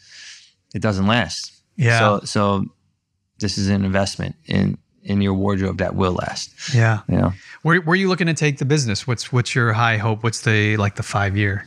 it 0.74 0.82
doesn't 0.82 1.08
last. 1.08 1.52
Yeah. 1.76 2.00
So 2.00 2.20
so 2.26 2.66
this 3.40 3.58
is 3.58 3.70
an 3.70 3.84
investment 3.86 4.36
in 4.46 4.78
in 5.04 5.22
your 5.22 5.34
wardrobe 5.34 5.78
that 5.80 5.96
will 5.96 6.14
last. 6.14 6.74
Yeah. 6.74 7.00
You 7.08 7.18
know. 7.18 7.34
Where, 7.64 7.82
where 7.82 7.94
are 7.94 7.96
you 7.96 8.08
looking 8.10 8.28
to 8.28 8.34
take 8.34 8.58
the 8.58 8.66
business? 8.66 9.06
What's 9.08 9.32
what's 9.32 9.54
your 9.56 9.74
high 9.74 9.98
hope? 9.98 10.24
What's 10.24 10.42
the 10.42 10.78
like 10.78 10.96
the 10.96 11.04
five 11.04 11.36
year? 11.38 11.66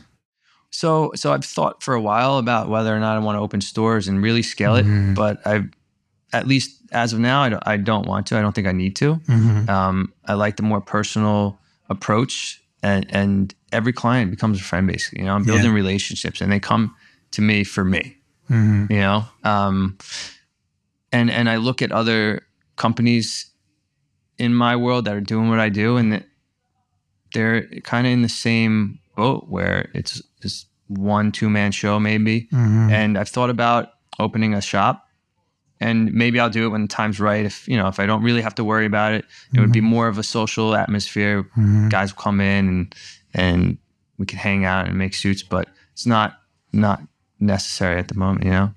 So 0.71 1.11
so 1.15 1.31
I've 1.33 1.45
thought 1.45 1.83
for 1.83 1.93
a 1.93 2.01
while 2.01 2.37
about 2.39 2.67
whether 2.69 2.95
or 2.95 2.99
not 2.99 3.15
I 3.15 3.19
want 3.19 3.35
to 3.37 3.41
open 3.41 3.61
stores 3.61 4.07
and 4.07 4.21
really 4.23 4.41
scale 4.43 4.75
it, 4.75 4.85
Mhm. 4.85 5.13
but 5.15 5.45
I've 5.45 5.69
at 6.33 6.47
least 6.47 6.81
as 6.91 7.13
of 7.13 7.19
now 7.19 7.41
I 7.41 7.49
don't, 7.49 7.63
I 7.65 7.77
don't 7.77 8.07
want 8.07 8.27
to. 8.27 8.37
I 8.37 8.41
don't 8.41 8.53
think 8.53 8.67
I 8.67 8.71
need 8.71 8.95
to. 8.97 9.15
Mm-hmm. 9.15 9.69
Um, 9.69 10.13
I 10.25 10.33
like 10.33 10.57
the 10.57 10.63
more 10.63 10.81
personal 10.81 11.59
approach, 11.89 12.61
and 12.81 13.05
and 13.09 13.55
every 13.71 13.93
client 13.93 14.31
becomes 14.31 14.59
a 14.59 14.63
friend. 14.63 14.87
Basically, 14.87 15.19
you 15.19 15.25
know, 15.25 15.35
I'm 15.35 15.43
building 15.43 15.71
relationships, 15.73 16.41
and 16.41 16.51
they 16.51 16.59
come 16.59 16.95
to 17.31 17.41
me 17.41 17.63
for 17.63 17.83
me. 17.85 18.17
Mm-hmm. 18.49 18.91
You 18.91 18.99
know, 18.99 19.25
um, 19.43 19.97
and 21.11 21.31
and 21.31 21.49
I 21.49 21.57
look 21.57 21.81
at 21.81 21.91
other 21.91 22.41
companies 22.75 23.51
in 24.37 24.53
my 24.53 24.75
world 24.75 25.05
that 25.05 25.15
are 25.15 25.21
doing 25.21 25.49
what 25.49 25.59
I 25.59 25.69
do, 25.69 25.97
and 25.97 26.23
they're 27.33 27.67
kind 27.83 28.05
of 28.07 28.13
in 28.13 28.21
the 28.21 28.29
same 28.29 28.99
boat 29.15 29.45
where 29.47 29.89
it's 29.93 30.21
this 30.41 30.65
one 30.87 31.31
two 31.31 31.49
man 31.49 31.71
show 31.71 31.99
maybe, 31.99 32.47
Mm-hmm. 32.51 32.89
and 32.91 33.17
I've 33.17 33.29
thought 33.29 33.49
about 33.49 33.89
opening 34.19 34.53
a 34.53 34.61
shop 34.61 35.02
and 35.83 36.13
maybe 36.13 36.39
I'll 36.39 36.49
do 36.49 36.65
it 36.65 36.69
when 36.69 36.81
the 36.81 36.87
time's 36.87 37.19
right. 37.19 37.45
If 37.45 37.67
you 37.67 37.77
know 37.77 37.87
if 37.87 37.99
I 37.99 38.05
don't 38.05 38.23
really 38.23 38.41
have 38.41 38.55
to 38.55 38.63
worry 38.63 38.85
about 38.85 39.13
it 39.13 39.25
it 39.53 39.59
would 39.59 39.71
be 39.71 39.81
more 39.81 40.07
of 40.07 40.17
a 40.17 40.23
social 40.23 40.75
atmosphere. 40.75 41.43
Mm-hmm. 41.43 41.89
guys 41.89 42.15
will 42.15 42.21
come 42.21 42.39
in 42.39 42.67
and 42.67 42.95
and 43.33 43.77
we 44.17 44.25
can 44.25 44.39
hang 44.39 44.65
out 44.65 44.87
and 44.87 44.97
make 44.97 45.13
suits 45.13 45.43
but 45.43 45.67
it's 45.91 46.05
not 46.05 46.39
not 46.71 47.01
necessary 47.39 47.99
at 47.99 48.07
the 48.07 48.15
moment 48.15 48.45
you 48.45 48.51
know 48.51 48.73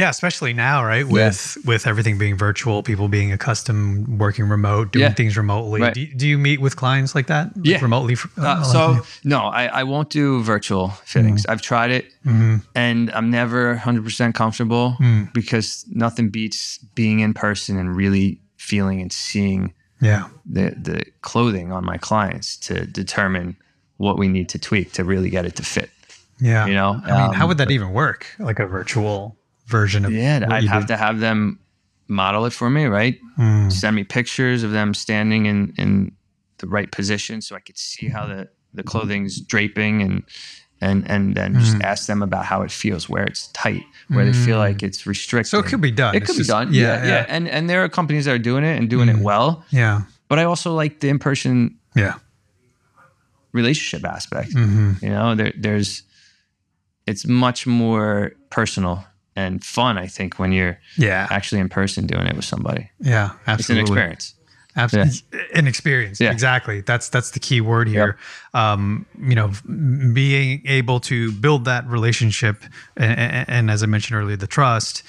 Yeah, 0.00 0.10
especially 0.10 0.52
now, 0.52 0.84
right? 0.92 1.06
With 1.08 1.58
with 1.64 1.82
everything 1.90 2.18
being 2.18 2.36
virtual, 2.38 2.82
people 2.90 3.08
being 3.08 3.32
accustomed 3.32 4.06
working 4.24 4.46
remote, 4.48 4.92
doing 4.92 5.06
Yeah. 5.10 5.14
things 5.20 5.36
remotely. 5.36 5.80
Right. 5.80 5.94
Do, 5.98 6.06
do 6.20 6.26
you 6.32 6.38
meet 6.38 6.60
with 6.60 6.74
clients 6.76 7.14
like 7.16 7.26
that? 7.26 7.44
Like 7.56 7.66
Yeah. 7.66 7.80
remotely. 7.82 8.14
For, 8.14 8.28
uh, 8.40 8.62
so 8.62 8.80
no 9.24 9.38
I, 9.60 9.64
I 9.80 9.82
won't 9.92 10.10
do 10.20 10.26
virtual 10.54 10.84
fittings 11.12 11.40
I've 11.50 11.62
tried 11.70 11.90
it 11.98 12.04
hmm 12.22 12.56
and 12.74 13.10
I'm 13.16 13.28
never 13.30 13.62
100% 13.76 14.34
comfortable 14.34 14.96
Mm. 15.00 15.32
because 15.32 15.84
nothing 16.04 16.30
beats 16.30 16.78
being 16.94 17.18
in 17.26 17.32
person 17.34 17.76
and 17.80 17.88
really 18.02 18.40
feeling 18.56 19.00
and 19.02 19.12
seeing 19.12 19.72
yeah, 20.00 20.22
the 20.56 20.66
the 20.88 20.98
clothing 21.22 21.72
on 21.72 21.82
my 21.92 21.98
clients 22.08 22.56
to 22.68 22.74
determine 22.86 23.56
what 23.96 24.16
we 24.20 24.28
need 24.28 24.48
to 24.54 24.58
tweak 24.68 24.92
to 24.92 25.02
really 25.12 25.30
get 25.36 25.44
it 25.44 25.54
to 25.56 25.62
fit. 25.64 25.90
yeah. 26.40 26.66
You 26.68 26.74
know, 26.74 26.90
I 27.04 27.10
mean, 27.18 27.32
how 27.38 27.44
Um, 27.44 27.48
would 27.48 27.58
that 27.58 27.70
even 27.72 27.90
work? 27.92 28.22
Like 28.38 28.60
a 28.62 28.66
virtual 28.78 29.34
version 29.68 30.04
of 30.04 30.12
Yeah, 30.12 30.46
I'd 30.50 30.64
have 30.64 30.82
do? 30.86 30.94
to 30.94 30.96
have 30.96 31.20
them 31.20 31.58
model 32.08 32.46
it 32.46 32.52
for 32.52 32.70
me, 32.70 32.86
right? 32.86 33.18
Mm. 33.38 33.70
Send 33.70 33.94
me 33.96 34.04
pictures 34.04 34.62
of 34.64 34.70
them 34.72 34.94
standing 34.94 35.46
in 35.46 35.72
in 35.78 36.12
the 36.58 36.66
right 36.66 36.90
position 36.90 37.40
so 37.42 37.54
I 37.56 37.60
could 37.60 37.78
see 37.78 38.08
how 38.08 38.26
the 38.26 38.48
the 38.74 38.82
clothing's 38.82 39.40
draping 39.40 40.02
and 40.02 40.22
and 40.80 41.10
and 41.10 41.34
then 41.34 41.54
just 41.54 41.76
Mm. 41.76 41.82
ask 41.84 42.06
them 42.06 42.22
about 42.22 42.44
how 42.44 42.62
it 42.62 42.70
feels, 42.70 43.08
where 43.08 43.24
it's 43.24 43.48
tight, 43.52 43.82
where 44.08 44.24
they 44.24 44.32
feel 44.32 44.58
like 44.58 44.82
it's 44.86 45.06
restricted. 45.06 45.50
So 45.50 45.58
it 45.58 45.66
could 45.66 45.80
be 45.80 45.90
done. 45.90 46.14
It 46.14 46.22
It's 46.22 46.26
could 46.26 46.36
be 46.36 46.44
just- 46.46 46.50
done. 46.50 46.72
Yeah, 46.72 46.82
Yeah, 47.02 47.06
yeah, 47.06 47.26
And 47.28 47.48
and 47.48 47.68
there 47.68 47.82
are 47.82 47.88
companies 47.88 48.24
that 48.24 48.34
are 48.34 48.42
doing 48.50 48.64
it 48.64 48.78
and 48.78 48.88
doing 48.90 49.08
Mm. 49.08 49.18
it 49.18 49.22
well. 49.24 49.64
yeah, 49.70 50.02
But 50.28 50.38
I 50.38 50.44
also 50.44 50.74
like 50.82 51.00
the 51.00 51.08
in 51.08 51.18
person 51.18 51.76
yeah. 51.96 52.14
relationship 53.52 54.04
aspect. 54.04 54.52
Mhm. 54.54 55.02
You 55.02 55.10
know, 55.10 55.34
there, 55.34 55.52
there's 55.56 56.02
it's 57.06 57.26
much 57.26 57.66
more 57.66 58.32
personal 58.50 59.04
and 59.38 59.64
fun. 59.64 59.96
I 60.04 60.08
think 60.08 60.38
when 60.38 60.50
you're 60.52 60.76
Yeah. 60.96 61.26
actually 61.30 61.60
in 61.60 61.68
person 61.68 62.06
doing 62.06 62.26
it 62.26 62.34
with 62.36 62.44
somebody, 62.44 62.90
Yeah. 63.00 63.30
Absolutely. 63.46 63.82
It's 63.82 63.90
an 63.90 63.96
experience. 63.96 64.34
Absolutely, 64.76 65.20
an 65.54 65.66
experience. 65.66 66.20
Yeah. 66.20 66.30
Exactly. 66.30 66.82
That's 66.82 67.08
that's 67.08 67.30
the 67.32 67.40
key 67.40 67.60
word 67.60 67.88
here. 67.88 68.16
Um, 68.54 69.06
you 69.30 69.34
know, 69.34 69.50
being 70.12 70.62
able 70.66 71.00
to 71.00 71.32
build 71.32 71.64
that 71.64 71.84
relationship, 71.88 72.56
and, 72.96 73.48
and 73.48 73.70
as 73.70 73.82
I 73.82 73.86
mentioned 73.86 74.20
earlier, 74.20 74.36
the 74.36 74.46
trust. 74.46 75.02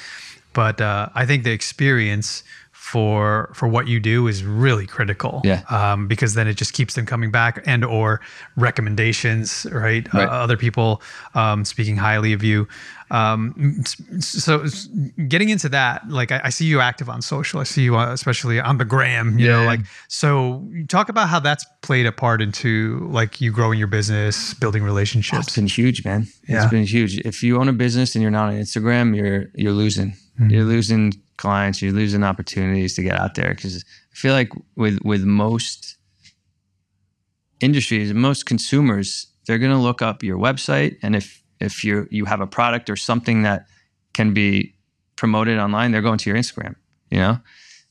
But 0.53 0.81
uh, 0.81 1.09
I 1.13 1.25
think 1.27 1.43
the 1.43 1.51
experience 1.51 2.43
for 2.91 3.51
for 3.53 3.67
what 3.67 3.87
you 3.87 3.99
do 3.99 4.27
is 4.27 4.43
really 4.43 4.87
critical. 4.87 5.41
Yeah. 5.43 5.61
Um, 5.69 6.07
because 6.07 6.33
then 6.33 6.47
it 6.47 6.55
just 6.55 6.73
keeps 6.73 6.95
them 6.95 7.05
coming 7.05 7.29
back 7.29 7.61
and 7.67 7.85
or 7.85 8.19
recommendations, 8.55 9.67
right? 9.71 10.11
Right. 10.11 10.27
Uh, 10.27 10.31
other 10.31 10.57
people 10.57 11.01
um, 11.35 11.65
speaking 11.65 11.97
highly 11.97 12.33
of 12.33 12.43
you. 12.43 12.67
Um, 13.11 13.83
so 14.19 14.65
getting 15.27 15.49
into 15.49 15.69
that, 15.69 16.07
like 16.09 16.31
I, 16.31 16.41
I 16.45 16.49
see 16.49 16.65
you 16.65 16.79
active 16.79 17.09
on 17.09 17.21
social. 17.21 17.59
I 17.59 17.63
see 17.63 17.83
you 17.83 17.95
uh, 17.95 18.11
especially 18.11 18.59
on 18.59 18.77
the 18.79 18.85
gram. 18.85 19.37
You 19.37 19.49
know, 19.49 19.65
like 19.65 19.81
so. 20.07 20.67
Talk 20.87 21.09
about 21.09 21.29
how 21.29 21.39
that's 21.39 21.65
played 21.81 22.07
a 22.07 22.11
part 22.11 22.41
into 22.41 23.07
like 23.11 23.39
you 23.39 23.51
growing 23.51 23.77
your 23.77 23.87
business, 23.87 24.55
building 24.55 24.81
relationships. 24.83 25.47
It's 25.47 25.55
been 25.55 25.67
huge, 25.67 26.03
man. 26.03 26.27
Yeah. 26.47 26.63
It's 26.63 26.71
been 26.71 26.85
huge. 26.85 27.19
If 27.19 27.43
you 27.43 27.59
own 27.59 27.69
a 27.69 27.73
business 27.73 28.15
and 28.15 28.21
you're 28.23 28.31
not 28.31 28.49
on 28.49 28.55
Instagram, 28.55 29.15
you're 29.15 29.45
you're 29.53 29.73
losing. 29.73 30.11
Mm-hmm. 30.39 30.49
You're 30.49 30.63
losing 30.65 31.13
clients. 31.39 31.81
You're 31.81 31.93
losing 32.01 32.23
opportunities 32.23 32.93
to 32.95 33.01
get 33.03 33.17
out 33.19 33.33
there. 33.35 33.49
Because 33.55 33.83
I 34.13 34.15
feel 34.15 34.33
like 34.33 34.51
with 34.75 34.99
with 35.03 35.23
most 35.23 35.97
industries, 37.59 38.13
most 38.13 38.45
consumers, 38.45 39.27
they're 39.45 39.57
gonna 39.57 39.81
look 39.81 40.01
up 40.01 40.23
your 40.23 40.37
website, 40.37 40.97
and 41.01 41.15
if 41.15 41.41
if 41.59 41.83
you 41.83 42.07
you 42.11 42.25
have 42.25 42.41
a 42.41 42.47
product 42.47 42.89
or 42.89 42.95
something 42.95 43.43
that 43.43 43.65
can 44.13 44.33
be 44.33 44.75
promoted 45.15 45.57
online, 45.59 45.91
they're 45.91 46.01
going 46.09 46.17
to 46.19 46.29
your 46.29 46.37
Instagram. 46.39 46.75
You 47.11 47.19
know, 47.19 47.39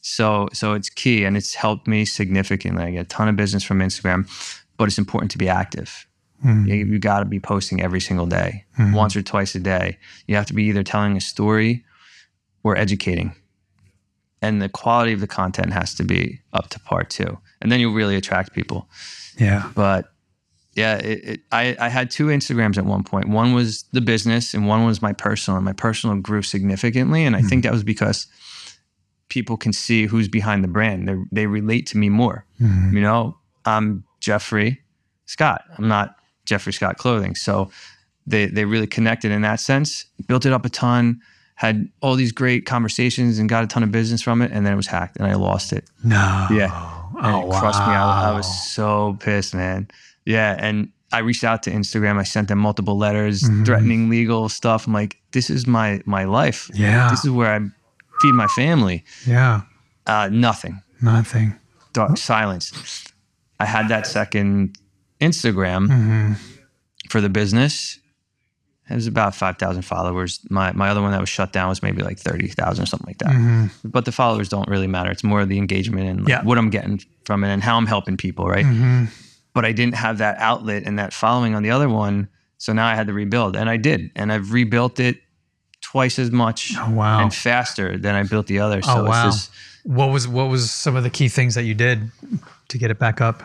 so 0.00 0.48
so 0.52 0.74
it's 0.74 0.90
key, 0.90 1.24
and 1.24 1.36
it's 1.36 1.54
helped 1.54 1.86
me 1.88 2.04
significantly. 2.04 2.84
I 2.84 2.90
get 2.92 3.00
a 3.00 3.08
ton 3.08 3.28
of 3.28 3.36
business 3.36 3.64
from 3.64 3.80
Instagram, 3.80 4.28
but 4.76 4.88
it's 4.88 4.98
important 4.98 5.30
to 5.32 5.38
be 5.38 5.48
active. 5.48 6.06
Mm. 6.44 6.68
You, 6.68 6.74
you 6.92 6.98
got 7.00 7.18
to 7.18 7.24
be 7.24 7.40
posting 7.40 7.82
every 7.82 8.00
single 8.00 8.26
day, 8.26 8.64
Mhm. 8.78 8.94
once 8.94 9.16
or 9.16 9.22
twice 9.22 9.56
a 9.56 9.60
day. 9.60 9.98
You 10.28 10.36
have 10.36 10.46
to 10.46 10.54
be 10.54 10.62
either 10.70 10.84
telling 10.84 11.16
a 11.16 11.20
story 11.20 11.84
or 12.62 12.76
educating. 12.76 13.34
And 14.40 14.62
the 14.62 14.68
quality 14.68 15.12
of 15.12 15.20
the 15.20 15.26
content 15.26 15.72
has 15.72 15.94
to 15.94 16.04
be 16.04 16.40
up 16.52 16.68
to 16.70 16.80
par 16.80 17.04
too. 17.04 17.38
And 17.60 17.72
then 17.72 17.80
you'll 17.80 17.94
really 17.94 18.14
attract 18.16 18.52
people. 18.52 18.88
Yeah. 19.36 19.70
But 19.74 20.12
yeah, 20.74 20.96
it, 20.98 21.24
it, 21.24 21.40
I, 21.50 21.76
I 21.80 21.88
had 21.88 22.10
two 22.10 22.26
Instagrams 22.26 22.78
at 22.78 22.84
one 22.84 23.02
point. 23.02 23.28
One 23.28 23.52
was 23.52 23.84
the 23.92 24.00
business 24.00 24.54
and 24.54 24.68
one 24.68 24.86
was 24.86 25.02
my 25.02 25.12
personal. 25.12 25.56
And 25.56 25.64
my 25.64 25.72
personal 25.72 26.14
grew 26.16 26.42
significantly. 26.42 27.24
And 27.24 27.34
I 27.34 27.42
think 27.42 27.64
that 27.64 27.72
was 27.72 27.82
because 27.82 28.28
people 29.28 29.56
can 29.56 29.72
see 29.72 30.06
who's 30.06 30.28
behind 30.28 30.62
the 30.62 30.68
brand. 30.68 31.08
They, 31.08 31.16
they 31.32 31.46
relate 31.46 31.86
to 31.88 31.98
me 31.98 32.08
more. 32.08 32.44
Mhm. 32.60 32.92
You 32.92 33.00
know, 33.00 33.36
I'm 33.64 34.04
Jeffrey 34.20 34.80
Scott. 35.26 35.62
I'm 35.76 35.88
not 35.88 36.14
Jeffrey 36.44 36.72
Scott 36.72 36.96
Clothing. 36.96 37.34
So 37.34 37.70
they 38.26 38.46
they 38.46 38.64
really 38.64 38.86
connected 38.86 39.32
in 39.32 39.42
that 39.42 39.60
sense. 39.60 40.06
Built 40.28 40.46
it 40.46 40.52
up 40.52 40.64
a 40.64 40.68
ton. 40.68 41.20
Had 41.58 41.88
all 42.00 42.14
these 42.14 42.30
great 42.32 42.66
conversations 42.66 43.38
and 43.40 43.48
got 43.48 43.64
a 43.64 43.66
ton 43.66 43.82
of 43.82 43.90
business 43.90 44.22
from 44.22 44.42
it, 44.42 44.52
and 44.52 44.64
then 44.64 44.72
it 44.72 44.76
was 44.76 44.86
hacked, 44.86 45.16
and 45.18 45.26
I 45.26 45.34
lost 45.34 45.72
it. 45.72 45.84
No. 46.04 46.46
Yeah. 46.50 46.70
And 47.20 47.34
Oh, 47.34 47.50
it 47.50 47.58
crushed 47.58 47.80
me. 47.80 47.94
I, 47.94 48.30
I 48.30 48.32
was 48.36 48.46
so 48.72 49.16
pissed, 49.18 49.54
man. 49.54 49.88
Yeah, 50.24 50.54
and 50.58 50.90
I 51.12 51.18
reached 51.18 51.42
out 51.42 51.64
to 51.64 51.70
Instagram. 51.72 52.16
I 52.18 52.22
sent 52.22 52.46
them 52.48 52.58
multiple 52.58 52.96
letters 52.96 53.42
Mhm. 53.42 53.64
threatening 53.66 54.08
legal 54.08 54.48
stuff. 54.48 54.86
I'm 54.86 54.92
like, 54.92 55.16
this 55.32 55.50
is 55.50 55.66
my 55.66 56.00
my 56.06 56.24
life. 56.24 56.70
Yeah. 56.74 57.10
This 57.10 57.24
is 57.24 57.30
where 57.30 57.52
I 57.52 57.58
feed 58.20 58.34
my 58.34 58.46
family. 58.48 59.04
Yeah. 59.26 59.62
Uh, 60.06 60.28
nothing. 60.30 60.80
Nothing. 61.02 61.54
Dark 61.92 62.18
silence. 62.18 62.72
I 63.58 63.64
had 63.66 63.88
that 63.88 64.06
second 64.06 64.78
Instagram 65.20 65.88
hmm 65.88 66.32
for 67.10 67.20
the 67.20 67.28
business. 67.30 67.98
It 68.90 68.94
was 68.94 69.06
about 69.06 69.34
five 69.34 69.58
thousand 69.58 69.82
followers. 69.82 70.40
My 70.50 70.72
my 70.72 70.88
other 70.88 71.02
one 71.02 71.12
that 71.12 71.20
was 71.20 71.28
shut 71.28 71.52
down 71.52 71.68
was 71.68 71.82
maybe 71.82 72.02
like 72.02 72.18
thirty 72.18 72.48
thousand 72.48 72.84
or 72.84 72.86
something 72.86 73.06
like 73.06 73.18
that. 73.18 73.32
hmm 73.34 73.66
But 73.84 74.04
the 74.04 74.12
followers 74.12 74.48
don't 74.48 74.68
really 74.68 74.86
matter. 74.86 75.10
It's 75.10 75.24
more 75.24 75.44
the 75.44 75.58
engagement 75.58 76.08
and 76.08 76.20
like, 76.20 76.28
Yeah. 76.28 76.42
what 76.42 76.56
I'm 76.58 76.70
getting 76.70 77.00
from 77.24 77.44
it 77.44 77.48
and 77.52 77.62
how 77.62 77.76
I'm 77.76 77.86
helping 77.86 78.16
people, 78.16 78.46
right? 78.46 78.64
hmm 78.64 79.04
But 79.54 79.64
I 79.64 79.72
didn't 79.72 79.94
have 79.96 80.18
that 80.18 80.38
outlet 80.38 80.84
and 80.86 80.98
that 80.98 81.12
following 81.12 81.54
on 81.54 81.62
the 81.62 81.70
other 81.70 81.88
one. 81.88 82.28
So 82.58 82.72
now 82.72 82.86
I 82.86 82.94
had 82.94 83.06
to 83.06 83.12
rebuild, 83.12 83.54
and 83.56 83.68
I 83.70 83.76
did, 83.76 84.10
and 84.16 84.32
I've 84.32 84.52
rebuilt 84.52 84.98
it 85.00 85.20
twice 85.80 86.18
as 86.18 86.30
much 86.30 86.74
Oh, 86.76 86.90
wow. 86.90 87.22
and 87.22 87.32
faster 87.32 87.96
than 87.96 88.14
I 88.16 88.22
built 88.24 88.46
the 88.46 88.58
other. 88.60 88.82
So 88.82 89.00
Oh, 89.00 89.04
wow. 89.04 89.22
just 89.24 89.50
What 89.84 90.08
was 90.10 90.26
what 90.26 90.48
was 90.50 90.70
some 90.70 90.96
of 90.96 91.02
the 91.04 91.10
key 91.10 91.28
things 91.28 91.54
that 91.54 91.62
you 91.64 91.74
did 91.74 92.10
to 92.68 92.78
get 92.78 92.90
it 92.90 92.98
back 92.98 93.20
up? 93.20 93.42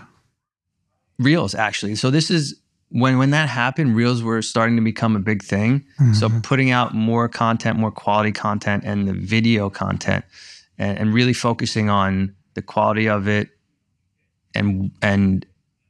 reels 1.19 1.53
actually. 1.55 1.95
So 1.95 2.09
this 2.09 2.29
is 2.31 2.55
when 2.89 3.17
when 3.17 3.31
that 3.31 3.49
happened, 3.49 3.95
reels 3.95 4.21
were 4.23 4.41
starting 4.41 4.75
to 4.75 4.81
become 4.81 5.15
a 5.15 5.19
big 5.19 5.41
thing. 5.43 5.83
So 6.13 6.29
Mhm. 6.29 6.43
putting 6.43 6.71
out 6.71 6.93
more 6.93 7.27
content, 7.29 7.79
more 7.79 7.91
quality 7.91 8.31
content, 8.31 8.83
and 8.85 9.07
the 9.07 9.13
video 9.13 9.69
content, 9.69 10.25
and, 10.77 10.97
and 10.99 11.13
really 11.13 11.33
focusing 11.33 11.89
on 11.89 12.35
the 12.53 12.61
quality 12.61 13.07
of 13.09 13.27
it, 13.27 13.49
and 14.55 14.91
and 15.01 15.45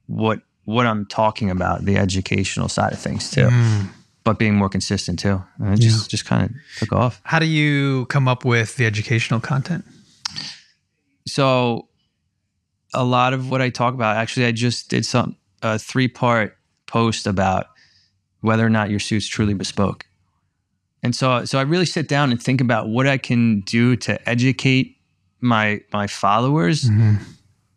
what 0.06 0.40
what 0.64 0.86
I'm 0.86 1.04
talking 1.06 1.50
about, 1.50 1.84
the 1.84 1.98
educational 1.98 2.68
side 2.70 2.92
of 2.94 2.98
things 2.98 3.30
too, 3.30 3.48
Mm. 3.50 3.88
but 4.24 4.38
being 4.38 4.54
more 4.54 4.70
consistent 4.70 5.18
too. 5.18 5.42
And 5.58 5.74
it 5.74 5.80
just 5.82 6.10
just 6.10 6.24
kind 6.24 6.42
of 6.44 6.50
took 6.78 6.92
off. 6.92 7.20
How 7.24 7.38
do 7.38 7.44
you 7.46 8.06
come 8.06 8.26
up 8.28 8.44
with 8.46 8.76
the 8.76 8.86
educational 8.86 9.40
content? 9.40 9.84
So 11.26 11.88
a 12.92 13.04
lot 13.04 13.32
of 13.34 13.50
what 13.50 13.60
I 13.60 13.70
talk 13.70 13.94
about, 13.94 14.16
actually, 14.16 14.46
I 14.46 14.52
just 14.52 14.88
did 14.88 15.04
some 15.04 15.36
a 15.62 15.78
three 15.78 16.08
part 16.08 16.56
post 16.94 17.26
about 17.26 17.66
whether 18.40 18.64
or 18.64 18.70
not 18.70 18.90
your 18.90 19.00
suit's 19.00 19.26
truly 19.26 19.54
bespoke. 19.54 20.06
And 21.02 21.14
so, 21.14 21.44
so 21.44 21.58
I 21.58 21.62
really 21.62 21.86
sit 21.96 22.06
down 22.08 22.30
and 22.30 22.40
think 22.42 22.60
about 22.60 22.88
what 22.88 23.06
I 23.06 23.18
can 23.18 23.60
do 23.62 23.96
to 24.06 24.12
educate 24.28 24.86
my 25.40 25.80
my 25.92 26.06
followers 26.06 26.78
Mhm. 26.88 27.18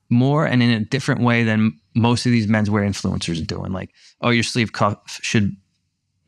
more 0.09 0.45
and 0.51 0.63
in 0.63 0.69
a 0.69 0.79
different 0.95 1.21
way 1.29 1.43
than 1.43 1.59
most 1.93 2.25
of 2.27 2.31
these 2.31 2.47
menswear 2.47 2.83
influencers 2.91 3.41
are 3.41 3.45
doing. 3.55 3.71
Like, 3.79 3.89
oh, 4.21 4.29
your 4.29 4.43
sleeve 4.43 4.71
cuff 4.71 4.97
should, 5.29 5.47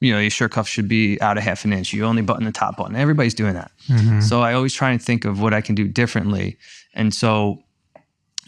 you 0.01 0.11
know, 0.11 0.19
your 0.19 0.31
shirt 0.37 0.51
cuff 0.51 0.67
should 0.67 0.87
be 0.89 1.21
out 1.21 1.37
a 1.37 1.41
half 1.41 1.63
an 1.65 1.71
inch. 1.71 1.93
You 1.93 2.03
only 2.05 2.21
button 2.23 2.43
the 2.45 2.51
top 2.51 2.75
button. 2.77 2.95
Everybody's 2.95 3.35
doing 3.43 3.53
that. 3.53 3.71
Mhm. 3.87 4.21
So 4.29 4.41
I 4.41 4.51
always 4.53 4.73
try 4.73 4.89
and 4.91 5.01
think 5.01 5.23
of 5.25 5.39
what 5.39 5.53
I 5.53 5.61
can 5.61 5.75
do 5.75 5.87
differently. 5.87 6.57
And 6.93 7.13
so 7.13 7.63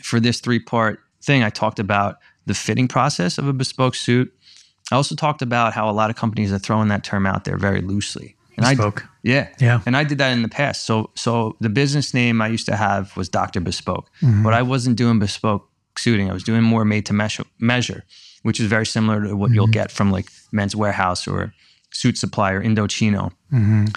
for 0.04 0.20
this 0.20 0.42
three 0.42 0.60
part 0.60 1.00
thing, 1.28 1.44
I 1.44 1.50
talked 1.50 1.80
about 1.80 2.16
the 2.46 2.54
fitting 2.54 2.88
process 2.88 3.38
of 3.38 3.48
a 3.48 3.54
bespoke 3.54 3.96
suit. 3.96 4.34
I 4.92 4.96
also 4.96 5.16
talked 5.16 5.42
about 5.42 5.74
how 5.74 5.90
a 5.90 5.94
lot 5.94 6.10
of 6.10 6.16
companies 6.16 6.52
are 6.52 6.60
throwing 6.60 6.90
that 6.90 7.04
term 7.04 7.26
out 7.26 7.46
there 7.46 7.58
very 7.58 7.82
loosely. 7.82 8.36
And 8.58 8.66
Bespoke. 8.66 9.04
I, 9.06 9.08
yeah, 9.24 9.48
Yeah. 9.60 9.80
and 9.86 9.96
I 9.96 10.04
did 10.04 10.18
that 10.18 10.32
in 10.34 10.42
the 10.42 10.50
past. 10.50 10.86
So, 10.86 11.12
so 11.16 11.56
the 11.62 11.70
business 11.70 12.14
name 12.14 12.42
I 12.42 12.48
used 12.48 12.66
to 12.66 12.76
have 12.76 13.16
was 13.16 13.30
Doctor 13.30 13.62
Bespoke, 13.62 14.10
Mhm. 14.22 14.44
but 14.44 14.54
I 14.54 14.62
wasn't 14.62 14.98
doing 14.98 15.20
bespoke 15.20 15.70
suiting. 15.98 16.30
I 16.30 16.34
was 16.34 16.44
doing 16.44 16.62
more 16.62 16.84
made 16.84 17.06
to 17.06 17.14
measure, 17.14 17.46
measure, 17.60 18.04
which 18.44 18.60
is 18.60 18.68
very 18.68 18.86
similar 18.86 19.24
to 19.28 19.36
what 19.38 19.52
you'll 19.52 19.68
Mhm. 19.68 19.72
get 19.72 19.92
from 19.92 20.12
like 20.12 20.30
Men's 20.52 20.76
Wearhouse 20.76 21.32
or 21.32 21.54
Suit 21.94 22.18
Supply 22.18 22.52
or 22.52 22.62
Indochino 22.64 23.32
Mhm. 23.54 23.96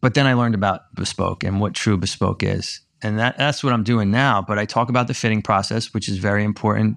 but 0.00 0.14
then 0.14 0.26
I 0.26 0.34
learned 0.34 0.54
about 0.54 0.94
bespoke 0.94 1.42
and 1.44 1.60
what 1.60 1.74
true 1.74 1.96
bespoke 1.96 2.42
is. 2.42 2.80
And 3.02 3.18
that, 3.18 3.38
that's 3.38 3.62
what 3.62 3.72
I'm 3.72 3.84
doing 3.84 4.10
now. 4.10 4.42
But 4.42 4.58
I 4.58 4.64
talk 4.64 4.88
about 4.88 5.06
the 5.06 5.14
fitting 5.14 5.42
process, 5.42 5.94
which 5.94 6.08
is 6.08 6.18
very 6.18 6.44
important, 6.44 6.96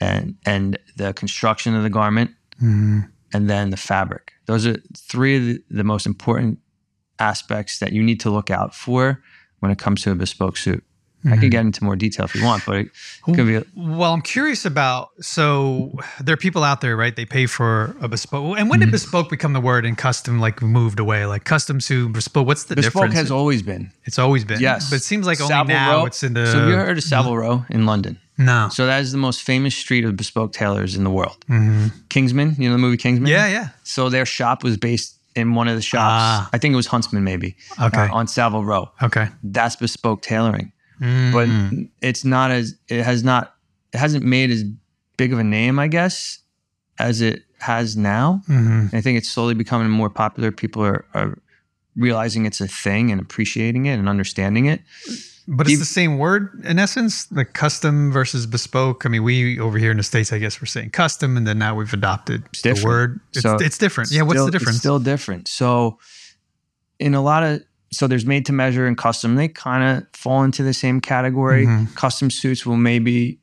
and 0.00 0.36
and 0.44 0.78
the 0.96 1.12
construction 1.14 1.74
of 1.74 1.82
the 1.82 1.90
garment, 1.90 2.30
Mhm. 2.62 3.08
and 3.32 3.48
then 3.50 3.70
the 3.70 3.76
fabric. 3.76 4.32
Those 4.46 4.66
are 4.66 4.76
three 4.96 5.36
of 5.36 5.44
the, 5.44 5.62
the 5.70 5.84
most 5.84 6.06
important 6.06 6.58
aspects 7.18 7.78
that 7.78 7.92
you 7.92 8.02
need 8.02 8.20
to 8.20 8.30
look 8.30 8.50
out 8.50 8.74
for 8.74 9.22
when 9.60 9.72
it 9.72 9.78
comes 9.78 10.02
to 10.02 10.10
a 10.12 10.14
bespoke 10.14 10.56
suit. 10.56 10.84
I 11.24 11.30
Mhm. 11.30 11.40
could 11.40 11.50
get 11.50 11.60
into 11.62 11.82
more 11.82 11.96
detail 11.96 12.24
if 12.26 12.34
you 12.36 12.44
want, 12.44 12.64
but 12.64 12.76
it 12.76 12.90
could 13.24 13.46
be 13.46 13.60
Well, 13.74 14.14
I'm 14.14 14.22
curious 14.22 14.64
about. 14.64 15.08
So 15.20 15.98
there 16.20 16.32
are 16.34 16.36
people 16.36 16.62
out 16.62 16.80
there, 16.80 16.96
right? 16.96 17.14
They 17.14 17.24
pay 17.24 17.46
for 17.46 17.96
a 18.00 18.06
bespoke. 18.08 18.56
And 18.58 18.70
when 18.70 18.78
did 18.80 18.88
Mhm. 18.90 18.92
bespoke 18.92 19.28
become 19.28 19.52
the 19.52 19.60
word 19.60 19.84
and 19.84 19.98
custom 19.98 20.38
like 20.38 20.62
moved 20.62 21.00
away? 21.00 21.26
Like 21.26 21.42
custom 21.44 21.80
to 21.80 22.08
bespoke. 22.10 22.46
What's 22.46 22.64
the 22.64 22.76
bespoke 22.76 22.92
difference? 22.94 23.14
has 23.16 23.30
always 23.30 23.62
been. 23.62 23.90
it's 24.04 24.18
always 24.18 24.44
been. 24.44 24.60
Yes. 24.60 24.90
but 24.90 24.96
it 24.96 25.02
seems 25.02 25.26
like 25.26 25.40
only 25.40 25.52
Savile 25.52 25.74
now 25.74 25.90
Row. 25.98 26.06
it's 26.06 26.22
in 26.22 26.34
the. 26.34 26.46
so 26.46 26.60
have 26.60 26.68
you 26.68 26.74
heard 26.76 26.98
of 26.98 27.04
Savile 27.04 27.36
Row 27.36 27.64
in 27.68 27.84
London? 27.84 28.18
No. 28.38 28.68
So 28.72 28.86
that 28.86 29.00
is 29.02 29.10
the 29.10 29.18
most 29.18 29.42
famous 29.42 29.74
street 29.74 30.04
of 30.04 30.16
bespoke 30.16 30.52
tailors 30.52 30.94
in 30.94 31.02
the 31.02 31.10
world. 31.10 31.44
Mhm. 31.50 31.90
Kingsman, 32.08 32.54
you 32.58 32.68
know 32.68 32.74
the 32.74 32.78
movie 32.78 32.96
Kingsman? 32.96 33.28
Yeah, 33.28 33.48
yeah. 33.48 33.68
So 33.82 34.08
their 34.08 34.24
shop 34.24 34.62
was 34.62 34.76
based 34.76 35.16
in 35.34 35.54
one 35.54 35.66
of 35.68 35.74
the 35.74 35.82
shops. 35.82 36.02
Ah. 36.22 36.48
I 36.52 36.58
think 36.58 36.72
it 36.72 36.76
was 36.76 36.86
Huntsman, 36.86 37.24
maybe. 37.24 37.56
Okay. 37.82 38.02
uh, 38.02 38.14
on 38.14 38.28
Savile 38.28 38.64
Row. 38.64 38.90
Okay. 39.02 39.28
That's 39.42 39.74
bespoke 39.76 40.22
tailoring, 40.22 40.70
but 41.00 41.48
Mhm. 41.48 41.88
it's 42.02 42.24
not 42.24 42.50
as 42.50 42.74
it 42.88 43.02
has 43.04 43.22
not 43.24 43.54
it 43.92 43.98
hasn't 43.98 44.24
made 44.24 44.50
as 44.50 44.64
big 45.16 45.32
of 45.32 45.38
a 45.38 45.44
name, 45.44 45.78
I 45.78 45.88
guess, 45.88 46.38
as 46.98 47.20
it 47.20 47.42
has 47.58 47.96
now. 47.96 48.42
Mm-hmm. 48.48 48.94
I 48.96 49.00
think 49.00 49.18
it's 49.18 49.28
slowly 49.28 49.54
becoming 49.54 49.88
more 49.90 50.10
popular. 50.10 50.52
People 50.52 50.84
are, 50.84 51.04
are 51.14 51.38
realizing 51.96 52.46
it's 52.46 52.60
a 52.60 52.68
thing 52.68 53.10
and 53.10 53.20
appreciating 53.20 53.86
it 53.86 53.94
and 53.98 54.08
understanding 54.08 54.66
it. 54.66 54.80
But 55.50 55.66
it's 55.66 55.78
the 55.78 55.86
same 55.86 56.18
word 56.18 56.62
in 56.64 56.78
essence, 56.78 57.26
like 57.32 57.54
custom 57.54 58.12
versus 58.12 58.44
bespoke. 58.46 59.06
I 59.06 59.08
mean, 59.08 59.22
we 59.24 59.58
over 59.58 59.78
here 59.78 59.90
in 59.90 59.96
the 59.96 60.02
states, 60.02 60.30
I 60.30 60.38
guess 60.38 60.60
we're 60.60 60.66
saying 60.66 60.90
custom, 60.90 61.38
and 61.38 61.46
then 61.46 61.58
now 61.58 61.74
we've 61.74 61.92
adopted 61.94 62.44
the 62.62 62.80
word. 62.84 63.18
It's, 63.32 63.40
So 63.40 63.56
it's 63.56 63.78
different. 63.78 64.10
Yeah, 64.10 64.22
what's 64.22 64.36
Still- 64.36 64.44
the 64.46 64.52
difference? 64.52 64.76
It's 64.76 64.82
still 64.82 64.98
different. 64.98 65.48
So, 65.48 65.98
in 66.98 67.14
a 67.14 67.22
lot 67.22 67.42
of 67.44 67.62
so 67.90 68.06
there's 68.06 68.26
made 68.26 68.44
to 68.46 68.52
measure 68.52 68.86
and 68.86 68.96
custom. 68.98 69.36
They 69.36 69.48
kind 69.48 69.82
of 69.98 70.06
fall 70.12 70.42
into 70.42 70.62
the 70.62 70.74
same 70.74 71.00
category. 71.00 71.66
Mhm. 71.66 71.94
Custom 71.94 72.30
suits 72.30 72.66
will 72.66 72.76
maybe 72.76 73.38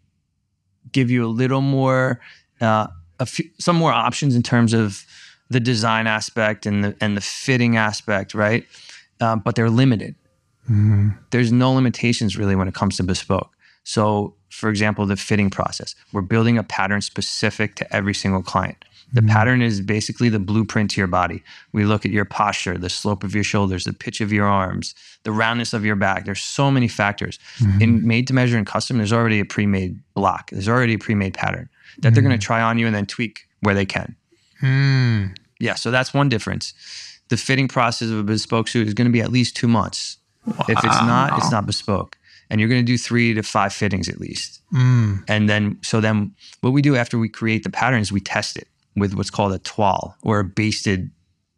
give 0.91 1.09
you 1.09 1.25
a 1.25 1.27
little 1.27 1.61
more, 1.61 2.19
uh, 2.61 2.87
a 3.19 3.25
few, 3.25 3.49
some 3.59 3.75
more 3.75 3.91
options 3.91 4.35
in 4.35 4.43
terms 4.43 4.73
of 4.73 5.03
the 5.49 5.59
design 5.59 6.07
aspect 6.07 6.65
and 6.65 6.83
the 6.83 6.95
and 7.01 7.15
the 7.15 7.21
fitting 7.21 7.77
aspect, 7.77 8.33
right? 8.33 8.65
Um, 9.21 9.41
but 9.43 9.55
they're 9.55 9.69
limited. 9.69 10.15
Mhm. 10.69 11.15
there's 11.29 11.51
no 11.51 11.71
limitations 11.71 12.37
really 12.37 12.55
when 12.55 12.67
it 12.67 12.73
comes 12.73 12.97
to 12.97 13.03
bespoke. 13.03 13.51
So, 13.83 14.33
for 14.49 14.67
example, 14.67 15.05
the 15.05 15.15
fitting 15.15 15.51
process, 15.51 15.93
we're 16.11 16.21
building 16.23 16.57
a 16.57 16.63
pattern 16.63 17.01
specific 17.01 17.75
to 17.75 17.95
every 17.95 18.15
single 18.15 18.41
client. 18.41 18.83
The 19.14 19.22
pattern 19.22 19.62
is 19.62 19.82
basically 19.82 20.30
the 20.30 20.39
blueprint 20.39 20.91
to 20.91 21.01
your 21.01 21.08
body. 21.08 21.43
We 21.72 21.86
look 21.86 22.06
at 22.06 22.12
your 22.12 22.26
posture, 22.26 22.78
the 22.78 22.89
slope 22.89 23.24
of 23.24 23.34
your 23.34 23.43
shoulders, 23.43 23.86
the 23.86 23.93
pitch 23.93 24.20
of 24.20 24.34
your 24.34 24.45
arms, 24.45 24.93
the 25.24 25.32
roundness 25.32 25.74
of 25.74 25.86
your 25.86 25.95
back. 25.95 26.26
There's 26.26 26.41
so 26.41 26.70
many 26.70 26.88
factors. 26.88 27.39
In 27.80 28.06
made 28.06 28.28
to 28.28 28.34
measure 28.34 28.58
and 28.58 28.68
custom, 28.68 28.97
there's 28.97 29.14
already 29.14 29.39
a 29.39 29.45
pre 29.45 29.66
made 29.66 29.99
block, 30.16 30.49
there's 30.51 30.68
already 30.68 30.95
a 30.95 30.99
pre 30.99 31.16
made 31.16 31.34
pattern 31.34 31.70
that 31.99 32.14
they're 32.14 32.24
going 32.24 32.38
to 32.38 32.45
try 32.45 32.62
on 32.62 32.78
you 32.78 32.88
and 32.88 32.95
then 32.95 33.06
tweak 33.06 33.47
where 33.62 33.76
they 33.76 33.86
can. 33.86 34.16
Hmm. 34.60 35.28
Yeah, 35.60 35.76
so 35.76 35.91
that's 35.91 36.14
one 36.14 36.28
difference. 36.28 36.74
The 37.30 37.38
fitting 37.38 37.68
process 37.68 38.10
of 38.10 38.20
a 38.20 38.24
bespoke 38.24 38.68
suit 38.68 38.88
is 38.88 38.93
going 38.93 39.08
to 39.08 39.14
be 39.14 39.22
at 39.22 39.32
least 39.32 39.56
two 39.56 39.68
months. 39.68 40.18
If 40.47 40.84
it's 40.84 40.84
not, 40.84 41.38
it's 41.38 41.51
not 41.51 41.66
bespoke. 41.66 42.18
And 42.49 42.60
you're 42.60 42.70
going 42.70 42.82
to 42.82 42.86
do 42.86 42.97
three 42.97 43.34
to 43.34 43.41
five 43.41 43.74
fittings 43.74 44.08
at 44.08 44.20
least. 44.20 44.62
Mm. 44.72 45.24
And 45.28 45.49
then, 45.49 45.80
so 45.82 45.99
then 46.01 46.36
what 46.62 46.72
we 46.72 46.82
do 46.82 46.95
after 46.95 47.18
we 47.18 47.30
create 47.30 47.64
the 47.64 47.72
patterns, 47.72 48.12
we 48.12 48.20
test 48.20 48.58
it 48.58 48.68
with 48.95 49.13
what's 49.13 49.29
called 49.29 49.53
a 49.53 49.59
toile 49.59 50.15
or 50.23 50.39
a 50.39 50.43
basted 50.43 51.11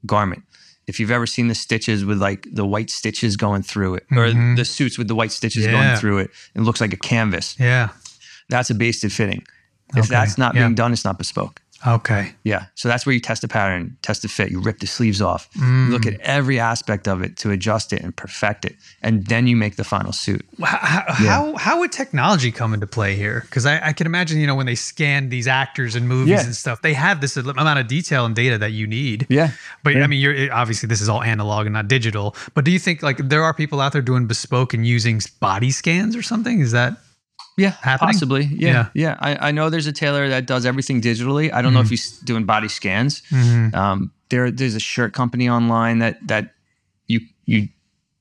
garment. 0.06 0.44
If 0.88 1.00
you've 1.00 1.12
ever 1.12 1.28
seen 1.28 1.48
the 1.50 1.56
stitches 1.56 2.06
with 2.06 2.18
like 2.22 2.48
the 2.52 2.66
white 2.66 2.90
stitches 2.90 3.36
going 3.36 3.62
through 3.64 3.96
it, 3.96 4.06
or 4.12 4.28
Mhm. 4.28 4.56
the 4.56 4.64
suits 4.66 4.98
with 4.98 5.08
the 5.08 5.16
white 5.16 5.32
stitches 5.32 5.66
Yeah. 5.66 5.72
going 5.72 6.00
through 6.00 6.20
it, 6.20 6.32
it 6.56 6.62
looks 6.62 6.80
like 6.82 6.94
a 6.94 6.98
canvas. 6.98 7.56
Yeah. 7.60 7.90
That's 8.50 8.70
a 8.70 8.76
basted 8.76 9.12
fitting. 9.12 9.44
If 9.96 10.06
Okay, 10.06 10.08
that's 10.10 10.38
not 10.38 10.56
yeah. 10.56 10.62
being 10.64 10.76
done, 10.76 10.94
it's 10.94 11.04
not 11.06 11.18
bespoke. 11.18 11.62
Okay. 11.86 12.34
Yeah. 12.44 12.66
So 12.76 12.88
that's 12.88 13.06
where 13.06 13.14
you 13.14 13.20
test 13.20 13.44
the 13.44 13.48
pattern, 13.48 13.96
test 14.02 14.24
the 14.24 14.28
fit. 14.28 14.50
You 14.50 14.60
rip 14.60 14.80
the 14.80 14.88
sleeves 14.88 15.22
off. 15.22 15.48
Mm. 15.54 15.92
Look 15.92 16.06
at 16.08 16.20
every 16.22 16.60
aspect 16.60 17.08
of 17.08 17.22
it 17.22 17.38
to 17.38 17.52
adjust 17.52 17.94
it 17.94 18.02
and 18.02 18.16
perfect 18.16 18.66
it. 18.66 18.76
And 19.04 19.26
then 19.28 19.46
you 19.46 19.56
make 19.56 19.76
the 19.76 19.84
final 19.84 20.12
suit. 20.12 20.44
How, 20.64 21.04
how 21.08 21.56
how 21.56 21.80
would 21.80 21.92
technology 21.92 22.52
come 22.52 22.74
into 22.74 22.88
play 22.88 23.16
here? 23.16 23.42
Because 23.42 23.66
I, 23.68 23.90
I 23.90 23.94
can 23.94 24.08
imagine, 24.08 24.40
you 24.40 24.48
know, 24.48 24.56
when 24.56 24.66
they 24.66 24.76
scan 24.76 25.30
these 25.30 25.48
actors 25.48 25.94
and 25.96 26.08
movies 26.08 26.30
Yeah. 26.32 26.46
and 26.46 26.56
stuff, 26.56 26.82
they 26.82 26.94
have 26.94 27.22
this 27.22 27.38
amount 27.38 27.80
of 27.80 27.88
detail 27.88 28.26
and 28.26 28.36
data 28.36 28.58
that 28.58 28.72
you 28.72 28.88
need. 28.88 29.28
Yeah. 29.30 29.52
But 29.84 29.96
Yeah. 29.96 30.04
I 30.04 30.08
mean, 30.08 30.20
you're 30.20 30.52
obviously 30.54 30.88
this 30.88 31.02
is 31.02 31.10
all 31.10 31.22
analog 31.22 31.68
and 31.68 31.74
not 31.74 31.88
digital. 31.88 32.36
But 32.56 32.66
do 32.66 32.72
you 32.72 32.80
think 32.80 33.04
like 33.04 33.18
there 33.18 33.44
are 33.44 33.54
people 33.54 33.82
out 33.82 33.94
there 33.94 34.02
doing 34.02 34.26
bespoke 34.26 34.74
and 34.74 34.86
using 34.86 35.22
body 35.40 35.70
scans 35.72 36.16
or 36.16 36.24
something? 36.24 36.60
Is 36.60 36.72
that 36.72 36.98
Yeah. 37.58 37.72
Happening? 37.82 38.14
Possibly. 38.14 38.44
Yeah. 38.46 38.70
Yeah. 38.72 38.90
Yeah. 38.94 39.16
I, 39.20 39.48
I 39.50 39.52
know 39.52 39.70
there's 39.70 39.88
a 39.88 39.92
tailor 39.92 40.30
that 40.30 40.46
does 40.46 40.66
everything 40.66 41.02
digitally. 41.02 41.52
I 41.52 41.62
don't 41.62 41.74
know 41.74 41.82
if 41.82 41.90
he's 41.90 42.20
doing 42.20 42.46
body 42.46 42.68
scans. 42.68 43.22
Um, 43.74 44.12
there, 44.30 44.52
there's 44.52 44.76
a 44.76 44.80
shirt 44.80 45.14
company 45.14 45.50
online 45.50 46.00
that 46.00 46.26
that 46.28 46.54
you 47.08 47.22
you 47.46 47.70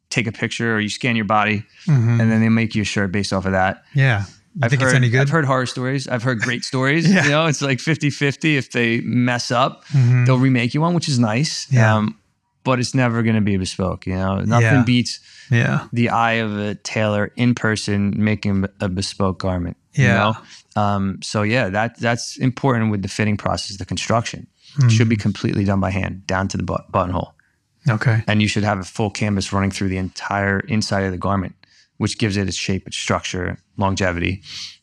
take 0.09 0.27
a 0.27 0.33
picture 0.33 0.75
or 0.77 0.81
you 0.81 0.89
scan 0.89 1.17
your 1.17 1.25
body 1.27 1.65
Mhm. 1.87 2.21
and 2.21 2.31
then 2.31 2.41
they 2.41 2.49
make 2.49 2.75
you 2.75 2.83
a 2.83 2.85
shirt 2.85 3.11
based 3.13 3.33
off 3.33 3.45
of 3.45 3.53
that. 3.53 3.85
yeah? 3.95 4.25
You 4.55 4.61
I've 4.63 4.71
think 4.71 4.81
heard, 4.81 4.89
it's 4.89 4.95
any 4.97 5.11
good? 5.11 5.21
I've 5.21 5.29
heard 5.29 5.45
horror 5.45 5.67
stories. 5.67 6.09
I've 6.09 6.23
heard 6.23 6.41
great 6.41 6.65
stories. 6.73 7.13
Yeah. 7.13 7.25
You 7.25 7.31
know, 7.31 7.47
it's 7.47 7.61
like 7.61 7.79
50 7.81 8.09
50. 8.11 8.57
If 8.57 8.71
they 8.71 9.01
mess 9.03 9.51
up, 9.51 9.85
Mhm. 9.89 10.25
they'll 10.27 10.39
remake 10.39 10.73
you 10.75 10.81
one, 10.81 10.95
which 10.95 11.09
is 11.09 11.19
nice. 11.19 11.67
Yeah. 11.71 11.95
Um, 11.97 12.17
but 12.65 12.79
it's 12.81 12.95
never 12.95 13.23
going 13.23 13.37
to 13.37 13.43
be 13.43 13.57
bespoke. 13.59 14.07
You 14.07 14.15
know, 14.15 14.41
nothing 14.41 14.63
Yeah. 14.79 14.83
beats 14.85 15.21
yeah. 15.51 15.87
the 15.93 16.11
eye 16.11 16.35
of 16.35 16.57
a 16.59 16.75
tailor 16.77 17.33
in 17.37 17.55
person 17.55 18.13
making 18.17 18.65
a 18.81 18.89
bespoke 18.89 19.39
garment. 19.39 19.77
Yeah. 19.95 20.03
You 20.07 20.13
know? 20.77 20.83
Um, 20.83 21.19
so 21.23 21.43
yeah, 21.43 21.69
that 21.71 21.99
that's 21.99 22.37
important 22.39 22.91
with 22.91 23.03
the 23.03 23.09
fitting 23.09 23.37
process. 23.37 23.77
The 23.79 23.85
construction 23.87 24.47
Hmm. 24.79 24.89
should 24.89 25.09
be 25.09 25.17
completely 25.17 25.65
done 25.65 25.81
by 25.81 25.91
hand, 25.91 26.27
down 26.27 26.49
to 26.49 26.59
the 26.59 26.63
buttonhole, 26.63 27.33
Okay. 27.89 28.23
and 28.27 28.43
you 28.43 28.49
should 28.49 28.65
have 28.65 28.79
a 28.79 28.85
full 28.85 29.09
canvas 29.11 29.51
running 29.51 29.71
through 29.71 29.89
the 29.89 29.97
entire 29.97 30.61
inside 30.61 31.05
of 31.05 31.13
the 31.13 31.19
garment, 31.19 31.55
which 31.99 32.19
gives 32.19 32.37
it 32.37 32.47
its 32.49 32.57
shape, 32.57 32.87
its 32.87 32.97
structure, 32.97 33.59
longevity, 33.77 34.43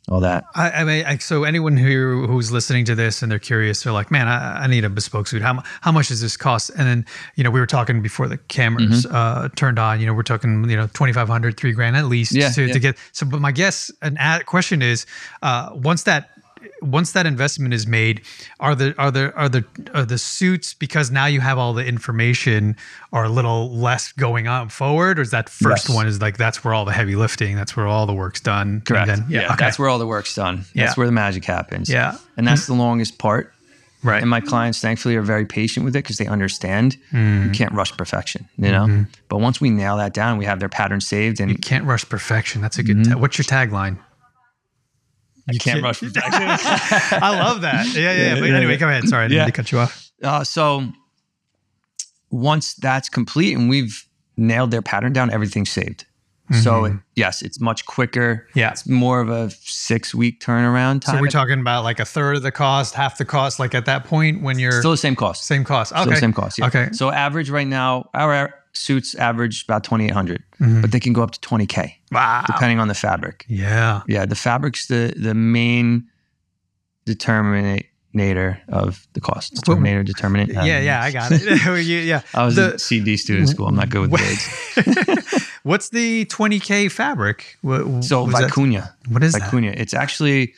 all 0.09 0.19
that. 0.19 0.43
I, 0.55 0.71
I 0.71 0.83
mean, 0.83 1.05
I, 1.05 1.17
so 1.17 1.43
anyone 1.45 1.77
who 1.77 2.27
who's 2.27 2.51
listening 2.51 2.85
to 2.85 2.95
this 2.95 3.21
and 3.21 3.31
they're 3.31 3.39
curious, 3.39 3.83
they're 3.83 3.93
like, 3.93 4.11
"Man, 4.11 4.27
I, 4.27 4.63
I 4.63 4.67
need 4.67 4.83
a 4.83 4.89
bespoke 4.89 5.27
suit. 5.27 5.41
How 5.41 5.63
how 5.81 5.91
much 5.91 6.09
does 6.09 6.21
this 6.21 6.35
cost?" 6.35 6.69
And 6.77 6.87
then 6.87 7.05
you 7.35 7.43
know, 7.43 7.51
we 7.51 7.59
were 7.59 7.65
talking 7.67 8.01
before 8.01 8.27
the 8.27 8.37
cameras 8.37 9.05
Mm-hmm. 9.05 9.15
uh, 9.15 9.49
turned 9.55 9.79
on. 9.79 9.99
You 9.99 10.05
know, 10.05 10.13
we're 10.13 10.23
talking 10.23 10.69
you 10.69 10.75
know 10.75 10.87
twenty 10.93 11.13
five 11.13 11.27
hundred, 11.29 11.57
three 11.57 11.71
grand 11.71 11.95
at 11.95 12.05
least 12.05 12.33
Yeah, 12.33 12.49
to, 12.51 12.65
yeah. 12.67 12.73
to 12.73 12.79
get. 12.79 12.97
So, 13.13 13.25
but 13.25 13.39
my 13.39 13.51
guess, 13.51 13.91
an 14.01 14.17
ad 14.17 14.45
question 14.45 14.81
is, 14.81 15.05
uh, 15.41 15.69
once 15.73 16.03
that 16.03 16.29
once 16.81 17.11
that 17.13 17.25
investment 17.25 17.73
is 17.73 17.85
made, 17.87 18.21
are 18.59 18.75
the 18.75 18.93
are 18.97 19.11
the 19.11 19.33
are 19.35 19.49
the 19.49 19.63
are 19.93 20.05
the 20.05 20.17
suits 20.17 20.73
because 20.73 21.11
now 21.11 21.25
you 21.25 21.39
have 21.41 21.57
all 21.57 21.73
the 21.73 21.85
information 21.85 22.75
are 23.11 23.25
a 23.25 23.29
little 23.29 23.69
less 23.71 24.11
going 24.13 24.47
on 24.47 24.69
forward, 24.69 25.19
or 25.19 25.21
is 25.21 25.31
that 25.31 25.49
first 25.49 25.89
Yes. 25.89 25.95
one 25.95 26.07
is 26.07 26.21
like 26.21 26.37
that's 26.37 26.63
where 26.63 26.73
all 26.73 26.85
the 26.85 26.91
heavy 26.93 27.15
lifting, 27.15 27.55
that's 27.55 27.75
where 27.75 27.87
all 27.87 28.05
the 28.05 28.13
work's 28.13 28.39
done. 28.41 28.81
Correct. 28.81 29.07
then- 29.07 29.25
yeah, 29.29 29.47
okay. 29.47 29.55
that's 29.59 29.77
where 29.79 29.89
all 29.89 29.99
the 29.99 30.07
work's 30.07 30.33
done. 30.35 30.57
That's 30.57 30.75
Yeah. 30.75 30.93
where 30.95 31.07
the 31.07 31.11
magic 31.13 31.45
happens. 31.45 31.89
Yeah. 31.89 32.17
and 32.37 32.47
that's 32.47 32.65
the 32.65 32.73
longest 32.73 33.17
part. 33.17 33.51
right. 34.05 34.21
And 34.21 34.29
my 34.29 34.41
clients, 34.41 34.81
thankfully, 34.81 35.15
are 35.15 35.21
very 35.21 35.45
patient 35.45 35.85
with 35.85 35.95
it 35.95 36.03
because 36.03 36.17
they 36.17 36.27
understand 36.27 36.97
Mm. 37.13 37.45
you 37.45 37.51
can't 37.51 37.71
rush 37.71 37.91
perfection. 37.95 38.49
You 38.57 38.69
know, 38.71 38.85
Mm-hmm. 38.85 39.03
but 39.29 39.37
once 39.39 39.61
we 39.61 39.69
nail 39.69 39.95
that 39.97 40.13
down, 40.13 40.37
we 40.37 40.43
have 40.43 40.59
their 40.59 40.67
pattern 40.67 40.99
saved, 40.99 41.39
and 41.39 41.49
You 41.49 41.57
can't 41.57 41.85
rush 41.85 42.03
perfection. 42.09 42.61
That's 42.61 42.77
a 42.77 42.83
good. 42.83 42.97
Mm-hmm. 42.97 43.13
ta- 43.13 43.17
what's 43.19 43.37
your 43.37 43.45
tagline? 43.45 43.95
You 45.51 45.59
can't 45.59 45.83
rush 45.83 45.99
perfection. 45.99 46.31
I 46.31 47.39
love 47.39 47.61
that. 47.61 47.87
Yeah, 47.93 48.01
yeah. 48.01 48.33
yeah. 48.35 48.39
But 48.39 48.49
yeah, 48.49 48.55
anyway, 48.55 48.73
yeah. 48.73 48.79
go 48.79 48.87
ahead. 48.89 49.07
Sorry, 49.07 49.25
I 49.25 49.27
didn't 49.27 49.45
to 49.47 49.51
cut 49.51 49.71
you 49.71 49.79
off. 49.79 50.11
Uh, 50.21 50.43
so 50.43 50.87
once 52.31 52.73
that's 52.75 53.09
complete 53.09 53.55
and 53.57 53.69
we've 53.69 54.07
nailed 54.37 54.71
their 54.71 54.81
pattern 54.81 55.13
down, 55.13 55.31
everything's 55.31 55.71
saved. 55.71 56.05
So 56.61 56.85
it, 56.85 56.93
yes, 57.15 57.41
it's 57.41 57.59
much 57.59 57.85
quicker. 57.85 58.45
Mm-hmm. 58.49 58.59
Yeah. 58.59 58.71
it's 58.71 58.87
more 58.87 59.21
of 59.21 59.29
a 59.29 59.49
six 59.49 60.13
week 60.13 60.39
turnaround 60.39 61.01
time. 61.01 61.15
So 61.15 61.21
we're 61.21 61.27
talking 61.29 61.59
about 61.59 61.83
like 61.83 61.99
a 61.99 62.05
third 62.05 62.35
of 62.35 62.43
the 62.43 62.51
cost, 62.51 62.93
half 62.93 63.17
the 63.17 63.25
cost, 63.25 63.59
like 63.59 63.73
at 63.73 63.85
that 63.85 64.03
point 64.03 64.43
when 64.43 64.59
you're 64.59 64.79
Still 64.79 64.91
the 64.91 64.97
same 64.97 65.15
cost. 65.15 65.45
same 65.45 65.63
cost. 65.63 65.93
Okay. 65.93 66.01
Still 66.01 66.13
the 66.13 66.19
same 66.19 66.33
cost. 66.33 66.59
Yeah. 66.59 66.67
Okay. 66.67 66.89
So 66.91 67.09
average 67.09 67.49
right 67.49 67.65
now, 67.65 68.09
our 68.13 68.53
suits 68.73 69.15
average 69.15 69.63
about 69.63 69.83
2800 69.83 70.43
Mm-hmm. 70.59 70.81
but 70.81 70.91
they 70.91 70.99
can 70.99 71.13
go 71.13 71.21
up 71.23 71.31
to 71.31 71.39
twenty 71.41 71.65
k 71.65 71.99
Wow. 72.11 72.43
depending 72.47 72.79
on 72.79 72.87
the 72.87 72.93
fabric. 72.93 73.43
Yeah. 73.49 74.01
Yeah, 74.07 74.25
the 74.25 74.35
fabric's 74.35 74.87
the 74.87 75.13
the 75.17 75.33
main 75.33 76.07
determinator 77.05 78.59
of 78.69 79.07
the 79.13 79.21
cost. 79.21 79.55
Determinator, 79.55 80.05
determinant. 80.05 80.51
Yeah, 80.53 80.79
yeah, 80.79 81.01
I 81.03 81.11
got 81.11 81.31
it. 81.31 81.41
Yeah. 81.85 82.21
I 82.33 82.45
was 82.45 82.55
The- 82.55 82.75
a 82.75 82.79
CD 82.79 83.17
student 83.17 83.49
in 83.49 83.53
school. 83.55 83.67
I'm 83.67 83.75
not 83.75 83.89
good 83.89 84.09
with 84.09 84.21
words. 84.21 85.49
What's 85.63 85.89
the 85.89 86.25
20k 86.25 86.91
fabric? 86.91 87.57
What, 87.61 88.03
So 88.03 88.27
vicuña. 88.27 88.93
What 89.09 89.23
is? 89.23 89.33
Vicuña. 89.35 89.73
It's 89.77 89.93
actually 89.93 90.53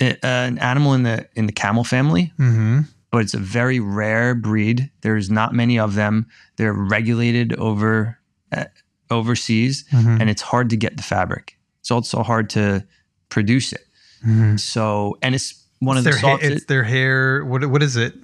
a- 0.00 0.16
an 0.24 0.58
animal 0.58 0.94
in 0.94 1.02
the 1.02 1.28
in 1.34 1.46
the 1.46 1.52
camel 1.52 1.84
family, 1.84 2.32
Mm-hmm. 2.38 2.80
But 3.10 3.18
it's 3.22 3.34
a 3.34 3.38
very 3.38 3.80
rare 3.80 4.34
breed. 4.34 4.90
There's 5.02 5.30
not 5.30 5.54
many 5.54 5.78
of 5.78 5.94
them. 5.94 6.26
They're 6.56 6.72
regulated 6.72 7.54
over 7.54 8.18
uh, 8.52 8.64
overseas, 9.10 9.84
Mhm. 9.92 10.20
and 10.20 10.30
it's 10.30 10.42
hard 10.42 10.70
to 10.70 10.76
get 10.76 10.96
the 10.96 11.02
fabric. 11.02 11.58
It's 11.80 11.90
also 11.90 12.22
hard 12.22 12.48
to 12.50 12.84
produce 13.28 13.72
it. 13.72 13.86
Mhm. 14.26 14.58
So, 14.58 15.18
and 15.22 15.34
it's 15.34 15.54
one 15.80 15.96
It's 15.96 16.06
of 16.06 16.12
their, 16.12 16.20
the 16.20 16.20
ha- 16.20 16.32
softest. 16.34 16.52
it's 16.52 16.64
their 16.66 16.84
hair. 16.84 17.44
What 17.44 17.66
what 17.70 17.82
is 17.82 17.96
it 17.96 18.14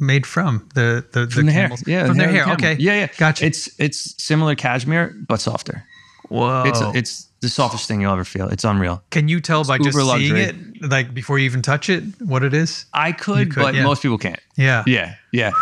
made 0.00 0.26
from? 0.26 0.68
The 0.74 1.04
the, 1.12 1.28
from 1.28 1.46
the 1.46 1.52
hair, 1.52 1.70
yeah, 1.86 2.06
from 2.06 2.16
the 2.18 2.24
their 2.24 2.32
hair. 2.32 2.44
the. 2.46 2.52
Okay, 2.52 2.76
yeah, 2.78 2.94
yeah, 3.00 3.08
Gotcha. 3.16 3.46
It's 3.46 3.68
it's 3.78 4.14
similar 4.22 4.54
cashmere 4.54 5.14
but 5.28 5.40
softer. 5.40 5.84
Whoa. 6.28 6.64
It's 6.66 6.80
it's 6.94 7.28
the 7.40 7.48
softest 7.48 7.86
thing 7.86 8.00
you'll 8.00 8.12
ever 8.12 8.24
feel. 8.24 8.48
It's 8.48 8.64
unreal. 8.64 9.02
Can 9.10 9.28
you 9.28 9.40
tell 9.40 9.64
by 9.64 9.78
just 9.78 9.96
uber 9.96 10.18
seeing 10.18 10.34
luxury. 10.34 10.40
it, 10.40 10.90
like 10.90 11.14
before 11.14 11.38
you 11.38 11.44
even 11.44 11.62
touch 11.62 11.88
it, 11.88 12.04
what 12.20 12.42
it 12.42 12.54
is? 12.54 12.86
I 12.92 13.12
could, 13.12 13.54
could, 13.54 13.62
but 13.62 13.74
yeah. 13.74 13.84
most 13.84 14.02
people 14.02 14.18
can't. 14.18 14.40
Yeah. 14.56 14.84
Yeah, 14.86 15.14
yeah. 15.32 15.52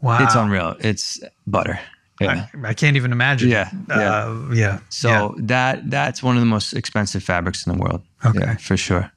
Wow. 0.00 0.22
It's 0.22 0.34
unreal. 0.34 0.76
It's 0.80 1.20
butter. 1.46 1.78
Yeah. 2.20 2.46
I, 2.54 2.68
I 2.68 2.74
can't 2.74 2.96
even 2.96 3.10
imagine. 3.10 3.50
Yeah, 3.50 3.70
yeah. 3.88 4.26
Uh, 4.26 4.50
yeah. 4.52 4.78
So 4.88 5.08
yeah. 5.08 5.30
that 5.46 5.90
that's 5.90 6.22
one 6.22 6.36
of 6.36 6.40
the 6.40 6.46
most 6.46 6.72
expensive 6.74 7.24
fabrics 7.24 7.66
in 7.66 7.72
the 7.72 7.78
world. 7.78 8.02
Okay. 8.24 8.38
Yeah, 8.40 8.56
for 8.56 8.76
sure. 8.76 9.10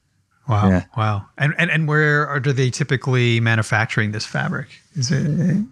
Wow. 0.48 0.70
Yeah. 0.70 0.86
Wow. 0.96 1.26
And, 1.38 1.54
and 1.58 1.70
and 1.70 1.88
where 1.88 2.28
are 2.28 2.40
do 2.40 2.54
they 2.54 2.70
typically 2.70 3.40
manufacturing 3.40 4.12
this 4.12 4.26
fabric? 4.26 4.68
Is 4.96 5.12
it 5.12 5.66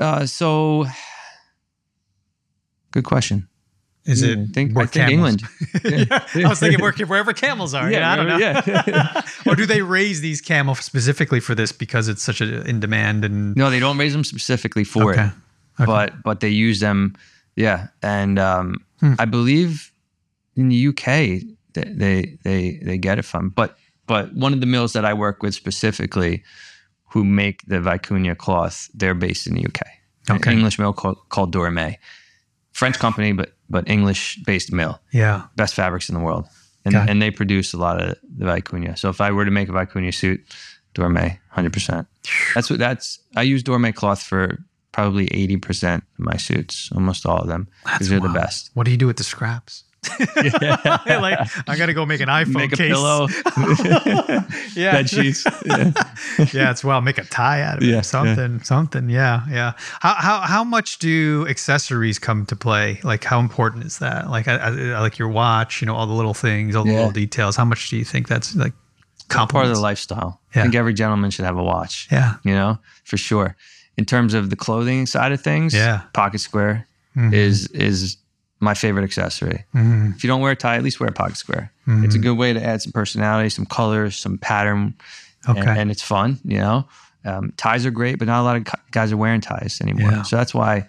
Uh, 0.00 0.26
so, 0.26 0.86
good 2.90 3.04
question. 3.04 3.46
Is 4.04 4.22
it 4.22 4.36
I 4.38 4.46
think, 4.46 4.74
where 4.74 4.84
I 4.84 4.88
think 4.88 5.10
England. 5.10 5.42
Yeah. 5.84 6.24
I 6.34 6.48
was 6.48 6.58
thinking 6.58 6.80
where, 6.80 6.92
wherever 6.92 7.32
camels 7.46 7.72
are. 7.74 7.90
Yeah, 7.90 8.12
I 8.12 8.16
don't 8.16 8.26
know. 8.26 8.38
Yeah. 8.38 9.22
or 9.46 9.54
do 9.54 9.64
they 9.66 9.82
raise 9.82 10.20
these 10.20 10.40
camel 10.40 10.74
specifically 10.74 11.38
for 11.40 11.54
this 11.54 11.70
because 11.72 12.08
it's 12.08 12.22
such 12.22 12.40
a 12.40 12.62
in 12.68 12.80
demand 12.80 13.24
and 13.24 13.54
no, 13.56 13.70
they 13.70 13.78
don't 13.78 13.98
raise 13.98 14.12
them 14.12 14.24
specifically 14.24 14.84
for 14.84 15.12
Okay. 15.12 15.26
it, 15.26 15.32
Okay. 15.80 15.86
but 15.86 16.22
but 16.24 16.40
they 16.40 16.48
use 16.48 16.80
them. 16.80 17.14
Yeah, 17.56 17.88
and 18.02 18.38
um, 18.38 18.84
Hmm. 19.00 19.14
I 19.18 19.24
believe 19.24 19.90
in 20.56 20.68
the 20.68 20.88
UK 20.88 21.04
they, 21.74 21.84
they 21.94 22.38
they 22.44 22.80
they 22.82 22.98
get 22.98 23.18
it 23.18 23.24
from. 23.24 23.50
But 23.50 23.76
but 24.06 24.32
one 24.34 24.52
of 24.52 24.60
the 24.60 24.66
mills 24.66 24.92
that 24.94 25.04
I 25.04 25.12
work 25.14 25.42
with 25.42 25.54
specifically, 25.54 26.42
who 27.12 27.24
make 27.24 27.62
the 27.66 27.76
vicuña 27.78 28.36
cloth, 28.36 28.88
they're 28.94 29.14
based 29.14 29.46
in 29.46 29.54
the 29.54 29.64
UK. 29.66 29.80
An 30.28 30.36
Okay. 30.36 30.52
English 30.52 30.78
mill 30.78 30.92
called, 30.92 31.18
called 31.30 31.52
Dormeuil, 31.52 31.96
French 32.72 32.98
company, 32.98 33.32
but 33.32 33.52
but 33.72 33.88
English 33.88 34.38
based 34.46 34.70
mill. 34.72 35.00
yeah. 35.10 35.42
best 35.56 35.74
fabrics 35.74 36.08
in 36.08 36.14
the 36.14 36.20
world, 36.20 36.44
and 36.84 36.94
and 36.94 37.20
they 37.22 37.30
produce 37.30 37.72
a 37.72 37.78
lot 37.78 38.00
of 38.00 38.16
the 38.38 38.44
vicuña. 38.44 38.96
So 38.96 39.08
if 39.08 39.20
I 39.20 39.30
were 39.32 39.44
to 39.44 39.50
make 39.50 39.68
a 39.68 39.72
vicuña 39.72 40.14
suit, 40.14 40.40
Dormeuil, 40.94 41.38
hundred 41.48 41.72
percent. 41.72 42.06
That's 42.54 42.68
what 42.70 42.78
that's. 42.78 43.18
I 43.34 43.42
use 43.42 43.62
Dormeuil 43.64 43.94
cloth 43.94 44.22
for 44.22 44.58
probably 44.92 45.26
eighty 45.32 45.56
percent 45.56 46.04
of 46.18 46.24
my 46.24 46.36
suits, 46.36 46.90
almost 46.92 47.26
all 47.26 47.38
of 47.38 47.48
them, 47.48 47.66
because 47.84 48.08
they're 48.08 48.20
the 48.20 48.28
best. 48.28 48.70
What 48.74 48.84
do 48.84 48.90
you 48.90 48.98
do 48.98 49.06
with 49.06 49.16
the 49.16 49.24
scraps? 49.24 49.84
like 50.36 51.38
I 51.68 51.76
gotta 51.76 51.94
go 51.94 52.04
make 52.04 52.20
an 52.20 52.28
iPhone 52.28 52.54
Make 52.54 52.72
a 52.72 52.76
case. 52.76 52.88
pillow, 52.88 53.28
yeah. 54.74 54.92
bed 54.92 55.08
sheets. 55.08 55.44
Yeah. 55.64 55.92
yeah, 56.52 56.70
it's 56.70 56.82
well. 56.82 57.00
Make 57.00 57.18
a 57.18 57.24
tie 57.24 57.62
out 57.62 57.76
of 57.78 57.82
it, 57.84 57.86
Yeah, 57.86 57.98
it. 57.98 58.04
Something, 58.04 58.62
something. 58.62 59.08
Yeah, 59.08 59.42
yeah. 59.48 59.72
How 60.00 60.14
how 60.14 60.40
how 60.40 60.64
much 60.64 60.98
do 60.98 61.46
accessories 61.48 62.18
come 62.18 62.46
to 62.46 62.56
play? 62.56 63.00
Like, 63.04 63.22
how 63.24 63.38
important 63.38 63.84
is 63.84 63.98
that? 63.98 64.28
Like, 64.28 64.48
I, 64.48 64.56
I, 64.56 64.70
like 65.00 65.18
your 65.18 65.28
watch. 65.28 65.80
You 65.80 65.86
know, 65.86 65.94
all 65.94 66.06
the 66.06 66.12
little 66.14 66.34
things, 66.34 66.74
all 66.74 66.84
the 66.84 66.90
Yeah. 66.90 66.96
little 66.98 67.12
details. 67.12 67.56
How 67.56 67.64
much 67.64 67.88
do 67.90 67.96
you 67.96 68.04
think 68.04 68.28
that's 68.28 68.54
like 68.56 68.72
part 69.28 69.66
of 69.66 69.72
the 69.74 69.80
lifestyle. 69.80 70.40
Yeah. 70.54 70.60
I 70.60 70.64
think 70.64 70.74
every 70.74 70.92
gentleman 70.94 71.30
should 71.30 71.44
have 71.46 71.56
a 71.56 71.62
watch. 71.62 72.08
Yeah. 72.10 72.34
you 72.44 72.52
know, 72.52 72.78
for 73.04 73.16
sure. 73.16 73.56
In 73.96 74.04
terms 74.04 74.34
of 74.34 74.50
the 74.50 74.56
clothing 74.56 75.06
side 75.06 75.32
of 75.32 75.40
things, 75.40 75.72
Yeah. 75.74 76.02
pocket 76.12 76.40
square 76.40 76.86
Mhm. 77.16 77.32
is 77.32 77.66
is 77.68 78.16
my 78.62 78.74
favorite 78.74 79.02
accessory. 79.04 79.64
Mhm. 79.74 80.14
If 80.14 80.22
you 80.24 80.28
don't 80.28 80.40
wear 80.40 80.52
a 80.52 80.56
tie, 80.56 80.76
at 80.76 80.82
least 80.84 81.00
wear 81.00 81.08
a 81.08 81.12
pocket 81.12 81.36
square. 81.36 81.70
It's 81.86 82.14
a 82.14 82.18
good 82.18 82.38
way 82.38 82.52
to 82.52 82.64
add 82.64 82.80
some 82.80 82.92
personality, 82.92 83.48
some 83.50 83.66
colors, 83.66 84.16
some 84.16 84.38
pattern, 84.38 84.94
and, 85.48 85.58
Okay. 85.58 85.80
and 85.80 85.90
it's 85.90 86.00
fun. 86.02 86.38
You 86.44 86.58
know, 86.58 86.88
um, 87.24 87.52
ties 87.56 87.84
are 87.84 87.90
great, 87.90 88.18
but 88.20 88.28
not 88.28 88.40
a 88.40 88.44
lot 88.44 88.56
of 88.56 88.66
guys 88.92 89.10
are 89.12 89.16
wearing 89.16 89.40
ties 89.40 89.80
anymore. 89.82 90.12
Yeah. 90.12 90.22
So 90.22 90.36
that's 90.36 90.54
why 90.54 90.86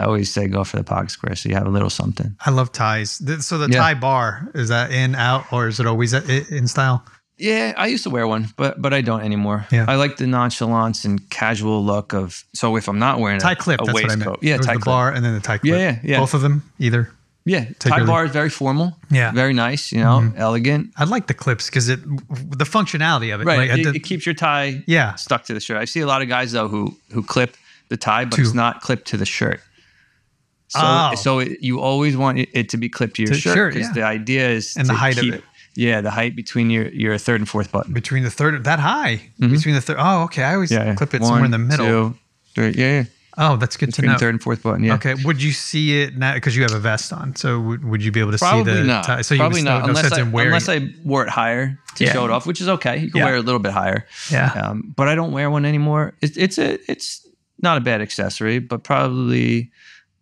I 0.00 0.04
always 0.04 0.32
say 0.34 0.48
go 0.48 0.64
for 0.64 0.76
the 0.78 0.82
pocket 0.84 1.12
square, 1.12 1.36
so 1.36 1.48
you 1.48 1.54
have 1.54 1.66
a 1.66 1.70
little 1.70 1.90
something. 1.90 2.34
I 2.44 2.50
love 2.50 2.72
ties. 2.72 3.22
So 3.46 3.56
the 3.56 3.68
Yeah. 3.72 3.78
tie 3.78 3.94
bar 3.94 4.48
is 4.54 4.68
that 4.70 4.90
in 4.90 5.14
out 5.14 5.44
or 5.52 5.68
is 5.68 5.78
it 5.78 5.86
always 5.86 6.12
in 6.12 6.66
style? 6.66 7.04
Yeah, 7.38 7.72
I 7.76 7.86
used 7.88 8.04
to 8.04 8.10
wear 8.10 8.26
one, 8.28 8.48
but 8.56 8.80
but 8.80 8.92
I 8.94 9.00
don't 9.00 9.22
anymore. 9.22 9.66
Yeah. 9.72 9.86
I 9.88 9.96
like 9.96 10.16
the 10.16 10.26
nonchalance 10.26 11.04
and 11.04 11.28
casual 11.30 11.84
look 11.84 12.12
of. 12.12 12.44
So 12.54 12.76
if 12.76 12.88
I'm 12.88 12.98
not 12.98 13.18
wearing 13.18 13.38
a 13.38 13.40
Tie 13.40 13.52
a, 13.52 13.56
clip. 13.56 13.80
a 13.80 13.84
that's 13.84 13.94
what 13.94 14.04
I 14.04 14.06
waistcoat, 14.08 14.26
meant. 14.26 14.42
yeah, 14.42 14.56
tie 14.58 14.74
the 14.74 14.78
clip. 14.80 14.84
bar 14.84 15.12
and 15.12 15.24
then 15.24 15.34
the 15.34 15.40
tie 15.40 15.58
clip. 15.58 15.72
Yeah, 15.72 15.78
yeah, 15.78 15.98
yeah. 16.04 16.20
Both 16.20 16.34
of 16.34 16.42
them, 16.42 16.62
either. 16.78 17.10
Yeah, 17.44 17.64
Take 17.80 17.92
tie 17.92 18.04
bar 18.04 18.24
is 18.26 18.30
very 18.30 18.50
formal. 18.50 18.96
Yeah. 19.10 19.28
Mm-hmm. 19.28 19.36
very 19.36 19.52
nice. 19.54 19.90
You 19.90 19.98
know, 20.00 20.32
elegant. 20.36 20.90
I 20.96 21.04
like 21.04 21.26
the 21.26 21.34
clips 21.34 21.66
because 21.66 21.88
it 21.88 21.98
the 22.04 22.64
functionality 22.64 23.34
of 23.34 23.40
it. 23.40 23.44
Right, 23.46 23.68
Like, 23.70 23.80
it, 23.80 23.96
it 23.96 24.00
keeps 24.04 24.24
your 24.24 24.36
tie 24.36 24.84
yeah. 24.86 25.16
stuck 25.16 25.44
to 25.46 25.54
the 25.54 25.58
shirt. 25.60 25.78
I 25.78 25.86
see 25.86 26.00
a 26.00 26.06
lot 26.06 26.22
of 26.22 26.28
guys 26.28 26.52
though 26.52 26.68
who 26.68 26.96
who 27.12 27.24
clip 27.24 27.56
the 27.88 27.96
tie, 27.96 28.26
but 28.26 28.38
it's 28.38 28.54
not 28.54 28.80
clipped 28.82 29.08
to 29.08 29.16
the 29.16 29.26
shirt. 29.26 29.60
So 30.68 30.80
Oh. 30.82 31.14
so 31.16 31.38
it, 31.40 31.58
you 31.60 31.80
always 31.80 32.16
want 32.16 32.38
it, 32.38 32.68
to 32.70 32.76
be 32.78 32.88
clipped 32.88 33.16
to 33.16 33.22
your 33.22 33.32
To 33.32 33.38
shirt 33.38 33.74
because 33.74 33.88
yeah. 33.88 33.92
the 33.94 34.02
idea 34.04 34.48
is 34.48 34.76
And 34.76 34.86
the 34.88 34.94
height 34.94 35.18
of 35.18 35.24
it. 35.24 35.44
Yeah, 35.74 36.00
the 36.02 36.10
height 36.10 36.36
between 36.36 36.70
your 36.70 36.88
your 36.88 37.16
third 37.18 37.40
and 37.40 37.48
fourth 37.48 37.72
button. 37.72 37.92
between 37.94 38.22
the 38.24 38.30
third 38.30 38.64
that 38.64 38.78
high 38.78 39.22
between 39.38 39.74
the 39.74 39.80
third. 39.80 39.96
Oh, 39.98 40.24
okay. 40.24 40.42
I 40.42 40.54
always 40.54 40.70
Mm-hmm. 40.70 40.88
Yeah, 40.88 40.94
clip 40.94 41.14
it 41.14 41.20
One, 41.20 41.28
somewhere 41.28 41.44
in 41.46 41.50
the 41.50 41.58
middle. 41.58 41.86
two, 41.86 42.18
three. 42.54 42.70
Yeah, 42.72 42.92
yeah. 43.00 43.04
Oh, 43.38 43.56
that's 43.56 43.78
good 43.78 43.86
between 43.86 44.08
to 44.08 44.12
know. 44.12 44.18
third 44.18 44.34
and 44.34 44.42
fourth 44.42 44.62
button. 44.62 44.84
Yeah. 44.84 44.94
Okay, 44.96 45.14
would 45.24 45.42
you 45.42 45.52
see 45.52 46.02
it 46.02 46.18
now 46.18 46.34
because 46.34 46.54
you 46.54 46.62
have 46.64 46.74
a 46.74 46.78
vest 46.78 47.14
on? 47.14 47.34
So 47.36 47.58
would, 47.60 47.82
would 47.82 48.04
you 48.04 48.12
be 48.12 48.20
able 48.20 48.32
to 48.32 48.36
Probably 48.38 48.70
see 48.74 48.80
the 48.80 48.84
not. 48.86 49.04
tie? 49.06 49.22
So 49.22 49.34
you 49.34 49.38
Probably 49.40 49.60
would 49.62 49.64
not 49.70 49.82
no 49.84 49.88
unless 49.88 50.12
I, 50.12 50.20
unless 50.20 50.68
it. 50.68 50.82
I 50.82 50.92
wore 51.02 51.22
it 51.22 51.30
higher 51.30 51.78
to 51.96 52.04
Yeah. 52.04 52.12
show 52.12 52.26
it 52.26 52.30
off, 52.30 52.46
which 52.46 52.60
is 52.60 52.68
okay. 52.68 52.98
You 52.98 53.10
can 53.10 53.20
Yeah. 53.20 53.24
wear 53.24 53.36
it 53.36 53.38
a 53.38 53.42
little 53.42 53.58
bit 53.58 53.72
higher. 53.72 54.06
yeah. 54.30 54.52
Um, 54.52 54.92
but 54.94 55.08
I 55.08 55.14
don't 55.14 55.32
wear 55.32 55.50
one 55.50 55.64
anymore. 55.64 56.12
It's 56.20 56.36
it's 56.36 56.58
a 56.58 56.78
it's 56.90 57.26
not 57.62 57.78
a 57.78 57.80
bad 57.80 58.02
accessory, 58.02 58.58
but 58.58 58.84
probably 58.84 59.70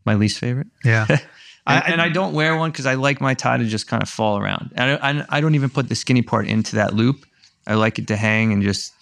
my 0.05 0.15
least 0.15 0.39
favorite. 0.39 0.69
yeah. 0.85 1.07
And 1.67 1.79
I, 1.85 1.89
and 1.93 2.01
I 2.03 2.09
don't 2.09 2.33
wear 2.33 2.57
one 2.57 2.71
because 2.71 2.87
I 2.87 2.95
like 2.95 3.21
my 3.21 3.35
tie 3.35 3.57
to 3.59 3.65
just 3.65 3.87
kind 3.87 4.03
of 4.03 4.09
fall 4.09 4.39
around. 4.39 4.73
And 4.75 4.99
I, 5.03 5.11
I, 5.11 5.27
I 5.39 5.41
don't 5.41 5.55
even 5.55 5.71
put 5.71 5.89
the 5.89 5.95
skinny 5.95 6.23
part 6.23 6.47
into 6.47 6.77
that 6.77 6.95
loop. 6.95 7.25
I 7.67 7.75
like 7.75 7.99
it 7.99 8.09
to 8.09 8.17
hang 8.17 8.53
and 8.53 8.63
just 8.63 8.93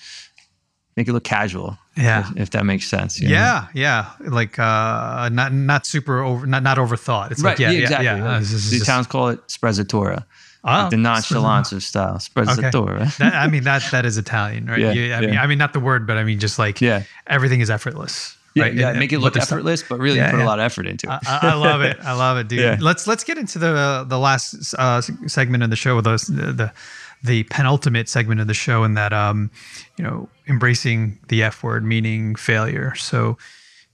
make 0.97 1.09
it 1.09 1.13
look 1.13 1.25
casual. 1.25 1.79
Yeah. 1.97 2.31
if, 2.33 2.37
if 2.43 2.51
that 2.51 2.65
makes 2.65 2.87
sense. 2.87 3.21
you 3.21 3.29
know? 3.29 3.35
Yeah, 3.35 3.67
yeah, 3.75 4.11
like 4.21 4.59
uh, 4.59 5.29
not 5.33 5.53
not 5.53 5.85
super 5.87 6.21
over, 6.23 6.47
not 6.47 6.63
not 6.63 6.77
overthought. 6.79 7.31
It's 7.33 7.43
Right. 7.43 7.51
like 7.53 7.59
yeah, 7.59 7.71
yeah, 7.71 7.77
yeah, 7.79 7.83
exactly. 7.83 8.07
yeah. 8.07 8.29
Uh, 8.29 8.39
this 8.39 8.71
the 8.71 8.77
just- 8.77 8.87
towns 8.87 9.07
call 9.07 9.29
it 9.31 9.41
sprezzatura. 9.49 10.25
Oh, 10.65 10.91
the 10.91 10.97
nonchalance 10.97 11.73
of 11.73 11.83
style. 11.85 12.17
Sprezzatura. 12.19 13.17
That, 13.19 13.35
I 13.35 13.47
mean 13.49 13.63
that 13.65 13.83
that 13.93 14.05
is 14.05 14.19
Italian, 14.19 14.67
right? 14.67 14.79
Yeah, 14.81 14.93
You- 14.93 15.15
I 15.15 15.21
mean. 15.21 15.39
I 15.39 15.47
mean 15.47 15.59
not 15.59 15.73
the 15.73 15.81
word, 15.81 16.07
but 16.07 16.17
I 16.19 16.25
mean 16.25 16.39
just 16.41 16.59
like 16.59 16.81
Yeah. 16.81 17.03
everything 17.27 17.61
is 17.61 17.71
effortless. 17.71 18.37
Yeah, 18.59 18.65
right? 18.65 18.75
yeah, 18.75 18.89
And- 18.91 18.99
make 18.99 19.13
it 19.13 19.19
look 19.21 19.35
the 19.35 19.41
stuff- 19.41 19.53
effortless, 19.59 19.83
but 19.83 19.99
really 19.99 20.19
Yeah, 20.19 20.31
put 20.31 20.39
yeah. 20.39 20.45
a 20.45 20.47
lot 20.47 20.59
of 20.59 20.65
effort 20.65 20.87
into 20.87 21.07
it. 21.07 21.19
I, 21.27 21.39
I 21.51 21.55
love 21.55 21.81
it. 21.83 21.97
I 22.03 22.13
love 22.13 22.37
it, 22.39 22.49
dude. 22.53 22.61
Yeah. 22.61 22.77
Let's 22.81 23.07
let's 23.07 23.25
get 23.25 23.39
into 23.39 23.59
the 23.59 24.05
the 24.09 24.19
last 24.19 24.75
uh, 24.79 25.01
segment 25.27 25.63
of 25.63 25.71
the 25.71 25.77
show, 25.77 25.97
with 25.97 26.07
us, 26.07 26.27
the, 26.27 26.53
the 26.53 26.73
the 27.25 27.43
penultimate 27.45 28.09
segment 28.09 28.41
of 28.41 28.47
the 28.47 28.55
show, 28.55 28.85
and 28.85 28.97
that 28.97 29.13
um, 29.13 29.51
you 29.97 30.05
know, 30.05 30.29
embracing 30.49 31.19
the 31.29 31.43
F 31.43 31.63
word, 31.65 31.85
meaning 31.85 32.37
failure. 32.37 32.95
So, 32.95 33.37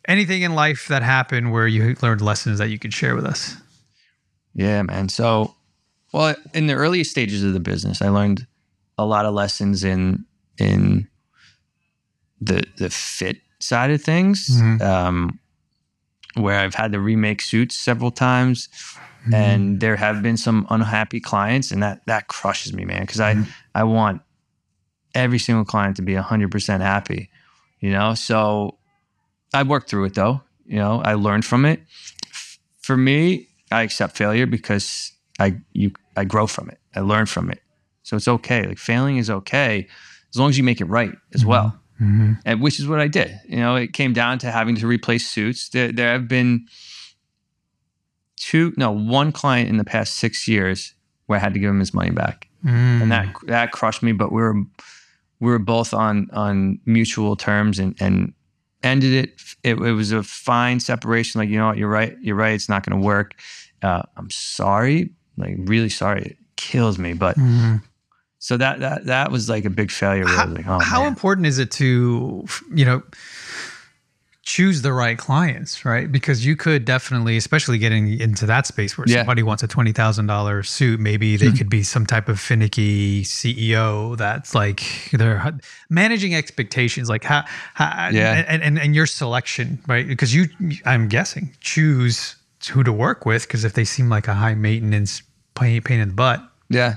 anything 0.07 0.43
in 0.43 0.55
life 0.55 0.89
that 0.89 1.03
happened 1.03 1.51
where 1.53 1.67
you 1.67 1.97
learned 2.03 2.21
lessons 2.21 2.59
that 2.59 2.69
you 2.69 2.79
could 2.79 2.93
share 2.93 3.15
with 3.15 3.25
us. 3.25 3.57
Yeah, 4.55 4.83
man. 4.83 5.09
So, 5.09 5.55
well, 6.13 6.35
in 6.53 6.67
the 6.67 6.75
early 6.75 7.03
stages 7.03 7.43
of 7.43 7.55
the 7.55 7.61
business, 7.61 8.03
I 8.03 8.09
learned 8.11 8.47
a 8.99 9.05
lot 9.07 9.25
of 9.27 9.33
lessons 9.35 9.83
in 9.85 10.25
in 10.59 11.09
the 12.41 12.63
the 12.77 12.91
fit 12.91 13.39
side 13.65 13.91
of 13.91 14.03
things, 14.03 14.49
Mhm. 14.61 14.81
um, 14.83 15.39
where 16.35 16.59
I've 16.59 16.75
had 16.75 16.93
to 16.93 17.01
remake 17.01 17.41
suits 17.41 17.77
several 17.77 18.11
times, 18.11 18.69
and 19.33 19.81
there 19.81 19.97
have 19.97 20.23
been 20.23 20.37
some 20.37 20.67
unhappy 20.71 21.21
clients, 21.21 21.71
and 21.73 21.83
that 21.83 22.05
that 22.07 22.29
crushes 22.29 22.73
me, 22.73 22.85
man, 22.85 23.01
because 23.03 23.21
I 23.21 23.33
I 23.75 23.85
want 23.85 24.21
every 25.15 25.39
single 25.39 25.65
client 25.65 25.97
to 25.97 26.03
be 26.03 26.15
hundred 26.15 26.51
percent 26.51 26.83
happy, 26.83 27.31
you 27.81 27.91
know. 27.91 28.15
So 28.15 28.77
I 29.53 29.63
worked 29.63 29.89
through 29.89 30.05
it 30.07 30.15
though, 30.15 30.43
you 30.67 30.77
know. 30.79 31.01
I 31.03 31.15
learned 31.15 31.45
from 31.45 31.65
it. 31.65 31.81
For 32.83 32.97
me, 32.97 33.49
I 33.71 33.83
accept 33.83 34.17
failure 34.17 34.47
because 34.47 35.13
I 35.39 35.57
you 35.73 35.93
I 36.17 36.25
grow 36.25 36.47
from 36.47 36.69
it. 36.69 36.79
I 36.95 37.01
learn 37.01 37.27
from 37.27 37.51
it. 37.51 37.61
So 38.03 38.17
it's 38.17 38.29
okay. 38.29 38.67
Like 38.67 38.79
failing 38.79 39.17
is 39.17 39.31
okay 39.31 39.87
as 40.31 40.37
long 40.39 40.51
as 40.51 40.59
you 40.59 40.65
make 40.65 40.81
it 40.81 40.87
right 40.87 41.15
as 41.35 41.45
well. 41.45 41.81
Mm-hmm. 42.01 42.33
And 42.45 42.61
which 42.61 42.81
is 42.81 42.87
what 42.89 42.99
I 43.01 43.07
did. 43.09 43.39
You 43.49 43.57
know, 43.59 43.77
it 43.77 43.93
came 43.93 44.13
down 44.13 44.39
to 44.41 44.51
having 44.51 44.75
to 44.77 44.87
replace 44.87 45.29
suits. 45.31 45.69
There, 45.69 45.93
there 45.93 46.13
have 46.13 46.27
been 46.29 46.67
two, 48.37 48.73
no, 48.77 48.91
one 48.91 49.33
client 49.33 49.69
in 49.69 49.77
the 49.77 49.85
past 49.85 50.15
six 50.15 50.49
years 50.49 50.95
where 51.27 51.39
I 51.39 51.43
had 51.43 51.55
to 51.55 51.61
give 51.61 51.71
him 51.71 51.79
his 51.81 51.95
money 51.95 52.11
back, 52.11 52.49
Mm. 52.65 53.03
and 53.03 53.13
that 53.13 53.35
that 53.47 53.73
crushed 53.73 54.03
me. 54.03 54.13
But 54.13 54.33
we 54.33 54.41
were 54.41 54.55
we 55.41 55.51
were 55.51 55.59
both 55.59 55.93
on 55.95 56.29
on 56.33 56.79
mutual 56.87 57.37
terms 57.37 57.79
and 57.79 57.95
and 58.01 58.33
ended 58.83 59.13
it. 59.13 59.41
It, 59.63 59.79
it 59.79 59.93
was 59.93 60.13
a 60.13 60.23
fine 60.23 60.81
separation. 60.81 61.41
Like 61.41 61.49
you 61.51 61.59
know 61.59 61.67
what, 61.69 61.77
you're 61.79 61.89
right. 61.89 62.17
You're 62.21 62.37
right. 62.37 62.55
It's 62.55 62.69
not 62.69 62.85
going 62.85 62.99
to 63.01 63.07
work. 63.07 63.35
Uh, 63.83 64.03
I'm 64.17 64.31
sorry. 64.31 65.11
Like 65.37 65.57
really 65.59 65.91
sorry. 65.91 66.23
It 66.23 66.37
kills 66.57 66.99
me, 66.99 67.13
but. 67.13 67.37
Mhm. 67.37 67.83
So 68.45 68.59
that 68.59 68.81
that 68.81 69.07
that 69.07 69.31
was 69.31 69.49
like 69.49 69.65
a 69.65 69.71
big 69.71 69.91
failure. 69.91 70.27
How, 70.27 70.47
like, 70.47 70.67
oh, 70.69 70.79
how 70.79 71.07
important 71.07 71.47
is 71.47 71.59
it 71.59 71.71
to 71.81 72.45
you 72.75 72.85
know 72.85 73.03
choose 74.43 74.83
the 74.83 74.93
right 74.93 75.17
clients, 75.17 75.87
right? 75.87 76.13
Because 76.13 76.45
you 76.45 76.55
could 76.55 76.85
definitely, 76.85 77.39
especially 77.39 77.79
getting 77.79 78.21
into 78.21 78.45
that 78.45 78.67
space 78.67 78.99
where 78.99 79.07
Yeah. 79.09 79.21
somebody 79.21 79.43
wants 79.43 79.63
a 79.63 79.67
twenty 79.67 79.93
thousand 79.93 80.27
dollars 80.27 80.69
suit, 80.69 81.01
maybe 81.01 81.39
they 81.39 81.49
hmm. 81.49 81.57
could 81.57 81.71
be 81.71 81.83
some 81.83 82.05
type 82.05 82.29
of 82.29 82.39
finicky 82.39 83.23
CEO 83.23 84.15
that's 84.19 84.55
like 84.55 85.09
they're 85.13 85.59
managing 85.89 86.35
expectations, 86.35 87.09
like 87.09 87.25
how, 87.25 87.45
how 87.73 88.11
Yeah. 88.13 88.45
and, 88.47 88.63
and 88.63 88.79
and 88.79 88.95
your 88.95 89.07
selection, 89.07 89.79
right? 89.87 90.07
Because 90.07 90.35
you, 90.35 90.49
I'm 90.85 91.09
guessing, 91.09 91.57
choose 91.61 92.37
who 92.71 92.85
to 92.85 92.93
work 92.93 93.25
with 93.25 93.49
because 93.49 93.65
if 93.65 93.73
they 93.73 93.87
seem 93.87 94.11
like 94.11 94.29
a 94.29 94.35
high 94.35 94.55
maintenance 94.55 95.23
pain, 95.55 95.81
pain 95.81 95.99
in 96.01 96.09
the 96.09 96.15
butt, 96.15 96.47
Yeah. 96.69 96.97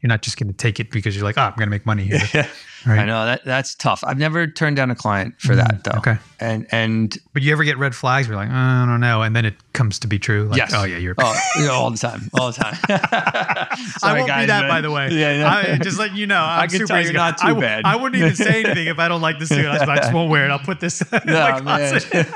You're 0.00 0.08
not 0.08 0.22
just 0.22 0.38
going 0.38 0.48
to 0.48 0.54
take 0.56 0.78
it 0.80 0.90
because 0.90 1.16
you're 1.16 1.24
like, 1.24 1.36
oh, 1.38 1.42
I'm 1.42 1.54
going 1.56 1.66
to 1.66 1.70
make 1.70 1.86
money 1.86 2.04
here. 2.04 2.20
Yeah. 2.34 2.46
Right. 2.86 3.00
I 3.00 3.04
know 3.06 3.24
that 3.26 3.44
that's 3.44 3.74
tough. 3.74 4.04
I've 4.06 4.18
never 4.18 4.46
turned 4.46 4.76
down 4.76 4.88
a 4.92 4.94
client 4.94 5.34
for 5.40 5.56
that 5.56 5.82
mm, 5.82 5.82
though. 5.82 5.98
okay. 5.98 6.16
And 6.38 6.64
and 6.70 7.18
But 7.32 7.42
you 7.42 7.50
ever 7.50 7.64
get 7.64 7.76
red 7.76 7.92
flags? 7.92 8.28
Where 8.28 8.36
you're 8.36 8.44
like, 8.46 8.54
oh, 8.54 8.56
I 8.56 8.86
don't 8.86 9.00
know, 9.00 9.22
and 9.22 9.34
then 9.34 9.44
it 9.44 9.56
comes 9.72 9.98
to 9.98 10.06
be 10.06 10.20
true. 10.20 10.44
Like, 10.44 10.58
yes. 10.58 10.72
Oh 10.72 10.84
yeah, 10.84 10.96
you're. 10.96 11.16
oh, 11.18 11.40
yeah, 11.58 11.70
all 11.70 11.90
the 11.90 11.98
time, 11.98 12.30
all 12.38 12.52
the 12.52 12.62
time. 12.62 12.76
I 12.88 14.14
won't 14.14 14.26
be 14.26 14.46
that, 14.46 14.60
man. 14.62 14.68
by 14.68 14.80
the 14.80 14.92
way. 14.92 15.08
Yeah, 15.10 15.38
yeah. 15.38 15.72
I, 15.74 15.78
just 15.78 15.98
letting 15.98 16.16
you 16.16 16.28
know. 16.28 16.40
I'm 16.40 16.60
I 16.60 16.66
can 16.68 16.78
super 16.78 16.86
tell 16.86 17.02
you're 17.02 17.12
not 17.14 17.38
too 17.38 17.48
I, 17.48 17.52
bad. 17.54 17.84
I 17.84 17.96
wouldn't 17.96 18.22
even 18.22 18.36
say 18.36 18.62
anything 18.62 18.86
if 18.86 19.00
I 19.00 19.08
don't 19.08 19.22
like 19.22 19.40
the 19.40 19.46
suit. 19.46 19.66
I 19.66 19.78
just, 19.78 19.88
I 19.88 19.96
just 19.96 20.12
won't 20.14 20.30
wear 20.30 20.44
it. 20.44 20.50
I'll 20.52 20.60
put 20.60 20.78
this 20.78 21.00
in 21.02 21.08
Yeah, 21.26 21.60
my 21.64 21.78
closet. 21.90 22.28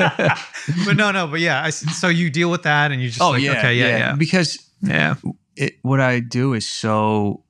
but 0.87 0.97
no, 0.97 1.13
no. 1.13 1.29
But 1.29 1.39
yeah, 1.39 1.63
I 1.63 1.71
so 1.71 2.09
you 2.09 2.31
deal 2.31 2.51
with 2.51 2.65
that, 2.65 2.91
and 2.91 3.01
you 3.01 3.11
just 3.11 3.21
Oh 3.23 3.31
like, 3.31 3.43
yeah, 3.43 3.59
okay, 3.59 3.75
yeah, 3.77 3.97
yeah, 3.97 4.15
Because 4.17 4.59
yeah. 4.81 5.15
it, 5.55 5.75
what 5.83 6.01
I 6.01 6.19
do 6.19 6.55
is 6.55 6.69
so 6.69 7.42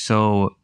so 0.00 0.56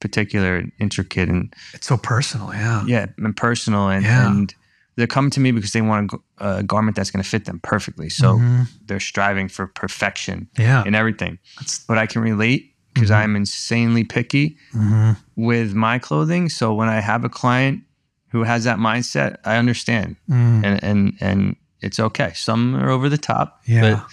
particular 0.00 0.56
and 0.56 0.72
intricate 0.78 1.28
and 1.28 1.54
It's 1.72 1.86
so 1.86 1.96
personal. 1.96 2.52
Yeah, 2.52 2.84
yeah 2.86 3.06
and 3.18 3.36
personal 3.36 3.88
and 3.88 4.04
Yeah. 4.04 4.28
and 4.30 4.54
they're 4.96 5.06
coming 5.08 5.30
to 5.32 5.40
me 5.40 5.50
because 5.50 5.72
they 5.72 5.80
want 5.82 6.12
a, 6.38 6.62
garment 6.62 6.96
that's 6.96 7.10
going 7.10 7.22
to 7.22 7.28
fit 7.28 7.46
them 7.46 7.58
perfectly. 7.62 8.08
So 8.08 8.38
Mhm. 8.38 8.68
they're 8.86 9.00
striving 9.00 9.48
for 9.48 9.66
perfection 9.66 10.48
yeah. 10.58 10.84
in 10.84 10.94
everything. 10.94 11.38
That's- 11.56 11.84
But 11.88 11.98
I 11.98 12.06
can 12.06 12.22
relate 12.22 12.74
because 12.92 13.10
Mhm. 13.10 13.16
I'm 13.16 13.36
insanely 13.36 14.04
picky 14.04 14.56
mhm. 14.72 15.16
with 15.36 15.74
my 15.74 15.98
clothing. 15.98 16.48
So 16.48 16.72
when 16.74 16.88
I 16.88 17.00
have 17.00 17.24
a 17.24 17.28
client 17.28 17.82
who 18.28 18.44
has 18.44 18.64
that 18.64 18.78
mindset, 18.78 19.36
I 19.44 19.56
understand 19.56 20.16
Mm. 20.30 20.64
and 20.64 20.84
and 20.84 21.16
and 21.20 21.56
it's 21.84 22.00
okay. 22.00 22.32
Some 22.34 22.74
are 22.76 22.90
over 22.90 23.08
the 23.08 23.18
top, 23.18 23.60
Yeah. 23.66 23.80
but 23.82 24.06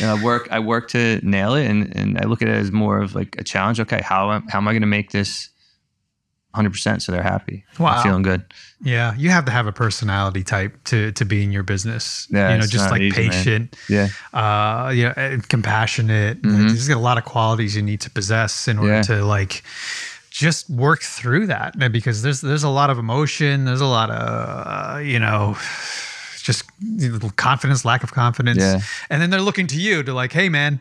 you 0.00 0.06
know, 0.06 0.16
I 0.16 0.22
work 0.22 0.48
I 0.50 0.58
work 0.58 0.88
to 0.90 1.20
nail 1.22 1.54
it, 1.54 1.66
and 1.66 1.94
and 1.96 2.18
I 2.18 2.24
look 2.26 2.42
at 2.42 2.48
it 2.48 2.54
as 2.56 2.70
more 2.72 3.00
of 3.02 3.14
like 3.14 3.36
a 3.38 3.44
challenge. 3.44 3.80
Okay, 3.80 4.00
how 4.02 4.32
am- 4.32 4.46
how 4.48 4.58
am 4.58 4.68
I 4.68 4.72
going 4.72 4.82
to 4.82 4.86
make 4.98 5.10
this 5.10 5.50
100 6.52 6.70
percent 6.70 7.02
so 7.02 7.12
they're 7.12 7.22
happy, 7.22 7.64
Wow. 7.78 7.96
I'm 7.96 8.02
feeling 8.02 8.22
good? 8.22 8.42
Yeah, 8.82 9.14
you 9.16 9.28
have 9.30 9.44
to 9.44 9.52
have 9.52 9.66
a 9.66 9.72
personality 9.72 10.42
type 10.44 10.72
to 10.84 11.12
to 11.12 11.24
be 11.24 11.42
in 11.42 11.52
your 11.52 11.62
business. 11.64 12.26
Yeah, 12.30 12.52
you 12.52 12.58
know, 12.60 12.66
just 12.66 12.90
like 12.90 13.02
easy, 13.02 13.20
man. 13.22 13.30
patient, 13.30 13.76
Yeah, 13.88 14.08
uh, 14.32 14.90
you 14.94 15.04
know, 15.04 15.12
and 15.16 15.46
compassionate. 15.48 16.40
Mhm. 16.42 16.68
There's 16.68 16.88
got 16.88 16.96
a 16.96 17.06
lot 17.10 17.18
of 17.18 17.24
qualities 17.24 17.74
you 17.76 17.82
need 17.82 18.00
to 18.02 18.10
possess 18.10 18.68
in 18.68 18.78
order 18.78 18.94
Yeah. 18.94 19.02
to 19.02 19.24
like 19.24 19.62
just 20.30 20.68
work 20.68 21.00
through 21.02 21.46
that 21.46 21.72
because 21.92 22.20
there's 22.22 22.40
there's 22.40 22.64
a 22.64 22.68
lot 22.80 22.90
of 22.90 22.98
emotion, 22.98 23.64
there's 23.66 23.80
a 23.82 23.86
lot 23.98 24.10
of 24.10 24.96
uh, 24.96 24.98
you 25.00 25.18
know 25.18 25.56
just 26.46 26.64
confidence, 27.36 27.84
lack 27.84 28.04
of 28.04 28.12
confidence. 28.12 28.58
Yeah. 28.58 28.80
And 29.10 29.20
then 29.20 29.30
they're 29.30 29.40
looking 29.40 29.66
to 29.66 29.76
you 29.76 30.02
to 30.04 30.14
like, 30.14 30.32
hey 30.32 30.48
man, 30.48 30.80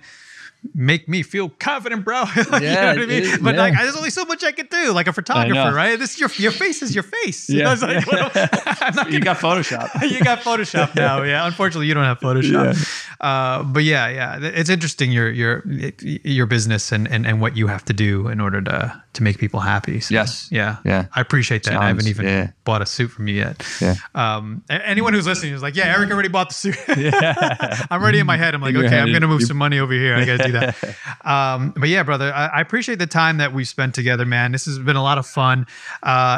make 0.73 1.07
me 1.07 1.21
feel 1.23 1.49
confident, 1.59 2.03
bro. 2.05 2.23
Like, 2.35 2.35
you 2.35 2.51
know 2.51 2.57
Yeah, 2.59 2.85
what 2.93 2.99
I 2.99 3.05
mean? 3.05 3.23
it- 3.23 3.43
but 3.43 3.55
yeah. 3.55 3.61
like, 3.61 3.73
there's 3.77 3.95
only 3.95 4.09
so 4.09 4.25
much 4.25 4.43
I 4.43 4.51
could 4.51 4.69
do, 4.69 4.91
like 4.91 5.07
a 5.07 5.13
photographer, 5.13 5.73
right? 5.75 5.97
This 5.99 6.19
your 6.19 6.29
your 6.37 6.51
face 6.51 6.81
is 6.81 6.93
your 6.95 7.03
face. 7.03 7.49
You 7.49 7.59
Yeah. 7.59 7.73
know, 7.75 7.87
like, 7.87 8.07
what 8.07 8.35
am- 8.37 8.49
I'm 8.81 8.95
not 8.95 9.05
you 9.11 9.19
gonna 9.19 9.25
got 9.25 9.37
Photoshop. 9.37 10.09
you 10.09 10.19
got 10.21 10.39
Photoshop 10.39 10.95
now. 10.95 11.23
Yeah, 11.23 11.45
unfortunately, 11.45 11.87
you 11.87 11.93
don't 11.93 12.03
have 12.05 12.19
Photoshop. 12.19 12.75
Uh, 13.21 13.63
but 13.63 13.83
yeah, 13.83 14.07
yeah, 14.09 14.39
it's 14.41 14.69
interesting 14.69 15.11
your 15.11 15.29
your 15.29 15.63
your 16.01 16.45
business 16.45 16.91
and, 16.91 17.07
and 17.07 17.25
and 17.25 17.39
what 17.41 17.55
you 17.57 17.67
have 17.67 17.83
to 17.85 17.93
do 17.93 18.27
in 18.27 18.39
order 18.41 18.61
to 18.61 19.01
to 19.13 19.23
make 19.23 19.37
people 19.37 19.61
happy. 19.61 20.01
So, 20.01 20.13
Yes. 20.13 20.49
yeah, 20.51 20.75
Yeah. 20.83 21.05
I 21.15 21.21
appreciate 21.21 21.63
that. 21.63 21.75
I 21.75 21.87
haven't 21.87 22.07
even 22.07 22.25
yeah. 22.25 22.49
bought 22.65 22.81
a 22.81 22.85
suit 22.85 23.09
from 23.11 23.29
you 23.29 23.35
yet. 23.35 23.63
Yeah. 23.79 23.95
Um, 24.13 24.61
anyone 24.69 25.13
who's 25.13 25.25
listening 25.25 25.53
is 25.53 25.61
like, 25.61 25.77
yeah, 25.77 25.85
Erik 25.95 26.11
already 26.11 26.27
bought 26.27 26.49
the 26.49 26.53
suit. 26.55 26.75
yeah. 26.97 27.85
I'm 27.89 28.01
already 28.01 28.19
in 28.19 28.25
my 28.27 28.35
head. 28.35 28.53
I'm 28.53 28.61
like, 28.61 28.71
In 28.71 28.75
your 28.75 28.85
okay, 28.87 28.95
head, 28.97 29.07
I'm 29.07 29.13
gonna 29.13 29.27
move 29.29 29.43
some 29.43 29.55
money 29.57 29.79
over 29.79 29.93
here. 29.93 30.15
I 30.15 30.25
gotta 30.25 30.43
do 30.47 30.51
that. 30.59 30.75
Um, 31.25 31.73
but 31.75 31.89
yeah, 31.89 32.03
brother, 32.03 32.31
I, 32.31 32.47
I 32.47 32.61
appreciate 32.61 32.99
the 32.99 33.07
time 33.07 33.37
that 33.37 33.51
we've 33.51 33.67
spent 33.67 33.95
together, 33.95 34.27
man. 34.27 34.51
This 34.51 34.65
has 34.65 34.77
been 34.77 34.95
a 34.95 35.01
lot 35.01 35.17
of 35.17 35.25
fun. 35.25 35.65
Uh, 36.03 36.37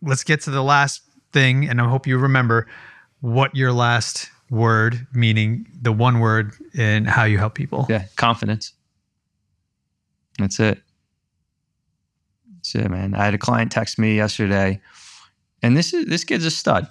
let's 0.00 0.24
get 0.24 0.40
to 0.42 0.50
the 0.50 0.62
last 0.62 1.02
thing, 1.32 1.68
and 1.68 1.78
I 1.78 1.86
hope 1.86 2.06
you 2.06 2.16
remember 2.16 2.66
what 3.20 3.54
your 3.54 3.70
last 3.70 4.30
word, 4.50 5.06
meaning 5.12 5.66
the 5.82 5.92
one 5.92 6.20
word, 6.20 6.52
and 6.76 7.06
how 7.06 7.24
you 7.24 7.36
help 7.36 7.54
people. 7.54 7.86
Yeah, 7.90 8.04
confidence. 8.16 8.72
That's 10.38 10.58
it. 10.58 10.80
That's 12.56 12.74
it, 12.74 12.90
man. 12.90 13.14
I 13.14 13.24
had 13.26 13.34
a 13.34 13.38
client 13.38 13.70
text 13.70 13.98
me 13.98 14.16
yesterday, 14.16 14.80
and 15.62 15.76
this 15.76 15.92
is 15.92 16.06
this 16.06 16.24
kid's 16.24 16.46
a 16.46 16.50
stud. 16.50 16.88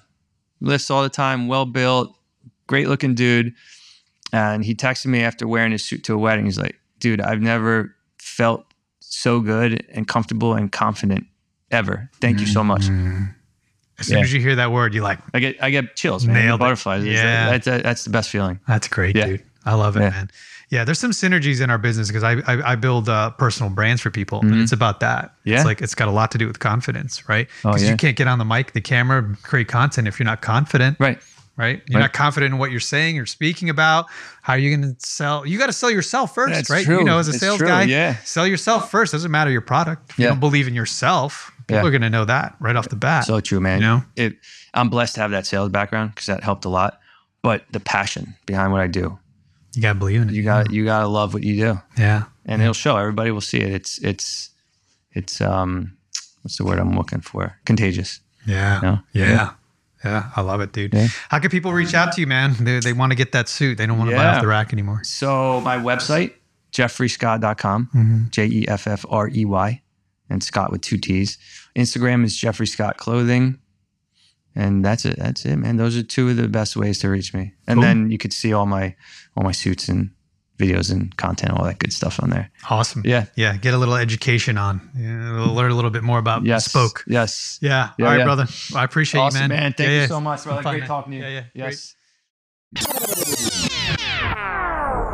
Lifts 0.62 0.92
all 0.92 1.02
the 1.02 1.10
time, 1.10 1.48
well 1.48 1.66
built, 1.66 2.16
great 2.68 2.88
looking 2.88 3.16
dude. 3.16 3.54
And 4.34 4.66
he 4.66 4.76
texted 4.76 5.06
me 5.06 5.22
after 5.24 5.48
wearing 5.48 5.72
his 5.72 5.86
suit 5.86 6.04
to 6.06 6.14
a 6.14 6.18
wedding. 6.18 6.44
He's 6.46 6.58
like, 6.60 6.76
"Dude, 7.00 7.22
I've 7.22 7.40
never 7.42 7.96
felt 8.18 8.66
so 9.00 9.40
good 9.40 9.86
and 9.94 10.08
comfortable 10.08 10.54
and 10.56 10.72
confident 10.72 11.26
ever. 11.72 12.10
Thank 12.20 12.40
you 12.42 12.48
so 12.48 12.64
much." 12.64 12.82
Mm. 12.82 13.34
As 14.00 14.08
soon 14.08 14.18
Yeah. 14.18 14.24
as 14.24 14.34
you 14.34 14.42
hear 14.42 14.56
that 14.56 14.72
word, 14.72 14.94
you're 14.96 15.04
like, 15.04 15.20
I 15.36 15.40
get 15.40 15.64
I 15.64 15.70
get 15.70 15.96
chills, 15.96 16.26
man. 16.26 16.46
Nailed 16.46 16.60
butterflies. 16.60 17.06
Yeah. 17.06 17.52
that's, 17.52 17.66
that's, 17.66 17.84
that's 17.84 18.04
the 18.06 18.10
best 18.10 18.30
feeling. 18.32 18.60
That's 18.68 18.88
great, 18.88 19.16
Yeah. 19.16 19.26
dude. 19.28 19.44
I 19.66 19.76
love 19.76 19.96
it, 19.96 20.02
Yeah. 20.02 20.10
man. 20.10 20.30
Yeah, 20.70 20.84
there's 20.84 20.98
some 21.00 21.12
synergies 21.12 21.62
in 21.62 21.70
our 21.70 21.78
business 21.78 22.08
because 22.08 22.24
I, 22.24 22.34
I 22.52 22.72
I 22.72 22.76
build 22.76 23.08
uh, 23.08 23.30
personal 23.32 23.70
brands 23.70 24.02
for 24.02 24.10
people, 24.10 24.40
and 24.42 24.52
Mhm. 24.52 24.64
it's 24.64 24.72
about 24.72 25.00
that. 25.02 25.36
Yeah. 25.44 25.58
It's 25.58 25.66
like 25.66 25.80
it's 25.84 25.94
got 25.94 26.08
a 26.08 26.12
lot 26.12 26.32
to 26.32 26.40
do 26.40 26.48
with 26.48 26.58
confidence, 26.58 27.30
right? 27.30 27.48
Oh, 27.64 27.70
Because 27.70 27.84
yeah. 27.84 27.92
you 27.92 27.98
can't 27.98 28.18
get 28.18 28.28
on 28.28 28.40
the 28.40 28.46
mic, 28.46 28.74
the 28.74 28.82
camera, 28.82 29.38
create 29.44 29.68
content 29.68 30.08
if 30.08 30.18
you're 30.20 30.26
not 30.26 30.42
confident, 30.42 30.98
Right. 31.00 31.20
Right? 31.58 31.82
You're 31.88 32.00
Right. 32.00 32.06
not 32.06 32.14
confident 32.14 32.54
in 32.54 32.60
what 32.60 32.72
you're 32.72 32.80
saying 32.80 33.20
or 33.20 33.26
speaking 33.26 33.70
about. 33.70 34.08
How 34.42 34.54
are 34.54 34.58
you 34.60 34.76
going 34.76 34.96
to 34.96 35.00
sell? 35.06 35.46
You 35.46 35.58
got 35.60 35.68
to 35.68 35.74
sell 35.74 35.92
yourself 35.92 36.34
first, 36.34 36.54
That's 36.54 36.70
right? 36.70 36.86
You 36.88 37.04
know, 37.04 37.20
as 37.20 37.28
a 37.28 37.32
It's 37.32 37.40
sales 37.40 37.58
true, 37.60 37.68
guy, 37.68 37.84
yeah. 37.84 38.16
sell 38.24 38.48
yourself 38.48 38.90
first. 38.92 39.12
Doesn't 39.12 39.32
matter 39.32 39.52
your 39.52 39.62
product. 39.62 40.12
If 40.12 40.20
you 40.20 40.24
Yeah. 40.24 40.30
don't 40.32 40.40
believe 40.40 40.68
in 40.68 40.74
yourself, 40.74 41.52
people 41.68 41.82
Yeah. 41.84 41.88
are 41.88 41.92
going 41.92 42.02
to 42.02 42.10
know 42.10 42.26
that 42.26 42.56
right 42.60 42.76
off 42.76 42.90
the 42.90 42.96
bat. 42.96 43.26
So 43.26 43.40
true, 43.40 43.60
man. 43.60 43.82
You 43.82 43.88
know? 43.88 44.04
it, 44.16 44.38
I'm 44.74 44.90
blessed 44.90 45.16
to 45.16 45.22
have 45.22 45.32
that 45.32 45.46
sales 45.46 45.70
background 45.70 46.12
because 46.16 46.26
that 46.28 46.44
helped 46.44 46.66
a 46.66 46.70
lot. 46.70 47.00
But 47.42 47.66
the 47.72 47.80
passion 47.80 48.36
behind 48.46 48.72
what 48.72 48.82
I 48.82 48.88
do, 48.88 49.20
you 49.76 49.82
got 49.82 49.94
to 49.94 50.00
believe 50.00 50.22
in 50.22 50.30
it. 50.30 50.36
you 50.36 50.44
got 50.44 50.72
you 50.72 50.86
got 50.86 51.02
to 51.02 51.08
love 51.08 51.34
what 51.34 51.44
you 51.44 51.56
do, 51.58 51.82
yeah. 51.98 52.24
and 52.46 52.62
it'll 52.62 52.74
show. 52.74 52.96
Everybody 52.98 53.32
will 53.32 53.42
see 53.42 53.58
it. 53.60 53.72
It's 53.74 53.98
it's 54.00 54.50
it's 55.12 55.42
um 55.42 55.94
what's 56.42 56.58
the 56.58 56.64
word 56.64 56.80
I'm 56.80 56.96
looking 56.96 57.22
for? 57.22 57.58
Contagious. 57.66 58.20
Yeah. 58.46 58.80
No? 58.82 59.00
Yeah. 59.14 59.52
Yeah. 60.04 60.30
I 60.36 60.42
love 60.42 60.60
it, 60.62 60.72
dude. 60.74 60.94
Yeah. 60.94 61.08
How 61.30 61.40
can 61.40 61.50
people 61.50 61.72
reach 61.74 61.94
out 61.94 62.12
to 62.14 62.22
you, 62.22 62.28
man? 62.28 62.56
They, 62.60 62.80
they 62.80 62.94
want 62.94 63.12
to 63.12 63.16
get 63.16 63.32
that 63.32 63.48
suit. 63.48 63.78
They 63.78 63.86
don't 63.86 63.98
want 63.98 64.10
to 64.10 64.16
buy 64.16 64.26
off 64.26 64.42
the 64.42 64.48
rack 64.48 64.74
anymore. 64.74 65.04
So 65.04 65.62
my 65.62 65.78
website 65.78 66.34
jeffreyscott.com, 66.72 67.90
Mm-hmm. 67.96 68.24
J 68.32 68.46
E 68.48 68.66
F 68.68 68.88
F 68.88 69.06
R 69.10 69.30
E 69.30 69.46
Y, 69.46 69.82
and 70.30 70.44
Scott 70.44 70.72
with 70.72 70.82
two 70.82 70.98
T's. 70.98 71.38
Instagram 71.76 72.24
is 72.26 72.36
Jeffrey 72.38 72.68
Scott 72.68 72.98
Clothing. 72.98 73.60
And 74.56 74.86
that's 74.86 75.04
it. 75.06 75.16
That's 75.18 75.46
it, 75.46 75.56
man. 75.58 75.78
Those 75.78 75.98
are 75.98 76.04
two 76.04 76.30
of 76.30 76.38
the 76.38 76.48
best 76.48 76.76
ways 76.76 77.00
to 77.00 77.10
reach 77.10 77.34
me. 77.34 77.54
And 77.66 77.78
Cool. 77.78 77.84
then 77.84 78.12
you 78.12 78.20
could 78.20 78.34
see 78.34 78.54
all 78.54 78.68
my 78.68 78.96
all 79.36 79.44
my 79.44 79.52
suits 79.52 79.88
and 79.90 80.12
videos 80.58 80.92
and 80.92 81.16
content, 81.18 81.52
all 81.58 81.66
that 81.66 81.80
good 81.80 81.92
stuff 81.92 82.22
on 82.22 82.30
there. 82.30 82.50
Awesome. 82.70 83.02
Yeah. 83.06 83.26
Yeah. 83.36 83.58
Get 83.58 83.74
a 83.74 83.78
little 83.78 83.96
education 83.96 84.58
on. 84.58 84.82
Yeah, 84.96 85.34
we'll 85.34 85.54
learn 85.54 85.72
a 85.72 85.76
little 85.76 85.90
bit 85.92 86.04
more 86.04 86.20
about 86.20 86.46
Yes. 86.46 86.66
Spoke. 86.66 87.04
Yes. 87.08 87.58
Yeah. 87.62 87.90
Yeah, 87.98 88.06
All 88.06 88.12
right, 88.12 88.18
yeah. 88.20 88.24
brother. 88.26 88.46
I 88.76 88.84
appreciate 88.84 89.22
Awesome, 89.22 89.42
you, 89.44 89.48
man. 89.50 89.60
man. 89.60 89.74
Thank 89.74 89.88
Yeah, 89.90 89.94
you 89.96 90.02
yeah. 90.02 90.08
so 90.08 90.22
much, 90.22 90.44
brother. 90.44 90.62
Fun, 90.62 90.74
Great 90.74 90.80
man. 90.82 90.88
talking 90.88 91.12
to 91.14 91.18
you. 91.18 91.24
Yeah, 91.26 91.44
yeah. 91.54 91.66
Yes. 91.66 91.96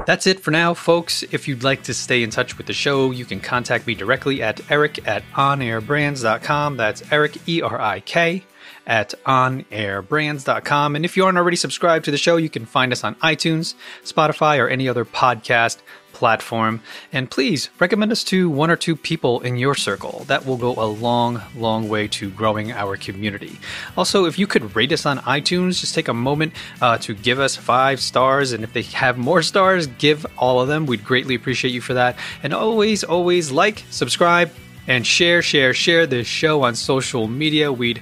That's 0.06 0.26
it 0.26 0.40
for 0.40 0.50
now, 0.50 0.74
folks. 0.74 1.24
If 1.32 1.48
you'd 1.48 1.64
like 1.64 1.84
to 1.84 1.94
stay 1.94 2.24
in 2.24 2.32
touch 2.32 2.58
with 2.58 2.66
the 2.66 2.74
show, 2.74 3.12
you 3.12 3.26
can 3.26 3.40
contact 3.40 3.86
me 3.86 3.94
directly 3.94 4.42
at 4.42 4.60
eric 4.72 5.08
at 5.08 5.22
onairbrands.com. 5.36 6.78
That's 6.78 7.04
Erik, 7.12 7.48
E 7.48 7.62
R 7.62 7.80
I 7.80 8.00
K, 8.00 8.44
at 8.90 9.14
onairbrands.com. 9.26 10.96
And 10.96 11.06
if 11.06 11.16
you 11.16 11.24
aren't 11.24 11.38
already 11.38 11.56
subscribed 11.56 12.06
to 12.06 12.12
the 12.12 12.18
show, 12.18 12.36
you 12.36 12.50
can 12.50 12.66
find 12.66 12.92
us 12.92 13.04
on 13.04 13.16
iTunes, 13.16 13.76
Spotify, 14.04 14.60
or 14.60 14.68
any 14.68 14.90
other 14.90 15.06
podcast 15.06 15.78
platform. 16.12 16.82
And 17.14 17.30
please 17.30 17.70
recommend 17.80 18.12
us 18.12 18.24
to 18.26 18.50
one 18.50 18.72
or 18.72 18.76
two 18.76 18.96
people 18.96 19.42
in 19.42 19.58
your 19.58 19.76
circle. 19.76 20.26
That 20.28 20.46
will 20.46 20.58
go 20.58 20.72
a 20.72 20.86
long, 20.86 21.42
long 21.56 21.88
way 21.88 22.08
to 22.10 22.32
growing 22.32 22.72
our 22.72 22.98
community. 22.98 23.60
Also, 23.96 24.26
if 24.26 24.40
you 24.40 24.48
could 24.48 24.76
rate 24.76 24.92
us 24.92 25.06
on 25.06 25.20
iTunes, 25.20 25.80
just 25.80 25.94
take 25.96 26.08
a 26.08 26.14
moment 26.14 26.54
uh, 26.82 26.98
to 26.98 27.14
give 27.14 27.40
us 27.40 27.56
five 27.56 28.02
stars. 28.02 28.52
And 28.52 28.64
if 28.64 28.74
they 28.74 28.82
have 28.82 29.18
more 29.18 29.44
stars, 29.44 29.86
give 29.86 30.26
all 30.36 30.60
of 30.60 30.68
them. 30.68 30.88
We'd 30.88 31.06
greatly 31.06 31.36
appreciate 31.36 31.72
you 31.72 31.82
for 31.82 31.94
that. 31.94 32.18
And 32.42 32.54
always, 32.54 33.04
always 33.04 33.52
like, 33.52 33.86
subscribe, 33.92 34.52
and 34.90 35.06
share, 35.06 35.44
share, 35.44 35.74
share 35.74 36.08
this 36.08 36.26
show 36.26 36.64
on 36.64 36.74
social 36.74 37.28
media. 37.28 37.72
We'd 37.72 38.02